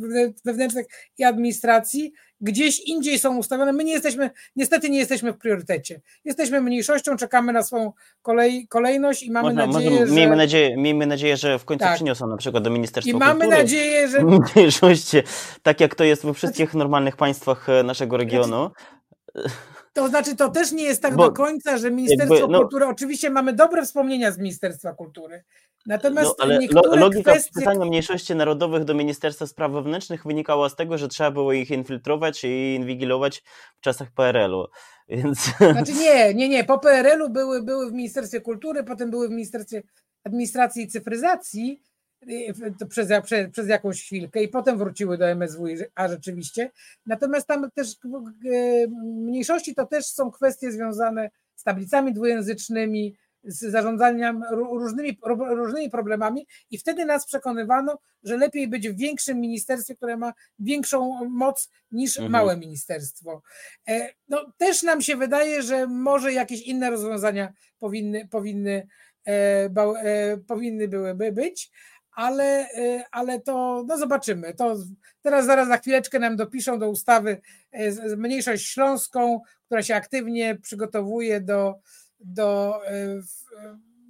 Wewnętrznych 0.45 0.85
i 1.17 1.23
Administracji 1.23 2.13
gdzieś 2.41 2.79
indziej 2.79 3.19
są 3.19 3.37
ustawione. 3.37 3.73
My 3.73 3.83
nie 3.83 3.93
jesteśmy, 3.93 4.29
niestety 4.55 4.89
nie 4.89 4.97
jesteśmy 4.97 5.33
w 5.33 5.37
priorytecie. 5.37 6.01
Jesteśmy 6.25 6.61
mniejszością, 6.61 7.17
czekamy 7.17 7.53
na 7.53 7.63
swoją 7.63 7.93
kolej, 8.21 8.67
kolejność 8.67 9.23
i 9.23 9.31
mamy 9.31 9.47
Można, 9.47 9.67
nadzieję, 9.67 9.91
może, 9.91 10.07
że... 10.07 10.13
Miejmy 10.13 10.35
nadzieję, 10.35 10.77
miejmy 10.77 11.05
nadzieję, 11.05 11.37
że 11.37 11.59
w 11.59 11.65
końcu 11.65 11.85
tak. 11.85 11.95
przyniosą 11.95 12.27
na 12.27 12.37
przykład 12.37 12.63
do 12.63 12.69
Ministerstwa 12.69 13.17
I 13.17 13.19
mamy 13.19 13.39
Kultury 13.39 13.57
nadzieję, 13.57 14.07
że... 14.07 14.23
mniejszości, 14.55 15.17
tak 15.63 15.81
jak 15.81 15.95
to 15.95 16.03
jest 16.03 16.25
we 16.25 16.33
wszystkich 16.33 16.73
normalnych 16.73 17.15
państwach 17.17 17.69
e, 17.69 17.83
naszego 17.83 18.17
regionu. 18.17 18.71
To 19.93 20.07
znaczy, 20.07 20.35
to 20.35 20.49
też 20.49 20.71
nie 20.71 20.83
jest 20.83 21.01
tak 21.01 21.15
Bo 21.15 21.25
do 21.25 21.31
końca, 21.31 21.77
że 21.77 21.91
Ministerstwo 21.91 22.35
jakby, 22.35 22.51
no- 22.51 22.59
Kultury, 22.59 22.85
oczywiście 22.85 23.29
mamy 23.29 23.53
dobre 23.53 23.85
wspomnienia 23.85 24.31
z 24.31 24.37
Ministerstwa 24.37 24.93
Kultury, 24.93 25.43
natomiast 25.85 26.35
No, 26.39 26.45
ale 26.45 26.99
logika 26.99 27.31
kwestie... 27.31 27.51
wpisania 27.51 27.85
mniejszości 27.85 28.35
narodowych 28.35 28.83
do 28.83 28.93
Ministerstwa 28.93 29.47
Spraw 29.47 29.71
Wewnętrznych 29.71 30.23
wynikała 30.23 30.69
z 30.69 30.75
tego, 30.75 30.97
że 30.97 31.07
trzeba 31.07 31.31
było 31.31 31.53
ich 31.53 31.71
infiltrować 31.71 32.43
i 32.43 32.75
inwigilować 32.75 33.43
w 33.77 33.81
czasach 33.81 34.11
PRL-u. 34.11 34.65
Więc 35.09 35.39
Znaczy 35.57 35.93
nie, 35.93 36.33
nie, 36.33 36.49
nie, 36.49 36.63
po 36.63 36.79
PRL-u 36.79 37.29
były, 37.29 37.63
były 37.63 37.89
w 37.89 37.93
Ministerstwie 37.93 38.41
Kultury, 38.41 38.83
potem 38.83 39.11
były 39.11 39.27
w 39.27 39.31
Ministerstwie 39.31 39.83
Administracji 40.23 40.83
i 40.83 40.87
Cyfryzacji, 40.87 41.81
to 42.79 42.85
przez, 42.85 43.09
przez, 43.23 43.51
przez 43.51 43.67
jakąś 43.67 44.03
chwilkę 44.03 44.43
i 44.43 44.47
potem 44.47 44.77
wróciły 44.77 45.17
do 45.17 45.25
MSWiA 45.25 46.07
rzeczywiście. 46.09 46.71
Natomiast 47.05 47.47
tam 47.47 47.71
też 47.71 47.87
e, 47.93 48.87
mniejszości 49.03 49.75
to 49.75 49.85
też 49.85 50.05
są 50.05 50.31
kwestie 50.31 50.71
związane 50.71 51.29
z 51.55 51.63
tablicami 51.63 52.13
dwujęzycznymi, 52.13 53.15
z 53.43 53.71
zarządzaniem 53.71 54.43
różnymi, 54.51 55.19
różnymi 55.49 55.89
problemami 55.89 56.47
i 56.71 56.77
wtedy 56.77 57.05
nas 57.05 57.25
przekonywano, 57.25 57.99
że 58.23 58.37
lepiej 58.37 58.67
być 58.67 58.89
w 58.89 58.97
większym 58.97 59.39
ministerstwie, 59.39 59.95
które 59.95 60.17
ma 60.17 60.33
większą 60.59 61.29
moc 61.29 61.69
niż 61.91 62.17
mhm. 62.17 62.31
małe 62.31 62.57
ministerstwo. 62.57 63.41
E, 63.89 64.09
no, 64.27 64.53
też 64.57 64.83
nam 64.83 65.01
się 65.01 65.15
wydaje, 65.15 65.61
że 65.61 65.87
może 65.87 66.33
jakieś 66.33 66.61
inne 66.61 66.89
rozwiązania 66.89 67.53
powinny, 67.79 68.27
powinny, 68.27 68.87
e, 69.27 70.37
powinny 70.47 70.87
byłyby 70.87 71.31
być, 71.31 71.71
ale, 72.11 72.67
ale 73.11 73.39
to 73.39 73.85
no 73.87 73.97
zobaczymy. 73.97 74.53
To 74.53 74.75
teraz 75.21 75.45
zaraz 75.45 75.67
za 75.67 75.77
chwileczkę 75.77 76.19
nam 76.19 76.35
dopiszą 76.35 76.79
do 76.79 76.89
ustawy 76.89 77.41
mniejszość 78.17 78.67
śląską, 78.67 79.41
która 79.65 79.83
się 79.83 79.95
aktywnie 79.95 80.55
przygotowuje 80.55 81.41
do, 81.41 81.75
do 82.19 82.79
y, 82.91 83.21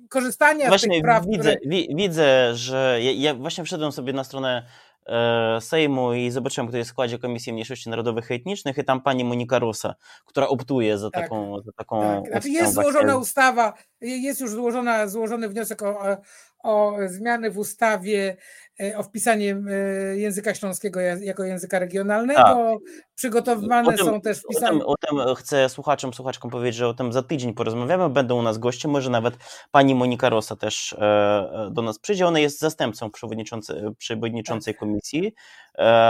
korzystania 0.10 0.68
właśnie 0.68 0.90
z 0.90 0.92
tych 0.92 1.02
praw. 1.02 1.26
Widzę, 1.28 1.56
które... 1.56 1.70
wi, 1.70 1.96
widzę 1.96 2.56
że 2.56 3.00
ja, 3.02 3.12
ja, 3.12 3.36
właśnie 3.36 3.64
wszedłem 3.64 3.92
sobie 3.92 4.14
na 4.14 4.24
stronę 4.24 4.66
e, 5.06 5.58
Sejmu 5.62 6.14
i 6.14 6.32
zobaczyłem, 6.32 6.68
kto 6.68 6.78
jest 6.78 6.90
w 6.90 6.94
składzie 6.94 7.20
Komisji 7.20 7.54
Mniejszości 7.54 7.90
Narodowych 7.90 8.30
i 8.30 8.34
Etnicznych 8.34 8.78
i 8.78 8.84
tam 8.84 9.02
pani 9.02 9.24
Monika 9.24 9.60
Rusa, 9.60 9.96
która 10.26 10.48
optuje 10.48 10.98
za 10.98 11.12
tak, 11.12 11.24
taką, 11.24 11.62
za 11.62 11.72
taką 11.72 12.24
tak. 12.24 12.32
Znaczy 12.32 12.50
jest 12.50 12.74
złożona 12.74 13.18
ustawa, 13.18 13.74
jest 14.02 14.42
już 14.42 14.52
złożona, 14.52 15.08
złożony 15.08 15.50
wniosek 15.50 15.82
o, 15.82 16.18
o 16.64 16.96
zmiany 17.06 17.52
w 17.52 17.58
ustawie 17.58 18.38
e, 18.80 18.98
o 18.98 19.04
wpisanie 19.04 19.62
e, 19.70 20.18
języka 20.18 20.54
śląskiego 20.54 21.00
jako 21.00 21.44
języka 21.44 21.80
regionalnego. 21.80 22.44
Tak. 22.44 22.80
Przygotowywane 23.20 23.98
tym, 23.98 24.06
są 24.06 24.22
też 24.22 24.40
wpisane. 24.40 24.86
O 24.86 24.96
tym, 24.98 25.18
o 25.18 25.26
tym 25.26 25.36
chcę 25.36 25.70
słuchaczom, 25.70 26.14
słuchaczkom 26.14 26.52
powiedzieć, 26.52 26.76
że 26.76 26.88
o 26.88 26.94
tym 26.94 27.14
za 27.14 27.24
tydzień 27.24 27.54
porozmawiamy. 27.54 28.10
Będą 28.10 28.40
u 28.40 28.42
nas 28.42 28.58
goście, 28.58 28.88
może 28.88 29.10
nawet 29.10 29.38
pani 29.72 29.96
Monika 29.96 30.30
Rosa 30.30 30.56
też 30.56 30.94
e, 30.94 31.70
do 31.72 31.82
nas 31.82 32.00
przyjdzie. 32.00 32.28
Ona 32.28 32.40
jest 32.40 32.60
zastępcą 32.60 33.12
przewodniczącej, 33.12 33.82
przewodniczącej 33.98 34.74
tak. 34.74 34.80
komisji, 34.80 35.34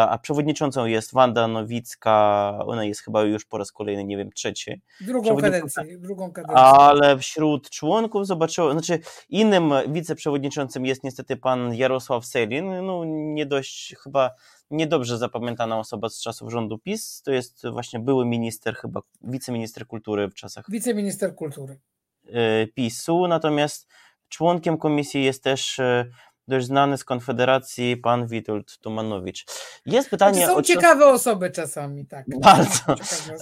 a 0.09 0.19
przewodniczącą 0.21 0.85
jest 0.85 1.13
Wanda 1.13 1.47
Nowicka. 1.47 2.59
Ona 2.65 2.85
jest 2.85 3.01
chyba 3.01 3.23
już 3.23 3.45
po 3.45 3.57
raz 3.57 3.71
kolejny, 3.71 4.03
nie 4.03 4.17
wiem, 4.17 4.31
trzeci. 4.31 4.81
Drugą 5.01 5.37
kadencję. 5.37 5.97
Drugą 5.97 6.31
kadencję. 6.31 6.63
Ale 6.63 7.17
wśród 7.17 7.69
członków 7.69 8.27
zobaczyłem, 8.27 8.71
znaczy 8.71 8.99
innym 9.29 9.73
wiceprzewodniczącym 9.87 10.85
jest 10.85 11.03
niestety 11.03 11.37
pan 11.37 11.73
Jarosław 11.75 12.25
Selin, 12.25 12.85
no 12.85 13.03
nie 13.05 13.45
dość 13.45 13.95
chyba 14.03 14.31
niedobrze 14.71 15.17
zapamiętana 15.17 15.79
osoba 15.79 16.09
z 16.09 16.21
czasów 16.21 16.51
rządu 16.51 16.77
PiS. 16.77 17.21
To 17.21 17.31
jest 17.31 17.67
właśnie 17.71 17.99
były 17.99 18.25
minister, 18.25 18.75
chyba 18.75 19.01
wiceminister 19.21 19.87
kultury 19.87 20.27
w 20.27 20.33
czasach 20.33 20.65
Wiceminister 20.69 21.35
kultury. 21.35 21.79
e, 22.27 22.67
PiSu. 22.67 23.27
Natomiast 23.27 23.87
członkiem 24.29 24.77
komisji 24.77 25.23
jest 25.23 25.43
też 25.43 25.79
e, 25.79 26.05
dość 26.49 26.65
znany 26.65 26.97
z 26.97 27.03
Konfederacji 27.03 27.97
pan 27.97 28.27
Witold 28.27 28.77
Tumanowicz. 28.77 29.45
Jest 29.85 30.09
pytanie 30.09 30.35
Znaczy, 30.35 30.51
są 30.51 30.57
o 30.57 30.61
ciekawe 30.61 31.05
osoby 31.07 31.51
czasami, 31.51 32.05
tak. 32.05 32.25
Bardzo. 32.39 32.95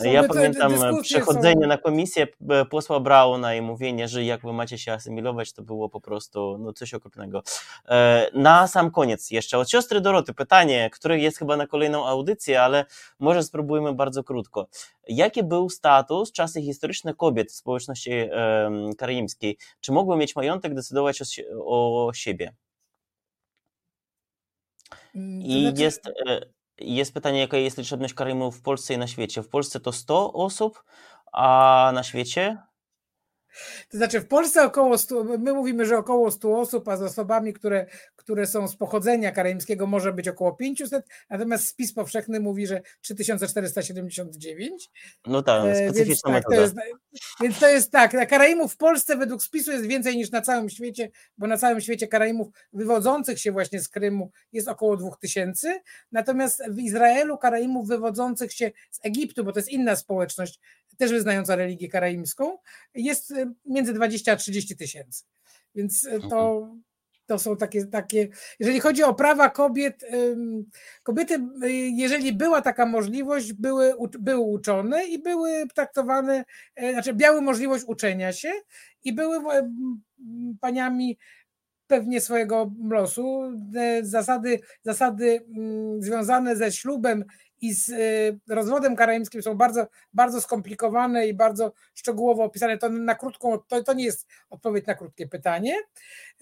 Ja 0.04 0.24
pamiętam 0.24 0.72
dyskusje 0.72 1.04
przechodzenie 1.04 1.62
są- 1.62 1.68
na 1.68 1.78
komisję 1.78 2.28
e, 2.50 2.66
posła 2.66 3.00
Brauna 3.00 3.56
i 3.56 3.62
mówienie, 3.62 4.08
że 4.08 4.24
jak 4.24 4.42
wy 4.42 4.54
macie 4.54 4.78
się 4.78 4.94
asymilować, 4.94 5.54
to 5.54 5.62
było 5.62 5.90
po 5.90 6.02
prostu 6.02 6.58
no, 6.60 6.74
coś 6.74 6.94
okropnego. 6.94 7.44
E, 7.90 8.28
Na 8.34 8.68
sam 8.68 8.92
koniec 8.92 9.32
jeszcze 9.32 9.58
od 9.58 9.70
siostry 9.70 10.02
Doroty 10.02 10.34
pytanie, 10.34 10.90
które 10.94 11.20
jest 11.20 11.38
chyba 11.38 11.58
na 11.58 11.68
kolejną 11.68 12.08
audycję, 12.08 12.62
ale 12.62 12.86
może 13.20 13.44
spróbujmy 13.44 13.94
bardzo 13.94 14.24
krótko. 14.24 14.68
Jaki 15.08 15.44
był 15.44 15.70
status, 15.70 16.32
czasy 16.32 16.62
historyczne 16.62 17.14
kobiet 17.14 17.52
w 17.52 17.56
społeczności 17.56 18.12
em, 18.12 18.96
karaimskiej? 18.98 19.58
Czy 19.82 19.92
mogły 19.92 20.18
mieć 20.18 20.36
majątek, 20.36 20.74
decydować 20.74 21.22
o, 21.66 22.08
o 22.08 22.14
siebie? 22.14 22.54
Mm, 25.18 25.42
I 25.42 25.62
znaczy- 25.62 25.82
jest, 25.84 26.08
e, 26.08 26.42
jest 26.80 27.14
pytanie, 27.14 27.40
jaka 27.40 27.58
jest 27.58 27.78
liczebność 27.78 28.14
Karaimów 28.14 28.58
w 28.58 28.62
Polsce 28.62 28.94
i 28.94 28.98
na 28.98 29.08
świecie. 29.08 29.44
W 29.44 29.50
Polsce 29.50 29.80
to 29.80 29.92
100 29.92 30.34
osób, 30.34 30.84
a 31.34 31.92
na 31.94 32.04
świecie? 32.04 32.58
To 33.90 33.98
znaczy 33.98 34.20
w 34.20 34.28
Polsce 34.28 34.64
około 34.64 34.98
100, 34.98 35.24
my 35.24 35.54
mówimy, 35.54 35.86
że 35.86 35.98
około 35.98 36.32
100 36.32 36.60
osób, 36.60 36.88
a 36.88 36.98
z 36.98 37.02
osobami, 37.02 37.54
które, 37.54 37.86
które 38.16 38.48
są 38.48 38.68
z 38.68 38.76
pochodzenia 38.76 39.32
karaimskiego 39.32 39.88
może 39.88 40.14
być 40.14 40.28
około 40.28 40.52
500, 40.52 41.06
natomiast 41.30 41.68
spis 41.68 41.94
powszechny 41.94 42.40
mówi, 42.40 42.68
że 42.68 42.82
3479. 43.02 44.90
No 45.28 45.44
tak, 45.44 45.58
E, 45.66 45.74
więc, 45.74 45.96
specyficzna 45.96 46.34
tak, 46.34 46.44
to 46.44 46.62
jest, 46.62 46.76
więc 47.42 47.60
to 47.60 47.68
jest 47.68 47.92
tak, 47.92 48.14
na 48.14 48.26
Karaimów 48.26 48.74
w 48.74 48.78
Polsce 48.78 49.18
według 49.18 49.44
spisu 49.44 49.72
jest 49.72 49.86
więcej 49.86 50.18
niż 50.18 50.32
na 50.32 50.42
całym 50.42 50.70
świecie, 50.70 51.10
bo 51.38 51.48
na 51.48 51.58
całym 51.58 51.82
świecie 51.82 52.08
Karaimów 52.08 52.48
wywodzących 52.74 53.40
się 53.40 53.52
właśnie 53.52 53.82
z 53.82 53.90
Krymu 53.90 54.32
jest 54.52 54.68
około 54.68 54.98
2000, 54.98 55.82
natomiast 56.12 56.64
w 56.70 56.80
Izraelu 56.80 57.38
Karaimów 57.38 57.88
wywodzących 57.88 58.54
się 58.54 58.72
z 58.92 59.00
Egiptu, 59.04 59.44
bo 59.44 59.52
to 59.52 59.60
jest 59.60 59.70
inna 59.70 59.96
społeczność, 59.96 60.60
też 60.98 61.12
wyznająca 61.12 61.56
religię 61.56 61.88
karaimską, 61.90 62.58
jest 62.96 63.32
e, 63.32 63.54
między 63.66 63.94
20 63.94 64.32
a 64.32 64.36
30 64.36 64.78
tysięcy. 64.78 65.24
Więc 65.76 66.08
e, 66.08 66.20
to, 66.20 66.70
to 67.26 67.40
są 67.40 67.58
takie, 67.58 67.86
takie, 67.86 68.28
jeżeli 68.60 68.80
chodzi 68.80 69.04
o 69.04 69.14
prawa 69.14 69.50
kobiet, 69.50 70.06
kobiety, 71.04 71.34
y, 71.64 71.72
jeżeli 71.74 72.34
była 72.34 72.62
taka 72.62 72.86
możliwość, 72.86 73.54
były, 73.54 73.94
były 74.20 74.40
uczone 74.40 75.06
i 75.06 75.20
były 75.20 75.68
traktowane, 75.76 76.46
znaczy 76.92 77.14
miały 77.16 77.42
możliwość 77.42 77.84
uczenia 77.88 78.34
się 78.34 78.52
i 79.04 79.14
były 79.14 79.40
paniami 80.62 81.18
pewnie 81.88 82.22
swojego 82.22 82.72
losu. 82.90 83.42
E, 83.76 84.06
Zasady, 84.06 84.60
zasady 84.84 85.46
mm, 85.58 86.02
związane 86.02 86.56
ze 86.56 86.72
ślubem 86.72 87.26
i 87.62 87.74
z 87.74 87.90
e, 87.90 88.54
rozwodem 88.56 88.96
karaimskim 88.96 89.42
są 89.42 89.56
bardzo, 89.56 89.88
bardzo 90.14 90.42
skomplikowane 90.42 91.28
i 91.28 91.34
bardzo 91.34 91.74
szczegółowo 91.96 92.44
opisane. 92.44 92.78
To, 92.78 92.90
na 92.90 93.16
krótką, 93.16 93.58
to, 93.68 93.84
to 93.84 93.94
nie 93.94 94.06
jest 94.06 94.28
odpowiedź 94.50 94.86
na 94.86 94.96
krótkie 94.96 95.28
pytanie. 95.28 95.76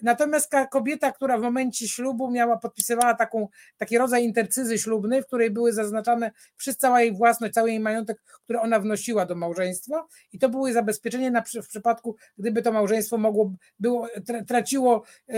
Natomiast 0.02 0.52
kobieta, 0.70 1.12
która 1.12 1.38
w 1.38 1.42
momencie 1.42 1.88
ślubu 1.88 2.30
miała, 2.30 2.58
podpisywała 2.58 3.14
taką, 3.14 3.48
taki 3.76 3.98
rodzaj 3.98 4.24
intercyzy 4.24 4.78
ślubnej, 4.78 5.22
w 5.22 5.26
której 5.26 5.50
były 5.50 5.72
zaznaczane 5.72 6.30
wszystko, 6.56 6.80
cała 6.80 7.02
jej 7.02 7.12
własność, 7.12 7.54
cały 7.54 7.70
jej 7.70 7.80
majątek, 7.80 8.22
który 8.44 8.60
ona 8.60 8.80
wnosiła 8.80 9.26
do 9.26 9.34
małżeństwa 9.34 10.06
i 10.32 10.38
to 10.38 10.48
były 10.48 10.72
zabezpieczenie 10.72 11.30
na, 11.30 11.42
w 11.42 11.68
przypadku, 11.68 12.16
gdyby 12.38 12.62
to 12.62 12.72
małżeństwo 12.72 13.18
mogło, 13.18 13.52
było, 13.80 14.08
tra, 14.26 14.44
traciło 14.44 15.02
e, 15.28 15.34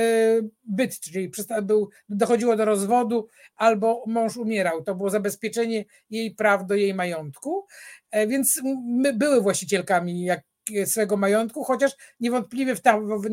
byt, 0.65 1.01
czyli 1.01 1.31
był, 1.63 1.91
dochodziło 2.09 2.57
do 2.57 2.65
rozwodu 2.65 3.29
albo 3.57 4.05
mąż 4.07 4.37
umierał. 4.37 4.83
To 4.83 4.95
było 4.95 5.11
zabezpieczenie 5.11 5.68
jej 6.11 6.35
praw 6.35 6.67
do 6.67 6.75
jej 6.75 6.95
majątku, 6.95 7.67
E, 8.11 8.27
więc 8.27 8.61
były 9.15 9.41
właścicielkami 9.41 10.25
jak 10.25 10.41
swego 10.85 11.17
majątku, 11.17 11.65
chociaż 11.65 11.93
niewątpliwie 12.21 12.77
w, 12.77 12.81
tam, 12.81 13.21
w 13.21 13.27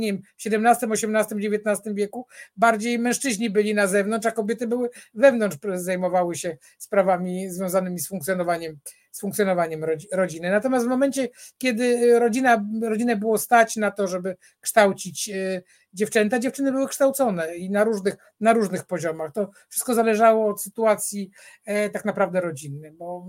XVII, 0.46 0.92
XVIII, 0.92 1.48
XIX 1.48 1.96
wieku 1.96 2.28
bardziej 2.56 3.00
mężczyźni 3.00 3.50
byli 3.50 3.74
na 3.74 3.88
zewnątrz, 3.88 4.28
a 4.28 4.32
kobiety 4.32 4.68
były 4.68 4.90
wewnątrz, 5.14 5.58
zajmowały 5.74 6.36
się 6.36 6.58
sprawami 6.78 7.50
związanymi 7.50 8.00
z 8.00 8.08
funkcjonowaniem, 8.08 8.80
z 9.16 9.20
funkcjonowaniem 9.20 9.84
rodzi- 9.84 10.08
rodziny. 10.12 10.52
Natomiast 10.52 10.86
w 10.86 10.90
momencie, 10.90 11.30
kiedy 11.58 12.20
rodzina, 12.20 12.66
rodzinę 12.82 13.16
było 13.16 13.38
stać 13.38 13.76
na 13.76 13.92
to, 13.92 14.08
żeby 14.08 14.36
kształcić 14.62 15.30
e, 15.30 15.62
dziewczęta, 15.94 16.40
dziewczyny 16.40 16.72
były 16.72 16.88
kształcone 16.88 17.58
i 17.58 17.70
na 17.70 17.84
różnych, 17.84 18.16
na 18.40 18.54
różnych 18.54 18.86
poziomach. 18.86 19.32
To 19.34 19.50
wszystko 19.70 19.94
zależało 19.94 20.48
od 20.48 20.62
sytuacji 20.62 21.32
e, 21.66 21.90
tak 21.90 22.06
naprawdę 22.06 22.42
rodzinnej, 22.42 22.92
bo 22.92 23.28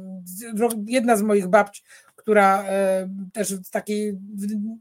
jedna 0.87 1.17
z 1.17 1.23
moich 1.23 1.49
babci, 1.49 1.83
która 2.17 2.65
e, 2.65 3.09
też 3.33 3.55
w 3.55 3.71
takiej 3.71 4.19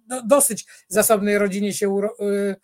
no, 0.07 0.21
dosyć 0.21 0.65
zasobnej 0.87 1.37
rodzinie 1.37 1.73
się 1.73 1.97
e, 1.97 2.55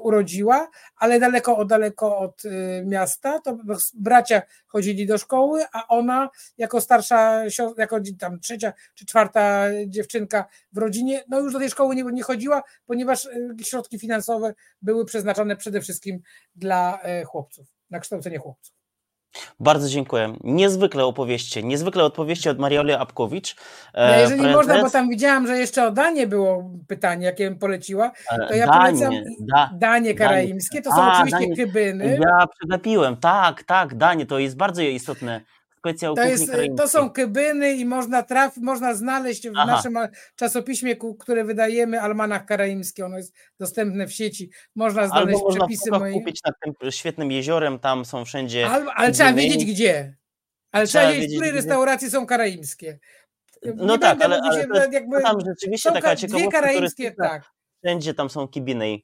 urodziła, 0.00 0.70
ale 0.96 1.20
daleko, 1.20 1.64
daleko 1.64 2.18
od 2.18 2.42
e, 2.44 2.84
miasta, 2.84 3.40
to 3.40 3.58
bracia 3.94 4.42
chodzili 4.66 5.06
do 5.06 5.18
szkoły, 5.18 5.64
a 5.72 5.86
ona 5.88 6.30
jako 6.58 6.80
starsza, 6.80 7.42
jako 7.78 8.00
tam 8.18 8.40
trzecia 8.40 8.72
czy 8.94 9.06
czwarta 9.06 9.66
dziewczynka 9.86 10.44
w 10.72 10.78
rodzinie, 10.78 11.24
no 11.28 11.40
już 11.40 11.52
do 11.52 11.58
tej 11.58 11.70
szkoły 11.70 11.96
nie, 11.96 12.02
nie 12.02 12.22
chodziła, 12.22 12.62
ponieważ 12.86 13.26
e, 13.26 13.30
środki 13.62 13.98
finansowe 13.98 14.54
były 14.82 15.04
przeznaczone 15.04 15.56
przede 15.56 15.80
wszystkim 15.80 16.20
dla 16.56 17.00
e, 17.02 17.24
chłopców, 17.24 17.66
na 17.90 18.00
kształcenie 18.00 18.38
chłopców. 18.38 18.75
Bardzo 19.60 19.88
dziękuję. 19.88 20.34
Niezwykle 20.44 21.04
opowieści, 21.04 21.64
niezwykle 21.64 22.04
odpowiedzi 22.04 22.48
od 22.48 22.58
Marioli 22.58 22.92
Apkowicz. 22.92 23.56
Ja, 23.94 24.00
e, 24.16 24.20
jeżeli 24.20 24.42
prezes- 24.42 24.52
można, 24.52 24.82
bo 24.82 24.90
tam 24.90 25.08
widziałam, 25.08 25.46
że 25.46 25.58
jeszcze 25.58 25.86
o 25.86 25.90
Danie 25.90 26.26
było 26.26 26.70
pytanie, 26.88 27.26
jakie 27.26 27.50
bym 27.50 27.58
poleciła, 27.58 28.12
e, 28.32 28.48
to 28.48 28.54
ja 28.54 28.66
Danie, 28.66 28.98
polecam 28.98 29.14
da, 29.40 29.70
Danie 29.74 30.14
karaimskie, 30.14 30.82
to 30.82 30.90
są 30.90 31.02
A, 31.02 31.12
oczywiście 31.16 31.38
Danie. 31.38 31.56
kybyny. 31.56 32.18
Ja 32.22 32.46
przegapiłem, 32.58 33.16
tak, 33.16 33.62
tak, 33.62 33.94
Danie, 33.94 34.26
to 34.26 34.38
jest 34.38 34.56
bardzo 34.56 34.82
istotne. 34.82 35.40
Kwestia 35.94 36.14
To, 36.14 36.28
jest, 36.28 36.46
karaimskiej. 36.50 36.76
to 36.76 36.88
są 36.88 37.10
kybyny 37.10 37.72
i 37.72 37.84
można 37.84 38.22
trafić, 38.22 38.62
można 38.64 38.94
znaleźć 38.94 39.48
w 39.48 39.52
Aha. 39.56 39.66
naszym 39.66 39.98
czasopiśmie, 40.36 40.96
które 41.18 41.44
wydajemy, 41.44 42.00
Almanach 42.00 42.44
Karaimski, 42.46 43.02
ono 43.02 43.16
jest 43.16 43.34
dostępne 43.60 44.06
w 44.06 44.12
sieci, 44.12 44.50
można 44.74 45.06
znaleźć 45.08 45.34
Albo 45.34 45.44
można 45.44 45.66
przepisy 45.66 45.90
moje. 45.90 46.12
kupić 46.12 46.40
nad 46.44 46.54
tym 46.80 46.90
świetnym 46.90 47.30
jeziorem, 47.32 47.78
tam 47.78 48.04
są 48.04 48.24
wszędzie. 48.24 48.66
Ale, 48.68 48.84
ale 48.94 49.12
trzeba 49.12 49.32
wiedzieć 49.32 49.64
gdzie. 49.64 50.16
Ale 50.72 50.86
Trzeba 50.86 51.04
wiedzieć, 51.04 51.18
w 51.18 51.22
wiedzieć, 51.22 51.36
której 51.36 51.50
gdzie. 51.50 51.56
restauracji 51.60 52.10
są 52.10 52.26
karaimskie. 52.26 52.98
No 53.76 53.92
Nie 53.92 53.98
tak, 53.98 54.22
ale, 54.24 54.40
ale 54.42 54.66
to 54.66 54.74
jest, 54.80 54.92
jakby 54.92 55.20
tam 55.22 55.36
rzeczywiście 55.46 55.92
taka 55.92 56.16
ciekawostka 56.16 56.50
karaimskie, 56.50 56.80
turystyczna. 57.04 57.28
tak. 57.28 57.42
Wszędzie 57.84 58.14
tam 58.14 58.30
są 58.30 58.48
kibiny. 58.48 58.98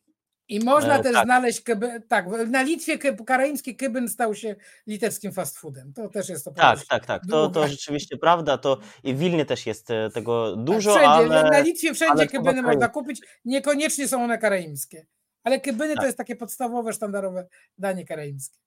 I- 0.48 0.64
można 0.64 0.98
E, 0.98 1.02
też 1.02 1.12
tak. 1.12 1.24
znaleźć, 1.24 1.60
kyby, 1.60 2.02
tak, 2.08 2.26
na 2.48 2.62
Litwie 2.62 2.98
ky- 2.98 3.16
karaimski 3.26 3.76
kybyn 3.76 4.08
stał 4.08 4.34
się 4.34 4.56
litewskim 4.86 5.32
fast 5.32 5.58
foodem. 5.58 5.92
To 5.92 6.08
też 6.08 6.28
jest 6.28 6.44
to 6.44 6.50
Tak, 6.50 6.84
tak, 6.88 7.06
tak. 7.06 7.22
To, 7.30 7.48
to 7.48 7.68
rzeczywiście 7.68 8.16
prawda. 8.16 8.58
To 8.58 8.78
i 9.04 9.14
w 9.14 9.18
Wilnie 9.18 9.44
też 9.46 9.66
jest 9.66 9.90
e, 9.90 10.10
tego 10.14 10.56
dużo, 10.56 10.94
Tak, 10.94 11.02
wszędzie, 11.02 11.38
ale 11.38 11.50
Na 11.50 11.58
Litwie 11.60 11.94
wszędzie 11.94 12.26
kybyny 12.26 12.62
można 12.62 12.88
kupić, 12.88 13.20
niekoniecznie 13.44 14.08
są 14.08 14.24
one 14.24 14.38
karaimskie. 14.38 15.06
Ale 15.44 15.60
kybyny 15.60 15.90
to 15.94 15.96
Tak. 15.96 16.04
jest 16.06 16.18
takie 16.18 16.36
podstawowe, 16.36 16.92
sztandarowe 16.92 17.46
danie 17.78 18.04
karaimskie. 18.04 18.58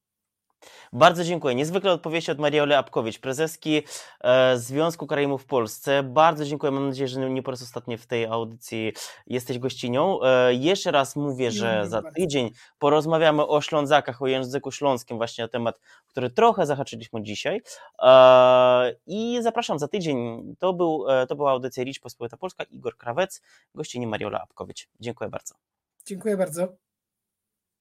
Bardzo 0.93 1.24
dziękuję. 1.24 1.55
Niezwykle 1.55 1.91
odpowiedzi 1.91 2.32
od 2.32 2.39
Marioli 2.39 2.74
Apkowicz, 2.74 3.20
prezeski 3.20 3.84
e, 4.22 4.57
Związku 4.57 5.07
Karaimów 5.07 5.43
w 5.43 5.45
Polsce. 5.45 6.03
Bardzo 6.03 6.45
dziękuję. 6.45 6.72
Mam 6.72 6.88
nadzieję, 6.88 7.07
że 7.07 7.30
nie 7.30 7.43
po 7.43 7.51
raz 7.51 7.61
ostatni 7.61 7.97
w 7.97 8.05
tej 8.05 8.26
audycji 8.26 8.93
jesteś 9.28 9.59
gościnią. 9.59 10.20
E, 10.24 10.53
jeszcze 10.53 10.91
raz 10.91 11.16
mówię, 11.16 11.51
że 11.51 11.72
Miło 11.72 11.84
mi 11.84 11.89
za 11.89 12.01
tydzień 12.01 12.51
porozmawiamy 12.80 13.47
o 13.47 13.61
Ślązakach, 13.61 14.22
o 14.22 14.28
języku 14.28 14.72
śląskim, 14.72 15.18
właśnie 15.18 15.43
na 15.43 15.47
temat, 15.47 15.80
który 16.07 16.30
trochę 16.30 16.66
zahaczyliśmy 16.66 17.24
dzisiaj. 17.24 17.61
E, 18.01 18.95
I 19.07 19.39
zapraszam 19.41 19.80
za 19.80 19.88
tydzień. 19.88 20.43
To, 20.59 20.74
był, 20.74 21.05
to 21.30 21.36
była 21.36 21.51
audycja 21.51 21.84
Ricz 21.84 21.99
Pospolita 21.99 22.38
Polska. 22.38 22.63
Igor 22.63 22.97
Krawec, 22.97 23.41
gościni 23.76 24.07
Mariola 24.07 24.41
Apkowicz. 24.41 24.88
Dziękuję 24.99 25.30
bardzo. 25.30 25.55
Dziękuję 26.05 26.38
bardzo. 26.38 26.84